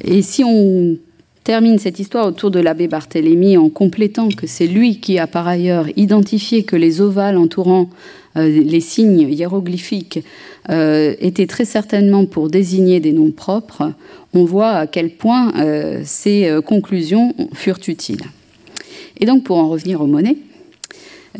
Et 0.04 0.22
si 0.22 0.44
on 0.44 0.96
termine 1.44 1.78
cette 1.78 2.00
histoire 2.00 2.26
autour 2.26 2.50
de 2.50 2.60
l'abbé 2.60 2.88
Barthélemy 2.88 3.56
en 3.56 3.68
complétant 3.68 4.28
que 4.28 4.46
c'est 4.46 4.66
lui 4.66 4.98
qui 4.98 5.18
a 5.18 5.26
par 5.26 5.46
ailleurs 5.46 5.86
identifié 5.96 6.64
que 6.64 6.76
les 6.76 7.00
ovales 7.00 7.36
entourant 7.36 7.88
les 8.36 8.80
signes 8.80 9.28
hiéroglyphiques 9.32 10.20
euh, 10.70 11.14
étaient 11.20 11.46
très 11.46 11.64
certainement 11.64 12.26
pour 12.26 12.50
désigner 12.50 13.00
des 13.00 13.12
noms 13.12 13.30
propres, 13.30 13.92
on 14.34 14.44
voit 14.44 14.72
à 14.72 14.86
quel 14.86 15.10
point 15.10 15.52
euh, 15.56 16.02
ces 16.04 16.58
conclusions 16.66 17.34
furent 17.54 17.80
utiles. 17.88 18.24
Et 19.18 19.26
donc 19.26 19.44
pour 19.44 19.56
en 19.56 19.68
revenir 19.68 20.00
aux 20.00 20.06
monnaies, 20.06 20.36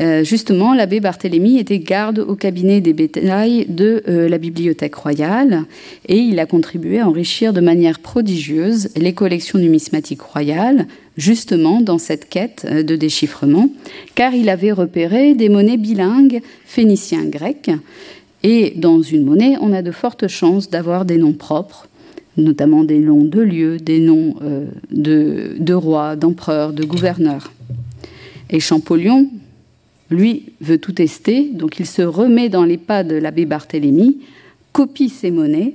euh, 0.01 0.25
justement, 0.25 0.75
l'abbé 0.75 1.01
Barthélemy 1.01 1.59
était 1.59 1.79
garde 1.79 2.19
au 2.19 2.35
cabinet 2.35 2.81
des 2.81 2.93
bétails 2.93 3.67
de 3.69 4.03
euh, 4.09 4.29
la 4.29 4.39
Bibliothèque 4.39 4.95
royale 4.95 5.65
et 6.07 6.19
il 6.19 6.39
a 6.39 6.47
contribué 6.47 7.01
à 7.01 7.09
enrichir 7.09 7.53
de 7.53 7.61
manière 7.61 8.01
prodigieuse 8.01 8.91
les 8.97 9.15
collections 9.15 9.59
numismatiques 9.59 10.21
royales, 10.21 10.87
justement 11.17 11.81
dans 11.81 11.99
cette 11.99 12.29
quête 12.29 12.67
euh, 12.71 12.83
de 12.83 12.97
déchiffrement, 12.97 13.71
car 14.15 14.35
il 14.35 14.51
avait 14.51 14.73
repéré 14.73 15.35
des 15.35 15.49
monnaies 15.49 15.79
bilingues 15.79 16.43
phéniciens-grecs. 16.67 17.71
Et 18.43 18.75
dans 18.77 19.01
une 19.01 19.25
monnaie, 19.25 19.57
on 19.61 19.73
a 19.73 19.83
de 19.83 19.91
fortes 19.91 20.29
chances 20.29 20.69
d'avoir 20.69 21.07
des 21.07 21.17
noms 21.17 21.33
propres, 21.33 21.89
notamment 22.37 22.85
des 22.85 22.99
noms 22.99 23.25
de 23.25 23.41
lieux, 23.41 23.79
des 23.79 23.99
noms 23.99 24.37
de, 24.93 25.57
de 25.59 25.75
rois, 25.75 26.17
d'empereurs, 26.17 26.73
de 26.75 26.85
gouverneurs. 26.85 27.51
Et 28.51 28.61
Champollion, 28.61 29.29
lui 30.11 30.53
veut 30.61 30.79
tout 30.79 30.93
tester, 30.93 31.51
donc 31.53 31.81
il 31.81 31.87
se 31.87 32.03
remet 32.03 32.49
dans 32.49 32.65
les 32.65 32.77
pas 32.77 33.05
de 33.05 33.17
l'abbé 33.17 33.45
Barthélemy, 33.45 34.19
copie 34.73 35.09
ses 35.09 35.31
monnaies, 35.31 35.75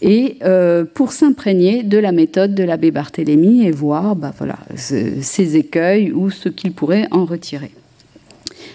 et 0.00 0.36
euh, 0.44 0.84
pour 0.84 1.12
s'imprégner 1.12 1.82
de 1.82 1.98
la 1.98 2.12
méthode 2.12 2.54
de 2.54 2.62
l'abbé 2.62 2.90
Barthélemy 2.90 3.66
et 3.66 3.70
voir 3.70 4.14
bah, 4.14 4.32
ses 4.76 5.56
écueils 5.56 6.12
ou 6.12 6.30
ce 6.30 6.48
qu'il 6.48 6.72
pourrait 6.72 7.08
en 7.10 7.24
retirer. 7.24 7.72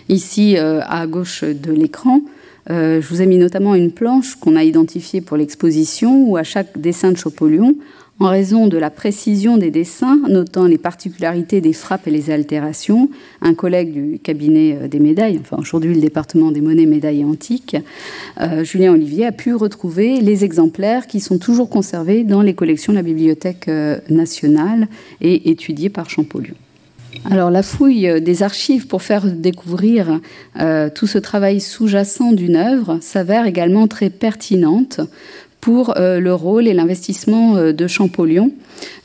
Ici, 0.10 0.58
euh, 0.58 0.82
à 0.84 1.08
gauche 1.08 1.44
de 1.44 1.72
l'écran, 1.72 2.22
je 2.70 3.06
vous 3.08 3.22
ai 3.22 3.26
mis 3.26 3.38
notamment 3.38 3.76
une 3.76 3.92
planche 3.92 4.36
qu'on 4.36 4.56
a 4.56 4.64
identifiée 4.64 5.20
pour 5.20 5.36
l'exposition 5.36 6.30
où 6.30 6.38
à 6.38 6.44
chaque 6.44 6.80
dessin 6.80 7.12
de 7.12 7.18
Champollion, 7.18 7.76
en 8.20 8.30
raison 8.30 8.68
de 8.68 8.78
la 8.78 8.90
précision 8.90 9.58
des 9.58 9.72
dessins, 9.72 10.20
notant 10.30 10.66
les 10.66 10.78
particularités 10.78 11.62
des 11.62 11.74
frappes 11.74 12.08
et 12.08 12.12
les 12.12 12.30
altérations, 12.30 13.10
un 13.42 13.54
collègue 13.54 13.92
du 13.92 14.20
cabinet 14.20 14.78
euh, 14.82 14.88
des 14.88 15.00
médailles, 15.00 15.40
enfin 15.42 15.58
aujourd'hui 15.60 15.94
le 15.94 16.02
département 16.02 16.52
des 16.52 16.62
monnaies, 16.62 16.86
médailles 16.86 17.22
et 17.22 17.26
antiques, 17.26 17.76
euh, 18.40 18.64
Julien 18.64 18.94
Olivier, 18.94 19.26
a 19.26 19.32
pu 19.32 19.56
retrouver 19.56 20.22
les 20.22 20.46
exemplaires 20.46 21.08
qui 21.08 21.20
sont 21.20 21.40
toujours 21.40 21.70
conservés 21.70 22.24
dans 22.24 22.42
les 22.42 22.54
collections 22.54 22.94
de 22.94 22.98
la 22.98 23.04
Bibliothèque 23.04 23.68
euh, 23.68 24.00
nationale 24.10 24.88
et 25.20 25.50
étudiés 25.50 25.90
par 25.90 26.10
Champollion. 26.10 26.56
Alors 27.30 27.52
la 27.52 27.64
fouille 27.64 28.22
des 28.22 28.44
archives 28.44 28.88
pour 28.88 29.04
faire 29.04 29.28
découvrir 29.28 30.20
tout 30.96 31.08
ce 31.08 31.20
travail 31.20 31.62
sous-jacent 31.62 32.34
d'une 32.34 32.56
œuvre 32.56 32.98
s'avère 33.02 33.46
également 33.46 33.88
très 33.88 34.10
pertinente 34.10 35.00
pour 35.64 35.96
euh, 35.96 36.20
le 36.20 36.34
rôle 36.34 36.68
et 36.68 36.74
l'investissement 36.74 37.56
euh, 37.56 37.72
de 37.72 37.88
Champollion 37.88 38.52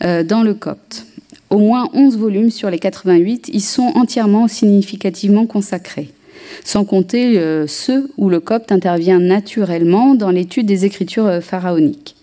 euh, 0.03 0.25
dans 0.25 0.43
le 0.43 0.55
copte. 0.55 1.07
Au 1.51 1.59
moins 1.59 1.89
11 1.95 2.19
volumes 2.19 2.51
sur 2.51 2.69
les 2.69 2.81
88 2.81 3.49
y 3.53 3.61
sont 3.61 3.93
entièrement 3.95 4.49
significativement 4.49 5.47
consacrés, 5.47 6.11
sans 6.65 6.85
compter 6.85 7.41
ceux 7.67 8.11
où 8.19 8.29
le 8.29 8.39
copte 8.41 8.71
intervient 8.71 9.19
naturellement 9.19 10.15
dans 10.15 10.31
l'étude 10.31 10.67
des 10.67 10.85
écritures 10.85 11.41
pharaoniques. 11.41 12.17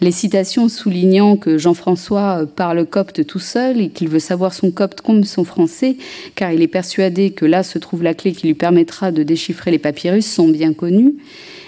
Les 0.00 0.10
citations 0.10 0.68
soulignant 0.68 1.36
que 1.36 1.56
Jean-François 1.56 2.46
parle 2.56 2.84
copte 2.84 3.24
tout 3.24 3.38
seul 3.38 3.80
et 3.80 3.90
qu'il 3.90 4.08
veut 4.08 4.18
savoir 4.18 4.54
son 4.54 4.72
copte 4.72 5.02
comme 5.02 5.22
son 5.22 5.44
français, 5.44 5.96
car 6.34 6.50
il 6.50 6.60
est 6.60 6.66
persuadé 6.66 7.30
que 7.30 7.44
là 7.44 7.62
se 7.62 7.78
trouve 7.78 8.02
la 8.02 8.14
clé 8.14 8.32
qui 8.32 8.48
lui 8.48 8.54
permettra 8.54 9.12
de 9.12 9.22
déchiffrer 9.22 9.70
les 9.70 9.78
papyrus, 9.78 10.26
sont 10.26 10.48
bien 10.48 10.72
connues 10.72 11.14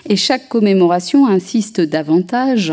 et 0.08 0.16
chaque 0.16 0.48
commémoration 0.48 1.26
insiste 1.26 1.80
davantage 1.80 2.72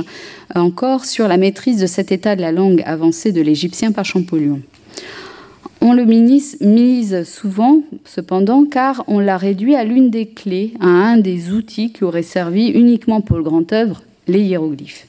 encore 0.56 1.06
sur 1.06 1.28
la 1.28 1.38
maîtrise 1.38 1.80
de 1.80 1.88
cet 1.88 2.12
état 2.12 2.36
de 2.36 2.42
la 2.42 2.52
langue 2.52 2.84
avancée 2.86 3.32
de 3.32 3.42
l'égyptien 3.42 3.92
par 3.92 4.06
Champollion. 4.06 4.62
On 5.82 5.92
le 5.92 6.06
mise 6.06 7.24
souvent, 7.26 7.82
cependant, 8.06 8.64
car 8.64 9.04
on 9.08 9.20
l'a 9.20 9.36
réduit 9.36 9.76
à 9.76 9.84
l'une 9.84 10.10
des 10.10 10.28
clés, 10.28 10.74
à 10.80 10.88
un 10.88 11.18
des 11.18 11.52
outils 11.52 11.92
qui 11.92 12.06
auraient 12.06 12.24
servi 12.24 12.68
uniquement 12.68 13.20
pour 13.20 13.36
le 13.36 13.44
grand 13.44 13.74
œuvre, 13.74 14.02
les 14.28 14.40
hiéroglyphes. 14.40 15.08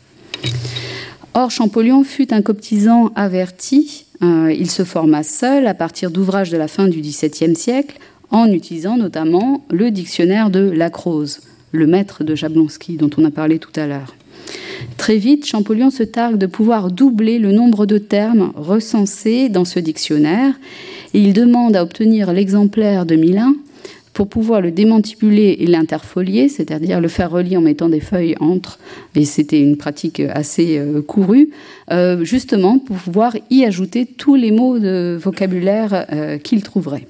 Or, 1.35 1.51
Champollion 1.51 2.03
fut 2.03 2.35
un 2.35 2.43
coptisant 2.43 3.13
averti. 3.15 4.07
Euh, 4.23 4.53
il 4.53 4.71
se 4.71 4.85
forma 4.85 5.23
seul 5.23 5.69
à 5.69 5.75
partir 5.75 6.11
d'ouvrages 6.11 6.51
de 6.51 6.57
la 6.57 6.67
fin 6.67 6.89
du 6.89 7.01
XVIIe 7.01 7.55
siècle, 7.55 7.99
en 8.31 8.51
utilisant 8.51 8.97
notamment 8.97 9.65
le 9.71 9.93
dictionnaire 9.93 10.51
de 10.51 10.71
Lacrose, 10.71 11.41
le 11.75 11.87
maître 11.87 12.25
de 12.25 12.35
Jablonski 12.35 12.97
dont 12.97 13.11
on 13.17 13.25
a 13.25 13.31
parlé 13.31 13.59
tout 13.59 13.73
à 13.77 13.87
l'heure. 13.87 14.15
Très 14.97 15.17
vite, 15.17 15.47
Champollion 15.47 15.91
se 15.91 16.03
targue 16.03 16.39
de 16.39 16.47
pouvoir 16.47 16.91
doubler 16.91 17.39
le 17.39 17.53
nombre 17.53 17.87
de 17.87 17.99
termes 17.99 18.53
recensés 18.55 19.49
dans 19.49 19.65
ce 19.65 19.79
dictionnaire 19.79 20.55
et 21.15 21.21
il 21.21 21.33
demande 21.33 21.77
à 21.77 21.83
obtenir 21.83 22.33
l'exemplaire 22.33 23.07
de 23.07 23.17
Milan 23.17 23.55
pour 24.13 24.29
pouvoir 24.29 24.61
le 24.61 24.71
démantibuler 24.71 25.57
et 25.59 25.67
l'interfolier, 25.67 26.49
c'est-à-dire 26.49 27.01
le 27.01 27.09
faire 27.09 27.33
relier 27.33 27.57
en 27.57 27.61
mettant 27.61 27.89
des 27.89 28.01
feuilles 28.01 28.37
entre, 28.39 28.79
et 29.17 29.25
c'était 29.25 29.61
une 29.61 29.77
pratique 29.77 30.21
assez 30.21 30.79
euh, 30.79 31.03
courue, 31.03 31.51
euh, 31.91 32.25
justement 32.25 32.79
pour 32.79 32.97
pouvoir 32.97 33.37
y 33.51 33.65
ajouter 33.65 34.07
tous 34.07 34.37
les 34.37 34.53
mots 34.53 34.79
de 34.79 35.19
vocabulaire 35.21 36.07
euh, 36.13 36.39
qu'il 36.39 36.63
trouverait. 36.63 37.09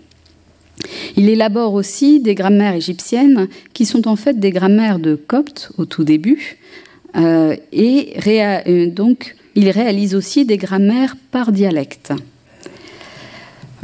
Il 1.17 1.29
élabore 1.29 1.75
aussi 1.75 2.21
des 2.21 2.35
grammaires 2.35 2.75
égyptiennes 2.75 3.49
qui 3.73 3.87
sont 3.87 4.09
en 4.09 4.17
fait 4.17 4.39
des 4.39 4.51
grammaires 4.51 4.99
de 4.99 5.15
copte 5.15 5.71
au 5.79 5.85
tout 5.85 6.05
début. 6.05 6.59
Euh, 7.17 7.57
et 7.73 8.15
euh, 8.27 8.91
donc, 8.91 9.37
il 9.55 9.71
réalise 9.71 10.15
aussi 10.15 10.45
des 10.45 10.57
grammaires 10.57 11.17
par 11.31 11.53
dialecte. 11.53 12.13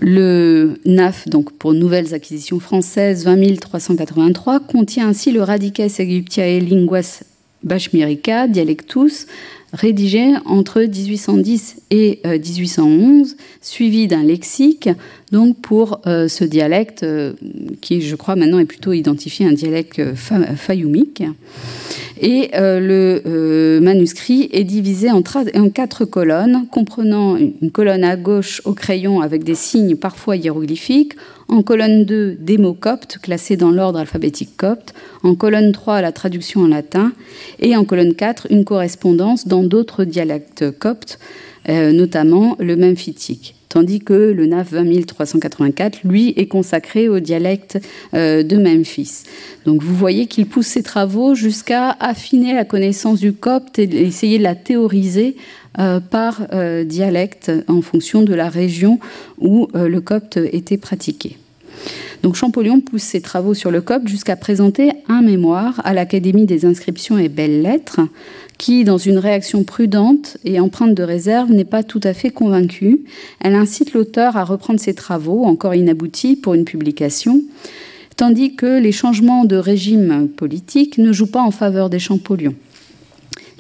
Le 0.01 0.81
NAF, 0.87 1.29
donc 1.29 1.53
pour 1.53 1.75
Nouvelles 1.75 2.15
acquisitions 2.15 2.59
françaises 2.59 3.27
20383, 3.27 4.61
contient 4.61 5.09
ainsi 5.09 5.31
le 5.31 5.43
Radices 5.43 6.01
Egyptiae 6.01 6.59
Linguas 6.59 7.23
Bashmirica 7.63 8.49
Dialectus, 8.49 9.27
rédigé 9.73 10.33
entre 10.47 10.81
1810 10.81 11.83
et 11.91 12.21
1811, 12.25 13.33
euh, 13.33 13.43
suivi 13.61 14.09
d'un 14.09 14.23
lexique, 14.23 14.89
donc 15.33 15.61
pour 15.61 16.01
euh, 16.07 16.29
ce 16.29 16.45
dialecte 16.45 17.03
euh, 17.03 17.35
qui, 17.81 18.03
je 18.03 18.17
crois, 18.17 18.37
maintenant 18.37 18.59
est 18.59 18.65
plutôt 18.65 18.93
identifié 18.93 19.47
un 19.47 19.53
dialecte 19.53 20.15
fayoumique. 20.15 21.23
Et 22.23 22.51
le 22.53 23.79
manuscrit 23.81 24.51
est 24.53 24.65
divisé 24.65 25.11
en, 25.11 25.23
en, 25.23 25.71
quatre 25.71 26.05
colonnes, 26.05 26.67
comprenant 26.71 27.39
une 27.39 27.71
colonne 27.71 28.05
à 28.05 28.17
gauche 28.17 28.61
au 28.67 28.75
crayon 28.75 29.23
avec 29.23 29.43
des 29.43 29.55
signes 29.55 29.97
parfois 29.97 30.37
hiéroglyphiques, 30.37 31.15
en 31.51 31.63
colonne 31.63 32.05
2, 32.05 32.37
des 32.39 32.59
mots 32.59 32.75
coptes 32.75 33.19
classés 33.21 33.57
dans 33.57 33.73
l'ordre 33.73 33.99
alphabétique 33.99 34.57
copte. 34.57 34.95
En 35.25 35.35
colonne 35.35 35.73
3, 35.73 36.01
la 36.01 36.13
traduction 36.13 36.63
en 36.63 36.69
latin. 36.69 37.13
Et 37.59 37.77
en 37.77 37.85
colonne 37.85 38.15
4, 38.15 38.47
une 38.51 38.65
correspondance 38.65 39.49
dans 39.49 39.65
d'autres 39.65 40.05
dialectes 40.05 40.71
coptes, 40.79 41.19
euh, 41.69 41.93
notamment 41.93 42.57
le 42.59 42.77
memphitique. 42.77 43.55
Tandis 43.69 44.01
que 44.01 44.15
le 44.15 44.47
NAF 44.47 44.73
20384, 44.73 46.01
lui, 46.05 46.35
est 46.37 46.47
consacré 46.47 47.09
au 47.09 47.21
dialecte 47.21 47.79
euh, 48.15 48.43
de 48.43 48.57
Memphis. 48.57 49.25
Donc 49.65 49.83
vous 49.83 49.95
voyez 49.95 50.27
qu'il 50.27 50.47
pousse 50.47 50.67
ses 50.67 50.83
travaux 50.83 51.35
jusqu'à 51.35 51.91
affiner 52.01 52.53
la 52.55 52.65
connaissance 52.65 53.21
du 53.21 53.33
copte 53.33 53.79
et 53.79 53.85
essayer 54.03 54.39
de 54.39 54.43
la 54.43 54.57
théoriser 54.57 55.37
euh, 55.79 56.01
par 56.01 56.49
dialecte 56.85 57.53
en 57.69 57.81
fonction 57.81 58.23
de 58.23 58.35
la 58.35 58.49
région 58.49 58.99
où 59.39 59.69
le 59.73 60.01
copte 60.01 60.39
était 60.53 60.79
pratiqué. 60.79 61.37
Donc 62.23 62.35
Champollion 62.35 62.81
pousse 62.81 63.03
ses 63.03 63.21
travaux 63.21 63.55
sur 63.55 63.71
le 63.71 63.81
copte 63.81 64.09
jusqu'à 64.09 64.37
présenter 64.37 64.93
un 65.09 65.23
mémoire 65.23 65.81
à 65.85 65.95
l'Académie 65.95 66.47
des 66.47 66.65
inscriptions 66.67 67.19
et 67.19 67.29
belles-lettres 67.29 68.01
qui, 68.59 68.85
dans 68.85 68.99
une 68.99 69.17
réaction 69.17 69.65
prudente 69.65 70.37
et 70.45 70.61
empreinte 70.61 70.95
de 70.95 71.03
réserve, 71.03 71.51
n'est 71.51 71.65
pas 71.65 71.83
tout 71.83 72.01
à 72.05 72.13
fait 72.13 72.29
convaincue. 72.29 73.07
Elle 73.41 73.55
incite 73.55 73.95
l'auteur 73.95 74.37
à 74.37 74.45
reprendre 74.45 74.79
ses 74.79 74.93
travaux, 74.93 75.45
encore 75.45 75.75
inaboutis, 75.75 76.37
pour 76.37 76.53
une 76.53 76.67
publication, 76.67 77.41
tandis 78.17 78.57
que 78.57 78.79
les 78.79 78.93
changements 78.93 79.47
de 79.47 79.57
régime 79.57 80.29
politique 80.29 80.99
ne 80.99 81.11
jouent 81.11 81.31
pas 81.31 81.41
en 81.41 81.51
faveur 81.51 81.89
des 81.89 81.99
Champollion. 81.99 82.55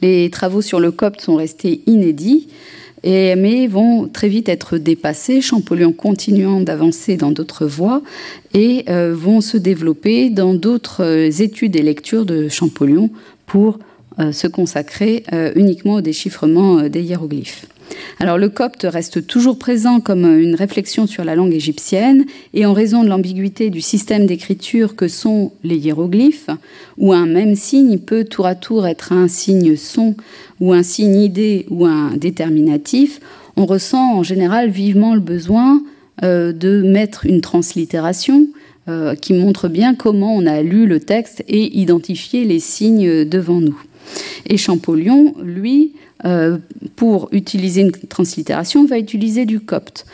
Les 0.02 0.28
travaux 0.28 0.60
sur 0.60 0.80
le 0.80 0.90
copte 0.90 1.22
sont 1.22 1.36
restés 1.36 1.80
inédits, 1.86 2.48
mais 3.04 3.66
vont 3.66 4.08
très 4.08 4.28
vite 4.28 4.48
être 4.48 4.78
dépassés, 4.78 5.40
Champollion 5.40 5.92
continuant 5.92 6.60
d'avancer 6.60 7.16
dans 7.16 7.30
d'autres 7.30 7.66
voies 7.66 8.02
et 8.54 8.84
euh, 8.88 9.14
vont 9.14 9.40
se 9.40 9.56
développer 9.56 10.30
dans 10.30 10.54
d'autres 10.54 11.04
euh, 11.04 11.30
études 11.30 11.76
et 11.76 11.82
lectures 11.82 12.26
de 12.26 12.48
Champollion 12.48 13.10
pour 13.46 13.78
euh, 14.18 14.32
se 14.32 14.46
consacrer 14.46 15.24
uniquement 15.54 15.94
au 15.94 16.00
déchiffrement 16.00 16.88
des 16.88 17.02
hiéroglyphes. 17.02 17.66
Alors 18.18 18.38
le 18.38 18.48
copte 18.48 18.86
reste 18.88 19.26
toujours 19.26 19.58
présent 19.58 20.00
comme 20.00 20.24
une 20.24 20.54
réflexion 20.54 21.06
sur 21.06 21.24
la 21.24 21.34
langue 21.34 21.54
égyptienne 21.54 22.24
et 22.54 22.66
en 22.66 22.72
raison 22.72 23.02
de 23.02 23.08
l'ambiguïté 23.08 23.70
du 23.70 23.80
système 23.80 24.26
d'écriture 24.26 24.94
que 24.94 25.08
sont 25.08 25.52
les 25.64 25.76
hiéroglyphes, 25.76 26.50
où 26.98 27.12
un 27.12 27.26
même 27.26 27.56
signe 27.56 27.98
peut 27.98 28.24
tour 28.24 28.46
à 28.46 28.54
tour 28.54 28.86
être 28.86 29.12
un 29.12 29.28
signe 29.28 29.76
son 29.76 30.14
ou 30.60 30.72
un 30.72 30.82
signe 30.82 31.20
idée 31.20 31.66
ou 31.70 31.86
un 31.86 32.16
déterminatif, 32.16 33.20
on 33.56 33.66
ressent 33.66 34.18
en 34.18 34.22
général 34.22 34.70
vivement 34.70 35.14
le 35.14 35.20
besoin 35.20 35.82
euh, 36.22 36.52
de 36.52 36.82
mettre 36.82 37.26
une 37.26 37.40
translittération 37.40 38.46
euh, 38.88 39.14
qui 39.14 39.32
montre 39.32 39.68
bien 39.68 39.94
comment 39.94 40.34
on 40.34 40.46
a 40.46 40.62
lu 40.62 40.86
le 40.86 41.00
texte 41.00 41.42
et 41.48 41.78
identifié 41.78 42.44
les 42.44 42.60
signes 42.60 43.24
devant 43.24 43.60
nous. 43.60 43.80
Et 44.46 44.56
Champollion, 44.56 45.34
lui, 45.42 45.92
euh, 46.24 46.58
pour 46.96 47.28
utiliser 47.32 47.82
une 47.82 47.92
translittération, 47.92 48.84
va 48.84 48.98
utiliser 48.98 49.46
du 49.46 49.60
copte. 49.60 50.06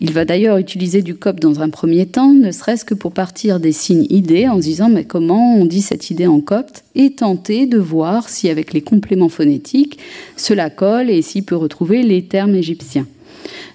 Il 0.00 0.12
va 0.12 0.26
d'ailleurs 0.26 0.58
utiliser 0.58 1.00
du 1.00 1.14
copte 1.14 1.40
dans 1.40 1.60
un 1.60 1.70
premier 1.70 2.06
temps, 2.06 2.32
ne 2.34 2.50
serait-ce 2.50 2.84
que 2.84 2.94
pour 2.94 3.12
partir 3.12 3.58
des 3.58 3.72
signes 3.72 4.06
idées 4.10 4.46
en 4.46 4.56
se 4.56 4.62
disant 4.62 4.90
mais 4.90 5.04
comment 5.04 5.56
on 5.56 5.64
dit 5.64 5.80
cette 5.80 6.10
idée 6.10 6.26
en 6.26 6.40
copte 6.40 6.84
et 6.94 7.12
tenter 7.12 7.66
de 7.66 7.78
voir 7.78 8.28
si 8.28 8.50
avec 8.50 8.74
les 8.74 8.82
compléments 8.82 9.30
phonétiques 9.30 9.98
cela 10.36 10.68
colle 10.68 11.08
et 11.08 11.22
s'il 11.22 11.44
peut 11.44 11.56
retrouver 11.56 12.02
les 12.02 12.22
termes 12.22 12.54
égyptiens. 12.54 13.06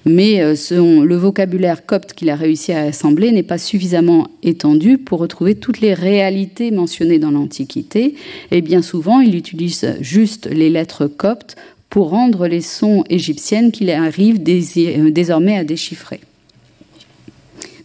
Mais 0.05 0.41
euh, 0.41 0.55
le 1.03 1.15
vocabulaire 1.15 1.85
copte 1.85 2.13
qu'il 2.13 2.29
a 2.29 2.35
réussi 2.35 2.73
à 2.73 2.81
assembler 2.81 3.31
n'est 3.31 3.43
pas 3.43 3.57
suffisamment 3.57 4.27
étendu 4.43 4.97
pour 4.97 5.19
retrouver 5.19 5.55
toutes 5.55 5.79
les 5.79 5.93
réalités 5.93 6.71
mentionnées 6.71 7.19
dans 7.19 7.31
l'Antiquité, 7.31 8.15
et 8.51 8.61
bien 8.61 8.81
souvent 8.81 9.21
il 9.21 9.35
utilise 9.35 9.95
juste 10.01 10.47
les 10.51 10.69
lettres 10.69 11.07
coptes 11.07 11.55
pour 11.93 12.09
rendre 12.09 12.47
les 12.47 12.61
sons 12.61 13.03
égyptiennes 13.07 13.71
qu'il 13.71 13.91
arrive 13.91 14.41
euh, 14.47 15.11
désormais 15.11 15.57
à 15.57 15.63
déchiffrer. 15.63 16.21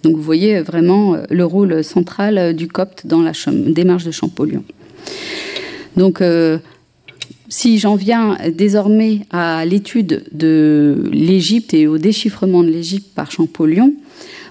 Donc 0.03 0.17
vous 0.17 0.23
voyez 0.23 0.63
vraiment 0.63 1.19
le 1.29 1.45
rôle 1.45 1.85
central 1.85 2.57
du 2.57 2.69
copte 2.69 3.07
dans 3.07 3.21
la 3.21 3.33
démarche 3.47 4.05
de 4.05 4.11
Champollion. 4.11 4.65
Donc 5.99 6.23
si 7.51 7.79
j'en 7.79 7.97
viens 7.97 8.39
désormais 8.57 9.27
à 9.31 9.67
l'étude 9.67 10.25
de 10.33 11.11
l'Égypte 11.13 11.75
et 11.75 11.87
au 11.87 11.99
déchiffrement 11.99 12.63
de 12.63 12.71
l'Égypte 12.71 13.13
par 13.15 13.31
Champollion, 13.31 13.93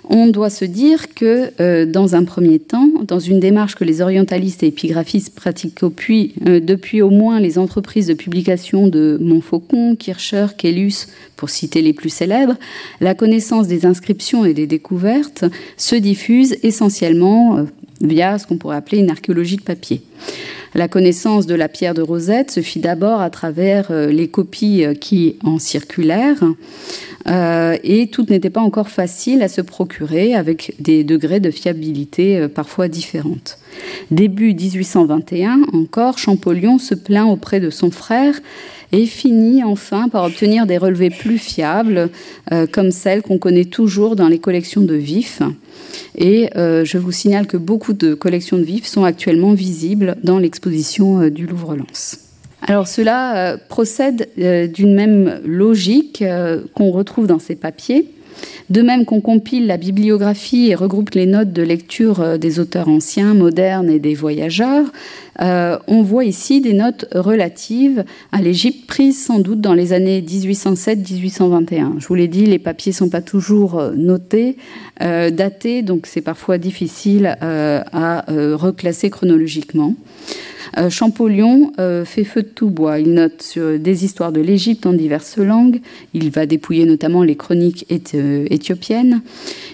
on 0.09 0.27
doit 0.27 0.49
se 0.49 0.65
dire 0.65 1.13
que, 1.13 1.51
euh, 1.59 1.85
dans 1.85 2.15
un 2.15 2.23
premier 2.23 2.59
temps, 2.59 2.89
dans 3.03 3.19
une 3.19 3.39
démarche 3.39 3.75
que 3.75 3.83
les 3.83 4.01
orientalistes 4.01 4.63
et 4.63 4.67
épigraphistes 4.67 5.35
pratiquent 5.35 5.81
depuis, 5.81 6.33
euh, 6.47 6.59
depuis 6.59 7.01
au 7.01 7.09
moins 7.09 7.39
les 7.39 7.57
entreprises 7.57 8.07
de 8.07 8.13
publication 8.13 8.87
de 8.87 9.17
Montfaucon, 9.21 9.95
Kircher, 9.95 10.47
Kellus, 10.57 11.07
pour 11.35 11.49
citer 11.49 11.81
les 11.81 11.93
plus 11.93 12.09
célèbres, 12.09 12.55
la 13.01 13.15
connaissance 13.15 13.67
des 13.67 13.85
inscriptions 13.85 14.45
et 14.45 14.53
des 14.53 14.67
découvertes 14.67 15.45
se 15.77 15.95
diffuse 15.95 16.57
essentiellement 16.63 17.57
euh, 17.57 17.63
via 18.01 18.37
ce 18.37 18.47
qu'on 18.47 18.57
pourrait 18.57 18.77
appeler 18.77 18.99
une 18.99 19.09
archéologie 19.09 19.57
de 19.57 19.61
papier. 19.61 20.01
La 20.75 20.87
connaissance 20.87 21.45
de 21.45 21.55
la 21.55 21.69
pierre 21.69 21.93
de 21.93 22.01
Rosette 22.01 22.51
se 22.51 22.61
fit 22.61 22.79
d'abord 22.79 23.21
à 23.21 23.29
travers 23.29 23.91
les 23.91 24.27
copies 24.27 24.83
qui 24.99 25.37
en 25.43 25.59
circulèrent, 25.59 26.43
euh, 27.27 27.77
et 27.83 28.07
tout 28.07 28.25
n'était 28.29 28.49
pas 28.49 28.61
encore 28.61 28.89
facile 28.89 29.41
à 29.41 29.49
se 29.49 29.59
procurer 29.59 30.33
avec 30.33 30.75
des 30.79 31.03
degrés 31.03 31.39
de 31.39 31.51
fiabilité 31.51 32.37
euh, 32.37 32.47
parfois 32.47 32.87
différentes. 32.87 33.57
Début 34.11 34.53
1821, 34.53 35.63
encore, 35.73 36.17
Champollion 36.17 36.79
se 36.79 36.95
plaint 36.95 37.29
auprès 37.29 37.59
de 37.59 37.69
son 37.69 37.91
frère 37.91 38.35
et 38.93 39.05
finit 39.05 39.63
enfin 39.63 40.07
par 40.07 40.23
obtenir 40.23 40.65
des 40.65 40.77
relevés 40.77 41.09
plus 41.09 41.37
fiables, 41.37 42.09
euh, 42.53 42.65
comme 42.65 42.91
celles 42.91 43.21
qu'on 43.21 43.37
connaît 43.37 43.65
toujours 43.65 44.15
dans 44.15 44.29
les 44.29 44.39
collections 44.39 44.81
de 44.81 44.95
vifs. 44.95 45.41
Et 46.17 46.49
je 46.55 46.97
vous 46.97 47.11
signale 47.11 47.47
que 47.47 47.57
beaucoup 47.57 47.93
de 47.93 48.13
collections 48.13 48.57
de 48.57 48.63
vifs 48.63 48.87
sont 48.87 49.03
actuellement 49.03 49.53
visibles 49.53 50.15
dans 50.23 50.39
l'exposition 50.39 51.27
du 51.29 51.45
Louvre-Lens. 51.45 52.27
Alors 52.61 52.87
cela 52.87 53.37
euh, 53.37 53.57
procède 53.69 54.29
euh, 54.39 54.67
d'une 54.67 54.95
même 54.95 55.41
logique 55.45 56.21
euh, 56.21 56.61
qu'on 56.73 56.91
retrouve 56.91 57.27
dans 57.27 57.39
ces 57.39 57.55
papiers. 57.55 58.11
De 58.69 58.81
même 58.81 59.05
qu'on 59.05 59.21
compile 59.21 59.65
la 59.65 59.77
bibliographie 59.77 60.69
et 60.69 60.75
regroupe 60.75 61.11
les 61.11 61.25
notes 61.25 61.53
de 61.53 61.63
lecture 61.63 62.37
des 62.37 62.59
auteurs 62.59 62.87
anciens, 62.87 63.33
modernes 63.33 63.89
et 63.89 63.97
des 63.97 64.13
voyageurs, 64.13 64.85
on 65.39 66.01
voit 66.03 66.25
ici 66.25 66.61
des 66.61 66.73
notes 66.73 67.05
relatives 67.13 68.03
à 68.31 68.41
l'Égypte 68.41 68.87
prises 68.87 69.23
sans 69.23 69.39
doute 69.39 69.61
dans 69.61 69.73
les 69.73 69.93
années 69.93 70.21
1807-1821. 70.21 71.99
Je 71.99 72.07
vous 72.07 72.15
l'ai 72.15 72.27
dit, 72.27 72.45
les 72.45 72.59
papiers 72.59 72.91
ne 72.91 72.95
sont 72.95 73.09
pas 73.09 73.21
toujours 73.21 73.81
notés, 73.95 74.57
datés, 74.99 75.81
donc 75.81 76.07
c'est 76.07 76.21
parfois 76.21 76.57
difficile 76.57 77.37
à 77.41 78.25
reclasser 78.27 79.09
chronologiquement. 79.09 79.93
Euh, 80.77 80.89
Champollion 80.89 81.71
euh, 81.79 82.05
fait 82.05 82.23
feu 82.23 82.43
de 82.43 82.47
tout 82.47 82.69
bois. 82.69 82.99
Il 82.99 83.13
note 83.13 83.41
sur 83.41 83.79
des 83.79 84.05
histoires 84.05 84.31
de 84.31 84.41
l'Égypte 84.41 84.85
en 84.85 84.93
diverses 84.93 85.37
langues. 85.37 85.81
Il 86.13 86.29
va 86.29 86.45
dépouiller 86.45 86.85
notamment 86.85 87.23
les 87.23 87.35
chroniques 87.35 87.85
euh, 88.13 88.45
éthiopiennes. 88.49 89.21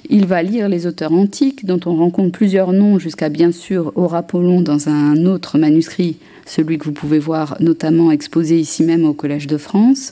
Il 0.10 0.26
va 0.26 0.44
lire 0.44 0.70
les 0.70 0.86
auteurs 0.86 1.14
antiques, 1.14 1.66
dont 1.66 1.80
on 1.86 1.96
rencontre 1.96 2.32
plusieurs 2.32 2.74
noms, 2.74 3.00
jusqu'à 3.00 3.30
bien 3.30 3.52
sûr 3.52 3.92
Aurapollon 3.96 4.62
dans 4.62 4.90
un 4.90 5.26
autre 5.26 5.53
manuscrit, 5.58 6.18
celui 6.46 6.78
que 6.78 6.86
vous 6.86 6.92
pouvez 6.92 7.20
voir 7.20 7.58
notamment 7.60 8.12
exposé 8.12 8.60
ici 8.60 8.84
même 8.84 9.06
au 9.06 9.14
Collège 9.14 9.48
de 9.48 9.58
France. 9.58 10.12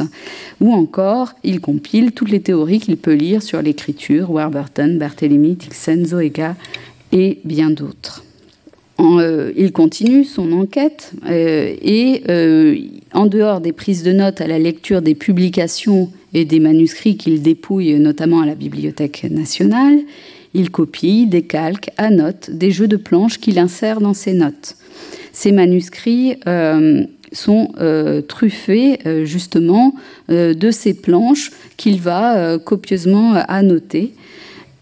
Ou 0.60 0.74
encore, 0.74 1.34
il 1.44 1.60
compile 1.60 2.12
toutes 2.12 2.32
les 2.32 2.42
théories 2.42 2.80
qu'il 2.80 2.98
peut 2.98 3.14
lire 3.14 3.44
sur 3.44 3.62
l'écriture, 3.62 4.32
Warburton, 4.32 4.98
Barthélemy, 4.98 5.58
Tixen, 5.58 6.06
Zoéga 6.06 6.56
et 7.12 7.40
bien 7.44 7.70
d'autres. 7.70 8.24
Euh, 9.02 9.52
il 9.58 9.72
continue 9.72 10.24
son 10.24 10.52
enquête 10.52 11.14
euh, 11.26 11.76
et, 11.82 12.24
euh, 12.30 12.78
en 13.14 13.26
dehors 13.26 13.60
des 13.60 13.72
prises 13.72 14.04
de 14.04 14.12
notes 14.12 14.42
à 14.42 14.48
la 14.48 14.60
lecture 14.60 15.02
des 15.02 15.16
publications 15.16 16.12
et 16.34 16.46
des 16.46 16.60
manuscrits 16.60 17.18
qu'il 17.18 17.42
dépouille 17.42 18.00
notamment 18.00 18.42
à 18.42 18.46
la 18.46 18.56
Bibliothèque 18.56 19.26
nationale, 19.30 20.00
il 20.54 20.70
copie, 20.70 21.26
décalque, 21.26 21.90
annote 21.98 22.52
des 22.52 22.72
jeux 22.72 22.88
de 22.88 22.98
planches 22.98 23.40
qu'il 23.40 23.58
insère 23.58 24.02
dans 24.02 24.14
ses 24.14 24.34
notes. 24.34 24.76
Ces 25.34 25.52
manuscrits 25.52 26.38
sont 27.32 27.72
truffés 28.28 29.00
justement 29.24 29.96
de 30.30 30.72
ces 30.72 30.94
planches 30.94 31.52
qu'il 31.78 32.00
va 32.00 32.58
copieusement 32.60 33.34
annoter 33.48 34.14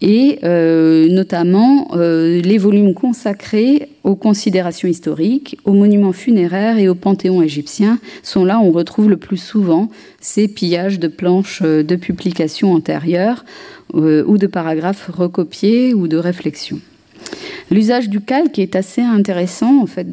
et 0.02 0.38
euh, 0.44 1.08
notamment 1.08 1.88
euh, 1.94 2.40
les 2.40 2.58
volumes 2.58 2.94
consacrés 2.94 3.88
aux 4.02 4.16
considérations 4.16 4.88
historiques, 4.88 5.58
aux 5.64 5.74
monuments 5.74 6.12
funéraires 6.12 6.78
et 6.78 6.88
au 6.88 6.94
panthéon 6.94 7.42
égyptien 7.42 7.98
sont 8.22 8.44
là 8.44 8.58
où 8.58 8.64
on 8.64 8.70
retrouve 8.72 9.10
le 9.10 9.18
plus 9.18 9.36
souvent 9.36 9.90
ces 10.20 10.48
pillages 10.48 10.98
de 10.98 11.08
planches 11.08 11.62
euh, 11.64 11.82
de 11.82 11.96
publications 11.96 12.72
antérieures 12.72 13.44
ou 13.92 14.38
de 14.38 14.46
paragraphes 14.46 15.10
recopiés 15.12 15.94
ou 15.94 16.06
de 16.06 16.16
réflexions. 16.16 16.78
L'usage 17.70 18.08
du 18.08 18.20
calque 18.20 18.58
est 18.58 18.76
assez 18.76 19.02
intéressant 19.02 19.82
en 19.82 19.86
fait 19.86 20.06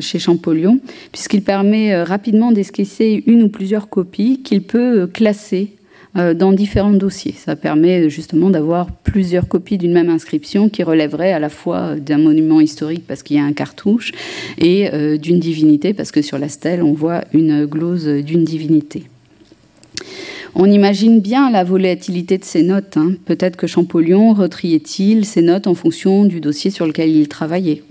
chez 0.00 0.18
Champollion 0.18 0.78
puisqu'il 1.12 1.42
permet 1.42 2.02
rapidement 2.02 2.52
d'esquisser 2.52 3.24
une 3.26 3.42
ou 3.42 3.48
plusieurs 3.48 3.88
copies 3.88 4.42
qu'il 4.42 4.62
peut 4.62 5.06
classer 5.06 5.74
euh, 6.16 6.34
dans 6.34 6.50
différents 6.50 6.90
dossiers. 6.90 7.36
Ça 7.38 7.54
permet 7.54 8.10
justement 8.10 8.50
d'avoir 8.50 8.90
plusieurs 8.90 9.46
copies 9.46 9.78
d'une 9.78 9.92
même 9.92 10.08
inscription 10.08 10.68
qui 10.68 10.82
relèverait 10.82 11.32
à 11.32 11.38
la 11.38 11.48
fois 11.48 11.94
d'un 11.94 12.18
monument 12.18 12.60
historique 12.60 13.04
parce 13.06 13.22
qu'il 13.22 13.36
y 13.36 13.38
a 13.38 13.44
un 13.44 13.52
cartouche 13.52 14.10
et 14.58 14.92
euh, 14.92 15.18
d'une 15.18 15.38
divinité 15.38 15.94
parce 15.94 16.10
que 16.10 16.20
sur 16.20 16.36
la 16.36 16.48
stèle 16.48 16.82
on 16.82 16.94
voit 16.94 17.22
une 17.32 17.64
glose 17.64 18.08
d'une 18.08 18.42
divinité. 18.42 19.04
On 20.54 20.70
imagine 20.70 21.20
bien 21.20 21.50
la 21.50 21.64
volatilité 21.64 22.38
de 22.38 22.44
ces 22.44 22.62
notes. 22.62 22.96
Hein. 22.96 23.12
Peut-être 23.24 23.56
que 23.56 23.66
Champollion 23.66 24.32
retriait-il 24.32 25.24
ces 25.24 25.42
notes 25.42 25.66
en 25.66 25.74
fonction 25.74 26.24
du 26.24 26.40
dossier 26.40 26.70
sur 26.70 26.86
lequel 26.86 27.10
il 27.10 27.28
travaillait. 27.28 27.82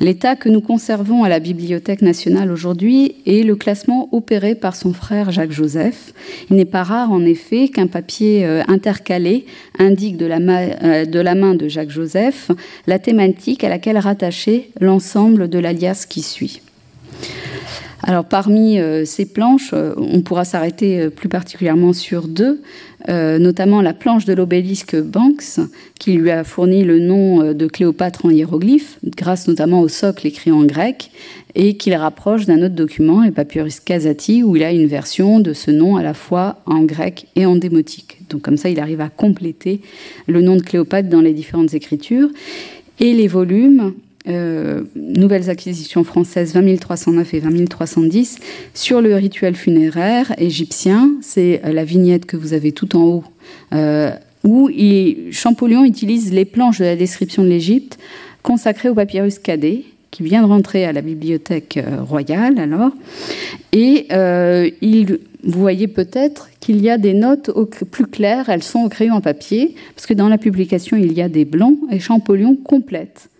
L'état 0.00 0.34
que 0.34 0.48
nous 0.48 0.62
conservons 0.62 1.24
à 1.24 1.28
la 1.28 1.40
Bibliothèque 1.40 2.00
nationale 2.00 2.50
aujourd'hui 2.50 3.16
est 3.26 3.42
le 3.42 3.54
classement 3.54 4.08
opéré 4.12 4.54
par 4.54 4.74
son 4.74 4.94
frère 4.94 5.30
Jacques-Joseph. 5.30 6.14
Il 6.48 6.56
n'est 6.56 6.64
pas 6.64 6.82
rare, 6.82 7.12
en 7.12 7.22
effet, 7.26 7.68
qu'un 7.68 7.86
papier 7.86 8.46
euh, 8.46 8.62
intercalé 8.66 9.44
indique 9.78 10.16
de 10.16 10.24
la, 10.24 10.38
euh, 10.38 11.04
de 11.04 11.20
la 11.20 11.34
main 11.34 11.54
de 11.54 11.68
Jacques-Joseph 11.68 12.50
la 12.86 12.98
thématique 12.98 13.62
à 13.62 13.68
laquelle 13.68 13.98
rattacher 13.98 14.70
l'ensemble 14.80 15.48
de 15.48 15.58
l'alias 15.58 16.06
qui 16.08 16.22
suit. 16.22 16.62
Alors 18.02 18.24
parmi 18.24 18.78
euh, 18.78 19.04
ces 19.04 19.26
planches, 19.26 19.74
on 19.74 20.22
pourra 20.22 20.44
s'arrêter 20.44 21.10
plus 21.10 21.28
particulièrement 21.28 21.92
sur 21.92 22.28
deux. 22.28 22.60
Euh, 23.08 23.38
notamment 23.38 23.80
la 23.80 23.94
planche 23.94 24.26
de 24.26 24.34
l'obélisque 24.34 24.94
Banks, 24.94 25.58
qui 25.98 26.12
lui 26.12 26.30
a 26.30 26.44
fourni 26.44 26.84
le 26.84 26.98
nom 26.98 27.42
euh, 27.42 27.54
de 27.54 27.66
Cléopâtre 27.66 28.26
en 28.26 28.30
hiéroglyphe, 28.30 28.98
grâce 29.16 29.48
notamment 29.48 29.80
au 29.80 29.88
socle 29.88 30.26
écrit 30.26 30.52
en 30.52 30.64
grec, 30.64 31.10
et 31.54 31.78
qu'il 31.78 31.94
rapproche 31.94 32.44
d'un 32.44 32.58
autre 32.58 32.74
document, 32.74 33.24
le 33.24 33.30
papyrus 33.30 33.80
Kazati, 33.80 34.42
où 34.42 34.54
il 34.54 34.62
a 34.62 34.70
une 34.70 34.86
version 34.86 35.40
de 35.40 35.54
ce 35.54 35.70
nom 35.70 35.96
à 35.96 36.02
la 36.02 36.12
fois 36.12 36.58
en 36.66 36.82
grec 36.82 37.26
et 37.36 37.46
en 37.46 37.56
démotique. 37.56 38.18
Donc 38.28 38.42
comme 38.42 38.58
ça, 38.58 38.68
il 38.68 38.78
arrive 38.78 39.00
à 39.00 39.08
compléter 39.08 39.80
le 40.26 40.42
nom 40.42 40.56
de 40.56 40.62
Cléopâtre 40.62 41.08
dans 41.08 41.22
les 41.22 41.32
différentes 41.32 41.72
écritures. 41.72 42.28
Et 42.98 43.14
les 43.14 43.28
volumes 43.28 43.94
euh, 44.28 44.82
nouvelles 44.96 45.48
acquisitions 45.48 46.04
françaises 46.04 46.52
20 46.52 46.78
309 46.78 47.32
et 47.32 47.38
20 47.40 47.66
310 47.66 48.36
sur 48.74 49.00
le 49.00 49.14
rituel 49.14 49.56
funéraire 49.56 50.34
égyptien. 50.36 51.12
C'est 51.22 51.62
euh, 51.64 51.72
la 51.72 51.84
vignette 51.84 52.26
que 52.26 52.36
vous 52.36 52.52
avez 52.52 52.72
tout 52.72 52.96
en 52.96 53.02
haut, 53.02 53.24
euh, 53.72 54.10
où 54.44 54.68
Champollion 55.30 55.86
utilise 55.86 56.34
les 56.34 56.44
planches 56.44 56.80
de 56.80 56.84
la 56.84 56.96
description 56.96 57.42
de 57.42 57.48
l'Égypte 57.48 57.98
consacrées 58.42 58.90
au 58.90 58.94
papyrus 58.94 59.38
cadet 59.38 59.84
qui 60.10 60.22
vient 60.22 60.42
de 60.42 60.48
rentrer 60.48 60.84
à 60.84 60.92
la 60.92 61.00
bibliothèque 61.00 61.78
royale 62.00 62.58
alors. 62.58 62.90
Et 63.72 64.08
il, 64.80 65.18
vous 65.44 65.60
voyez 65.60 65.88
peut-être 65.88 66.48
qu'il 66.58 66.82
y 66.82 66.90
a 66.90 66.98
des 66.98 67.14
notes 67.14 67.50
plus 67.90 68.06
claires, 68.06 68.48
elles 68.48 68.62
sont 68.62 68.80
au 68.80 68.88
crayon 68.88 69.14
en 69.14 69.20
papier, 69.20 69.76
parce 69.94 70.06
que 70.06 70.14
dans 70.14 70.28
la 70.28 70.38
publication 70.38 70.96
il 70.96 71.12
y 71.12 71.22
a 71.22 71.28
des 71.28 71.44
blancs 71.44 71.76
et 71.92 72.00
Champollion 72.00 72.56
complète 72.56 73.30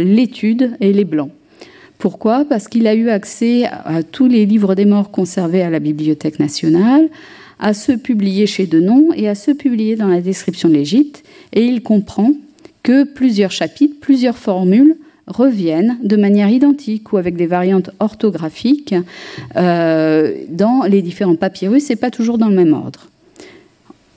l'étude 0.00 0.76
et 0.80 0.92
les 0.92 1.04
blancs. 1.04 1.30
Pourquoi? 1.98 2.44
Parce 2.44 2.68
qu'il 2.68 2.86
a 2.86 2.94
eu 2.94 3.08
accès 3.08 3.64
à 3.64 4.02
tous 4.02 4.26
les 4.26 4.46
livres 4.46 4.74
des 4.74 4.84
morts 4.84 5.10
conservés 5.10 5.62
à 5.62 5.70
la 5.70 5.78
Bibliothèque 5.78 6.38
nationale, 6.38 7.08
à 7.58 7.72
ceux 7.72 7.96
publiés 7.96 8.46
chez 8.46 8.66
Denon 8.66 9.08
et 9.16 9.28
à 9.28 9.34
ceux 9.34 9.54
publiés 9.54 9.96
dans 9.96 10.08
la 10.08 10.20
description 10.20 10.68
de 10.68 10.74
l'Égypte, 10.74 11.22
et 11.52 11.64
il 11.64 11.82
comprend 11.82 12.32
que 12.82 13.04
plusieurs 13.04 13.52
chapitres, 13.52 13.96
plusieurs 14.00 14.36
formules 14.36 14.96
reviennent 15.26 15.96
de 16.02 16.16
manière 16.16 16.50
identique 16.50 17.12
ou 17.12 17.16
avec 17.16 17.36
des 17.36 17.46
variantes 17.46 17.90
orthographiques 17.98 18.94
euh, 19.56 20.34
dans 20.50 20.82
les 20.82 21.00
différents 21.00 21.36
papyrus 21.36 21.90
et 21.90 21.96
pas 21.96 22.10
toujours 22.10 22.36
dans 22.36 22.48
le 22.48 22.54
même 22.54 22.74
ordre. 22.74 23.08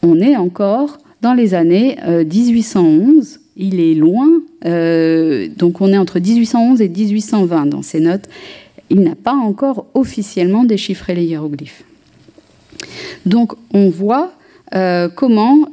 On 0.04 0.20
est 0.20 0.36
encore 0.36 0.98
dans 1.22 1.34
les 1.34 1.54
années 1.54 1.98
1811. 2.06 3.40
Il 3.58 3.80
est 3.80 3.96
loin, 3.96 4.28
donc 4.64 5.82
on 5.82 5.92
est 5.92 5.98
entre 5.98 6.20
1811 6.20 6.80
et 6.82 6.90
1820 6.90 7.66
dans 7.66 7.82
ses 7.82 8.00
notes. 8.00 8.26
Il 8.90 9.02
n'a 9.02 9.16
pas 9.16 9.34
encore 9.34 9.88
officiellement 9.96 10.64
déchiffré 10.64 11.16
les 11.16 11.24
hiéroglyphes. 11.24 11.84
Donc 13.26 13.54
on 13.74 13.90
voit 13.90 14.32
comment 15.16 15.68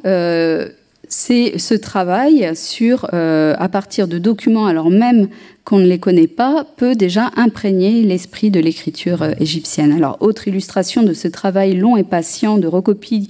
c'est 1.16 1.58
ce 1.58 1.74
travail 1.74 2.50
sur, 2.56 3.08
à 3.12 3.68
partir 3.68 4.08
de 4.08 4.18
documents, 4.18 4.66
alors 4.66 4.90
même 4.90 5.28
qu'on 5.64 5.78
ne 5.78 5.86
les 5.86 5.98
connaît 5.98 6.26
pas 6.26 6.66
peut 6.76 6.94
déjà 6.94 7.30
imprégner 7.36 8.02
l'esprit 8.02 8.50
de 8.50 8.60
l'écriture 8.60 9.22
euh, 9.22 9.32
égyptienne. 9.40 9.92
Alors, 9.92 10.18
autre 10.20 10.46
illustration 10.46 11.02
de 11.02 11.14
ce 11.14 11.26
travail 11.26 11.74
long 11.74 11.96
et 11.96 12.04
patient 12.04 12.58
de 12.58 12.66
recopie 12.66 13.28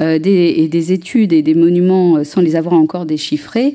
euh, 0.00 0.18
des, 0.18 0.54
et 0.58 0.68
des 0.68 0.92
études 0.92 1.32
et 1.32 1.42
des 1.42 1.54
monuments 1.54 2.18
euh, 2.18 2.24
sans 2.24 2.40
les 2.40 2.54
avoir 2.54 2.74
encore 2.74 3.04
déchiffrés, 3.04 3.74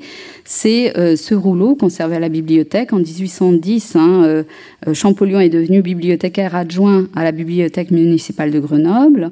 c'est 0.50 0.94
ce 1.18 1.36
rouleau 1.36 1.76
conservé 1.76 2.16
à 2.16 2.20
la 2.20 2.30
bibliothèque 2.30 2.94
en 2.94 3.00
1810. 3.00 3.96
Hein, 3.98 4.44
Champollion 4.94 5.42
est 5.42 5.50
devenu 5.50 5.82
bibliothécaire 5.82 6.56
adjoint 6.56 7.08
à 7.16 7.26
la 7.26 7.34
bibliothèque 7.34 7.92
municipale 7.92 8.52
de 8.52 8.60
Grenoble. 8.60 9.32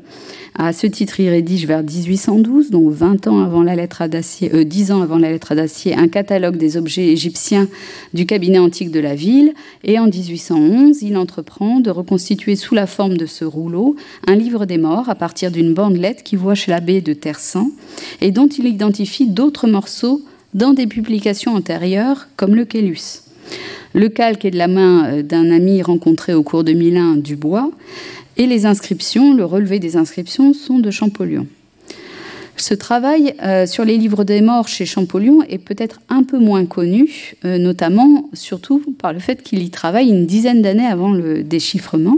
À 0.57 0.73
ce 0.73 0.87
titre, 0.87 1.19
il 1.19 1.29
rédige 1.29 1.65
vers 1.67 1.83
1812, 1.83 2.69
donc 2.69 2.91
20 2.91 3.27
ans 3.27 3.39
avant 3.41 3.63
la 3.63 3.75
lettre 3.75 4.07
d'acier, 4.07 4.65
10 4.65 4.91
ans 4.91 5.01
avant 5.01 5.17
la 5.17 5.29
lettre 5.29 5.53
d'acier, 5.53 5.95
un 5.95 6.07
catalogue 6.07 6.57
des 6.57 6.77
objets 6.77 7.07
égyptiens 7.07 7.67
du 8.13 8.25
cabinet 8.25 8.59
antique 8.59 8.91
de 8.91 8.99
la 9.01 9.15
ville. 9.15 9.53
Et 9.83 9.99
en 9.99 10.07
1811, 10.07 11.01
il 11.01 11.17
entreprend 11.17 11.79
de 11.79 11.91
reconstituer 11.91 12.55
sous 12.55 12.75
la 12.75 12.87
forme 12.87 13.17
de 13.17 13.25
ce 13.25 13.43
rouleau 13.43 13.95
un 14.27 14.35
livre 14.35 14.65
des 14.65 14.77
morts 14.77 15.09
à 15.09 15.15
partir 15.15 15.51
d'une 15.51 15.73
bandelette 15.73 16.23
qui 16.23 16.35
voit 16.35 16.55
chez 16.55 16.71
l'abbé 16.71 17.01
de 17.01 17.13
Tersan 17.13 17.69
et 18.21 18.31
dont 18.31 18.47
il 18.47 18.65
identifie 18.65 19.27
d'autres 19.27 19.67
morceaux 19.67 20.21
dans 20.55 20.73
des 20.73 20.87
publications 20.87 21.53
antérieures 21.53 22.27
comme 22.37 22.55
le 22.55 22.65
Kélus. 22.65 23.21
Le 23.93 24.09
calque 24.09 24.45
est 24.45 24.51
de 24.51 24.57
la 24.57 24.67
main 24.67 25.05
euh, 25.05 25.21
d'un 25.21 25.51
ami 25.51 25.83
rencontré 25.83 26.33
au 26.33 26.41
cours 26.41 26.63
de 26.63 26.73
Milan, 26.73 27.15
Dubois, 27.15 27.69
et 28.37 28.47
les 28.47 28.65
inscriptions, 28.65 29.33
le 29.33 29.45
relevé 29.45 29.79
des 29.79 29.95
inscriptions 29.95 30.53
sont 30.53 30.79
de 30.79 30.91
Champollion. 30.91 31.45
Ce 32.57 32.73
travail 32.73 33.35
euh, 33.43 33.65
sur 33.65 33.83
les 33.83 33.97
livres 33.97 34.23
des 34.23 34.41
morts 34.41 34.69
chez 34.69 34.85
Champollion 34.85 35.41
est 35.43 35.57
peut-être 35.57 35.99
un 36.07 36.23
peu 36.23 36.39
moins 36.39 36.65
connu, 36.65 37.35
euh, 37.43 37.57
notamment 37.57 38.29
surtout 38.33 38.81
par 38.97 39.11
le 39.11 39.19
fait 39.19 39.43
qu'il 39.43 39.61
y 39.61 39.69
travaille 39.69 40.09
une 40.09 40.25
dizaine 40.25 40.61
d'années 40.61 40.85
avant 40.87 41.11
le 41.11 41.43
déchiffrement 41.43 42.17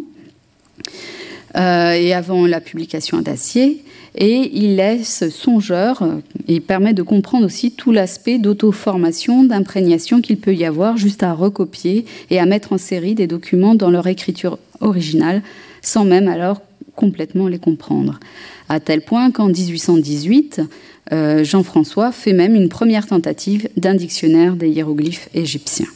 et 1.56 2.14
avant 2.14 2.46
la 2.46 2.62
publication 2.62 3.20
d'acier. 3.20 3.84
Et 4.20 4.50
il 4.54 4.78
laisse 4.78 5.30
songeur, 5.30 6.04
et 6.48 6.60
permet 6.60 6.94
de 6.94 7.04
comprendre 7.04 7.46
aussi 7.46 7.72
tout 7.72 7.92
l'aspect 7.92 8.40
d'auto-formation, 8.40 9.44
d'imprégnation 9.44 10.22
qu'il 10.22 10.38
peut 10.38 10.56
y 10.56 10.66
avoir 10.66 10.98
juste 10.98 11.22
à 11.22 11.34
recopier 11.34 12.06
et 12.32 12.40
à 12.40 12.46
mettre 12.48 12.74
en 12.74 12.80
série 12.80 13.14
des 13.14 13.28
documents 13.28 13.76
dans 13.76 13.92
leur 13.92 14.08
écriture 14.08 14.58
originale, 14.82 15.44
sans 15.82 16.04
même 16.04 16.28
alors 16.28 16.62
complètement 16.96 17.48
les 17.48 17.60
comprendre 17.60 18.20
à 18.70 18.80
tel 18.80 19.02
point 19.02 19.32
qu'en 19.32 19.48
1818, 19.48 20.62
euh, 21.14 21.44
Jean-François 21.44 22.12
fait 22.12 22.34
même 22.34 22.56
une 22.56 22.70
première 22.70 23.08
tentative 23.08 23.70
d'un 23.78 23.96
dictionnaire 23.96 24.56
des 24.56 24.70
hiéroglyphes 24.70 25.30
égyptiens. 25.34 25.88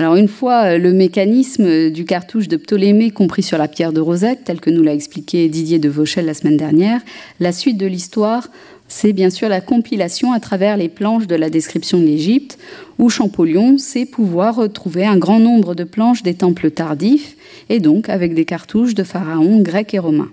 Alors 0.00 0.16
une 0.16 0.28
fois 0.28 0.64
euh, 0.64 0.78
le 0.78 0.94
mécanisme 0.94 1.90
du 1.90 2.06
cartouche 2.06 2.48
de 2.48 2.56
Ptolémée 2.56 3.10
compris 3.10 3.42
sur 3.42 3.58
la 3.58 3.68
pierre 3.68 3.92
de 3.92 4.00
Rosette, 4.00 4.44
tel 4.44 4.58
que 4.58 4.70
nous 4.70 4.82
l'a 4.82 4.94
expliqué 4.94 5.46
Didier 5.50 5.78
de 5.78 5.90
Vauchel 5.90 6.24
la 6.24 6.32
semaine 6.32 6.56
dernière, 6.56 7.02
la 7.38 7.52
suite 7.52 7.76
de 7.76 7.84
l'histoire, 7.84 8.48
c'est 8.88 9.12
bien 9.12 9.28
sûr 9.28 9.50
la 9.50 9.60
compilation 9.60 10.32
à 10.32 10.40
travers 10.40 10.78
les 10.78 10.88
planches 10.88 11.26
de 11.26 11.34
la 11.34 11.50
description 11.50 11.98
de 11.98 12.06
l'Égypte, 12.06 12.58
où 12.98 13.10
Champollion 13.10 13.76
sait 13.76 14.06
pouvoir 14.06 14.56
retrouver 14.56 15.04
un 15.04 15.18
grand 15.18 15.38
nombre 15.38 15.74
de 15.74 15.84
planches 15.84 16.22
des 16.22 16.32
temples 16.32 16.70
tardifs, 16.70 17.36
et 17.68 17.78
donc 17.78 18.08
avec 18.08 18.32
des 18.32 18.46
cartouches 18.46 18.94
de 18.94 19.02
pharaons 19.02 19.60
grecs 19.60 19.92
et 19.92 19.98
romains. 19.98 20.30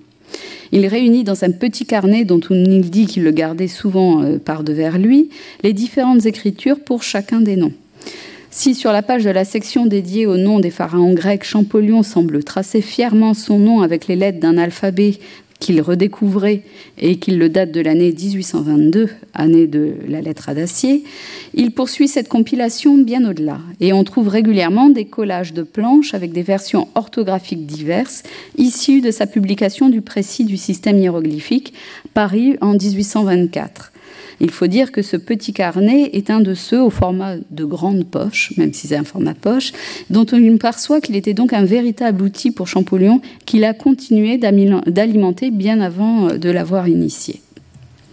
Il 0.72 0.88
réunit 0.88 1.26
dans 1.26 1.44
un 1.44 1.52
petit 1.52 1.86
carnet 1.86 2.24
dont 2.24 2.40
on 2.50 2.80
dit 2.80 3.06
qu'il 3.06 3.24
le 3.24 3.32
gardait 3.32 3.68
souvent 3.68 4.24
euh, 4.24 4.38
par 4.38 4.64
devers 4.64 4.98
lui 4.98 5.28
les 5.62 5.74
différentes 5.74 6.26
écritures 6.26 6.80
pour 6.80 7.04
chacun 7.04 7.42
des 7.42 7.58
noms. 7.58 7.74
Si 8.60 8.74
sur 8.74 8.92
la 8.92 9.04
page 9.04 9.24
de 9.24 9.30
la 9.30 9.46
section 9.46 9.86
dédiée 9.86 10.26
au 10.26 10.36
nom 10.36 10.60
des 10.60 10.72
pharaons 10.72 11.14
grecs, 11.14 11.44
Champollion 11.44 12.02
semble 12.02 12.44
tracer 12.44 12.82
fièrement 12.82 13.36
son 13.36 13.60
nom 13.60 13.82
avec 13.82 14.08
les 14.08 14.16
lettres 14.16 14.40
d'un 14.40 14.58
alphabet 14.58 15.20
qu'il 15.60 15.80
redécouvrait 15.80 16.64
et 16.98 17.18
qu'il 17.18 17.38
le 17.38 17.50
date 17.50 17.72
de 17.72 17.82
l'année 17.82 18.12
1822, 18.12 19.10
année 19.36 19.68
de 19.68 19.94
la 20.08 20.22
lettre 20.22 20.50
à 20.50 20.56
d'acier, 20.56 21.04
il 21.54 21.70
poursuit 21.70 22.08
cette 22.08 22.30
compilation 22.30 22.98
bien 22.98 23.30
au-delà. 23.30 23.60
Et 23.80 23.94
on 23.94 24.04
trouve 24.04 24.28
régulièrement 24.28 24.90
des 24.90 25.06
collages 25.06 25.54
de 25.54 25.62
planches 25.62 26.16
avec 26.16 26.32
des 26.32 26.42
versions 26.42 26.88
orthographiques 26.96 27.68
diverses, 27.68 28.24
issues 28.58 29.02
de 29.02 29.12
sa 29.12 29.28
publication 29.28 29.90
du 29.90 30.02
précis 30.02 30.46
du 30.46 30.58
système 30.58 30.98
hiéroglyphique, 30.98 31.76
paru 32.16 32.58
en 32.62 32.74
1824. 32.74 33.92
Il 34.40 34.52
faut 34.52 34.68
dire 34.68 34.92
que 34.92 35.02
ce 35.02 35.18
petit 35.18 35.54
carnet 35.54 36.10
est 36.14 36.30
un 36.30 36.40
de 36.40 36.54
ceux 36.54 36.82
au 36.82 36.90
format 36.90 37.36
de 37.50 37.66
grande 37.66 38.06
poche, 38.06 38.54
même 38.58 38.74
si 38.74 38.88
c'est 38.88 38.96
un 38.96 39.04
format 39.04 39.34
poche, 39.34 39.72
dont 40.10 40.26
on 40.32 40.38
perçoit 40.58 41.02
qu'il 41.02 41.16
était 41.16 41.34
donc 41.34 41.54
un 41.54 41.66
véritable 41.66 42.24
outil 42.24 42.52
pour 42.52 42.68
Champollion 42.68 43.22
qu'il 43.46 43.64
a 43.64 43.74
continué 43.74 44.38
d'alimenter 44.38 45.52
bien 45.52 45.82
avant 45.82 46.28
de 46.28 46.50
l'avoir 46.50 46.88
initié. 46.88 47.42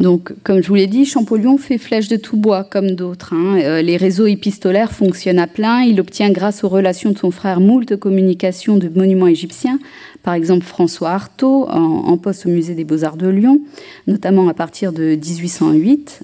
Donc, 0.01 0.33
comme 0.43 0.61
je 0.61 0.69
vous 0.69 0.75
l'ai 0.75 0.89
dit, 0.89 1.05
Champollion 1.05 1.57
fait 1.57 1.79
flèche 1.79 2.09
de 2.09 2.17
tout 2.17 2.37
bois, 2.37 2.65
comme 2.65 2.93
d'autres. 2.93 3.33
Hein. 3.33 3.61
Euh, 3.63 3.81
les 3.81 3.97
réseaux 3.97 4.27
épistolaires 4.27 4.93
fonctionnent 4.93 5.39
à 5.39 5.47
plein. 5.47 5.83
Il 5.83 6.01
obtient, 6.01 6.31
grâce 6.31 6.65
aux 6.65 6.69
relations 6.69 7.13
de 7.13 7.19
son 7.19 7.31
frère, 7.31 7.61
moult 7.61 7.97
communications 7.97 8.77
de 8.77 8.89
monuments 8.89 9.29
égyptiens, 9.29 9.79
par 10.25 10.35
exemple 10.35 10.65
François 10.65 11.11
Artaud, 11.11 11.69
en, 11.69 12.17
poste 12.17 12.47
au 12.47 12.49
musée 12.49 12.75
des 12.75 12.85
Beaux-Arts 12.85 13.19
de 13.19 13.29
Lyon, 13.29 13.61
notamment 14.07 14.49
à 14.49 14.55
partir 14.55 14.93
de 14.93 15.15
1808, 15.15 16.21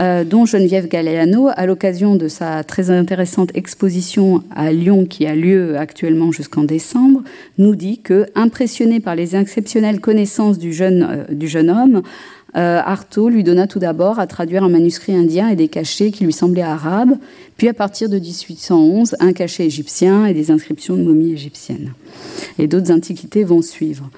euh, 0.00 0.24
dont 0.24 0.46
Geneviève 0.46 0.88
Galeano, 0.88 1.50
à 1.54 1.66
l'occasion 1.66 2.16
de 2.16 2.26
sa 2.26 2.64
très 2.64 2.90
intéressante 2.90 3.50
exposition 3.54 4.42
à 4.54 4.72
Lyon 4.72 5.04
qui 5.04 5.26
a 5.26 5.34
lieu 5.34 5.76
actuellement 5.76 6.32
jusqu'en 6.32 6.64
décembre, 6.64 7.22
nous 7.58 7.76
dit 7.76 7.98
que, 7.98 8.26
impressionné 8.34 8.98
par 8.98 9.14
les 9.14 9.36
exceptionnelles 9.36 10.00
connaissances 10.00 10.58
du 10.58 10.72
jeune, 10.72 11.06
euh, 11.08 11.34
du 11.34 11.46
jeune 11.46 11.70
homme, 11.70 12.02
euh, 12.56 12.80
Artaud 12.84 13.28
lui 13.28 13.42
donna 13.42 13.66
tout 13.66 13.80
d'abord 13.80 14.20
à 14.20 14.26
traduire 14.26 14.62
un 14.62 14.68
manuscrit 14.68 15.14
indien 15.14 15.48
et 15.48 15.56
des 15.56 15.68
cachets 15.68 16.12
qui 16.12 16.24
lui 16.24 16.32
semblaient 16.32 16.62
arabes, 16.62 17.16
puis 17.56 17.68
à 17.68 17.74
partir 17.74 18.08
de 18.08 18.18
1811, 18.18 19.16
un 19.18 19.32
cachet 19.32 19.66
égyptien 19.66 20.26
et 20.26 20.34
des 20.34 20.50
inscriptions 20.50 20.96
de 20.96 21.02
momies 21.02 21.32
égyptiennes. 21.32 21.92
Et 22.58 22.68
d'autres 22.68 22.92
antiquités 22.92 23.42
vont 23.42 23.62
suivre. 23.62 24.08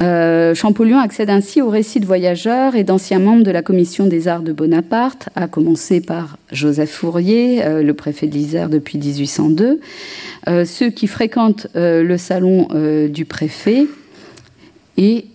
Euh, 0.00 0.54
Champollion 0.54 0.98
accède 0.98 1.30
ainsi 1.30 1.60
au 1.60 1.70
récit 1.70 2.00
de 2.00 2.06
voyageurs 2.06 2.76
et 2.76 2.84
d'anciens 2.84 3.18
membres 3.18 3.42
de 3.42 3.50
la 3.50 3.62
commission 3.62 4.06
des 4.06 4.28
arts 4.28 4.42
de 4.42 4.52
Bonaparte, 4.52 5.30
à 5.34 5.48
commencer 5.48 6.00
par 6.00 6.36
Joseph 6.52 6.90
Fourier, 6.90 7.64
euh, 7.64 7.82
le 7.82 7.94
préfet 7.94 8.26
de 8.26 8.34
l'Isère 8.34 8.68
depuis 8.68 8.98
1802, 8.98 9.80
ceux 10.64 10.90
qui 10.90 11.06
fréquentent 11.08 11.66
le 11.74 12.16
salon 12.16 12.68
du 13.08 13.26
préfet 13.26 13.86
et 14.96 15.26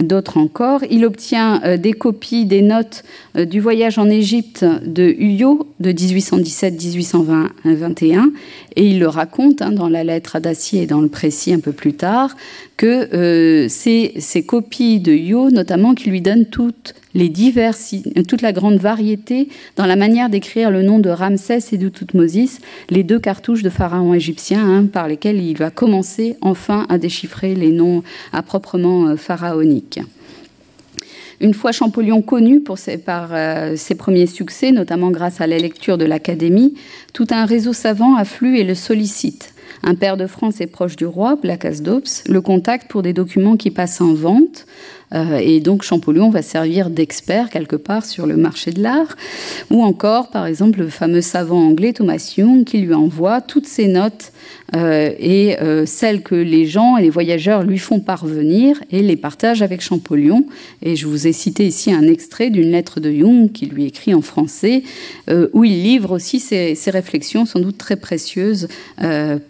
d'autres 0.00 0.38
encore. 0.38 0.80
Il 0.90 1.04
obtient 1.04 1.62
euh, 1.64 1.76
des 1.76 1.92
copies 1.92 2.44
des 2.44 2.62
notes 2.62 3.04
euh, 3.36 3.44
du 3.44 3.60
voyage 3.60 3.98
en 3.98 4.10
Égypte 4.10 4.64
de 4.64 5.04
Huyot 5.04 5.68
de 5.80 5.92
1817-1821 5.92 8.30
et 8.76 8.86
il 8.86 8.98
le 8.98 9.08
raconte 9.08 9.62
hein, 9.62 9.72
dans 9.72 9.88
la 9.88 10.04
lettre 10.04 10.36
à 10.36 10.40
Dacier 10.40 10.82
et 10.82 10.86
dans 10.86 11.00
le 11.00 11.08
précis 11.08 11.52
un 11.52 11.60
peu 11.60 11.72
plus 11.72 11.94
tard 11.94 12.36
que 12.82 13.14
euh, 13.14 13.68
c'est 13.68 14.14
ces 14.18 14.42
copies 14.42 14.98
de 14.98 15.12
Huyot 15.12 15.50
notamment 15.52 15.94
qui 15.94 16.10
lui 16.10 16.20
donnent 16.20 16.46
toute 16.46 16.94
la 17.14 18.52
grande 18.52 18.78
variété 18.78 19.48
dans 19.76 19.86
la 19.86 19.94
manière 19.94 20.28
d'écrire 20.28 20.68
le 20.68 20.82
nom 20.82 20.98
de 20.98 21.08
Ramsès 21.08 21.60
et 21.70 21.78
de 21.78 21.88
Toutmosis, 21.88 22.58
les 22.90 23.04
deux 23.04 23.20
cartouches 23.20 23.62
de 23.62 23.70
pharaons 23.70 24.14
égyptiens 24.14 24.68
hein, 24.68 24.86
par 24.86 25.06
lesquels 25.06 25.40
il 25.40 25.56
va 25.56 25.70
commencer 25.70 26.34
enfin 26.40 26.84
à 26.88 26.98
déchiffrer 26.98 27.54
les 27.54 27.70
noms 27.70 28.02
à 28.32 28.42
proprement 28.42 29.06
euh, 29.06 29.16
pharaoniques. 29.16 30.00
Une 31.40 31.54
fois 31.54 31.70
Champollion 31.70 32.20
connu 32.20 32.62
par 33.04 33.28
euh, 33.30 33.76
ses 33.76 33.94
premiers 33.94 34.26
succès, 34.26 34.72
notamment 34.72 35.12
grâce 35.12 35.40
à 35.40 35.46
la 35.46 35.58
lecture 35.58 35.98
de 35.98 36.04
l'Académie, 36.04 36.74
tout 37.12 37.28
un 37.30 37.44
réseau 37.44 37.74
savant 37.74 38.16
afflue 38.16 38.58
et 38.58 38.64
le 38.64 38.74
sollicite. 38.74 39.54
Un 39.84 39.94
père 39.94 40.16
de 40.16 40.26
France 40.26 40.60
est 40.60 40.68
proche 40.68 40.96
du 40.96 41.06
roi, 41.06 41.36
Blacas 41.36 41.80
d'Ops, 41.80 42.24
le 42.28 42.40
contacte 42.40 42.88
pour 42.88 43.02
des 43.02 43.12
documents 43.12 43.56
qui 43.56 43.70
passent 43.70 44.00
en 44.00 44.14
vente. 44.14 44.66
Et 45.14 45.60
donc 45.60 45.82
Champollion 45.82 46.30
va 46.30 46.42
servir 46.42 46.90
d'expert 46.90 47.50
quelque 47.50 47.76
part 47.76 48.04
sur 48.04 48.26
le 48.26 48.36
marché 48.36 48.70
de 48.70 48.82
l'art. 48.82 49.16
Ou 49.70 49.82
encore, 49.82 50.30
par 50.30 50.46
exemple, 50.46 50.80
le 50.80 50.88
fameux 50.88 51.20
savant 51.20 51.66
anglais 51.66 51.92
Thomas 51.92 52.34
Young 52.36 52.64
qui 52.64 52.78
lui 52.78 52.94
envoie 52.94 53.40
toutes 53.40 53.66
ses 53.66 53.88
notes 53.88 54.32
euh, 54.74 55.10
et 55.18 55.60
euh, 55.60 55.84
celles 55.84 56.22
que 56.22 56.34
les 56.34 56.64
gens 56.66 56.96
et 56.96 57.02
les 57.02 57.10
voyageurs 57.10 57.62
lui 57.62 57.78
font 57.78 58.00
parvenir 58.00 58.82
et 58.90 59.02
les 59.02 59.16
partagent 59.16 59.60
avec 59.62 59.82
Champollion. 59.82 60.46
Et 60.80 60.96
je 60.96 61.06
vous 61.06 61.26
ai 61.26 61.32
cité 61.32 61.66
ici 61.66 61.92
un 61.92 62.06
extrait 62.06 62.48
d'une 62.48 62.70
lettre 62.70 62.98
de 62.98 63.12
Jung 63.12 63.52
qui 63.52 63.66
lui 63.66 63.84
écrit 63.84 64.14
en 64.14 64.22
français, 64.22 64.82
euh, 65.28 65.48
où 65.52 65.64
il 65.64 65.82
livre 65.82 66.12
aussi 66.12 66.40
ses, 66.40 66.74
réflexions, 66.86 67.44
sans 67.44 67.60
doute 67.60 67.78
très 67.78 67.96
précieuses, 67.96 68.68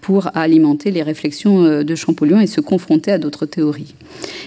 pour 0.00 0.30
alimenter 0.34 0.90
les 0.90 1.02
réflexions 1.02 1.82
de 1.82 1.94
Champollion 1.94 2.40
et 2.40 2.46
se 2.46 2.60
confronter 2.60 3.12
à 3.12 3.18
d'autres 3.18 3.46
théories. 3.46 3.94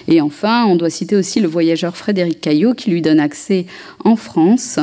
Et 0.08 0.20
enfin, 0.20 0.66
on 0.66 0.76
doit 0.76 0.90
citer 0.90 1.05
aussi 1.14 1.40
le 1.40 1.48
voyageur 1.48 1.96
Frédéric 1.96 2.40
Caillot 2.40 2.74
qui 2.74 2.90
lui 2.90 3.02
donne 3.02 3.20
accès 3.20 3.66
en 4.04 4.16
France 4.16 4.78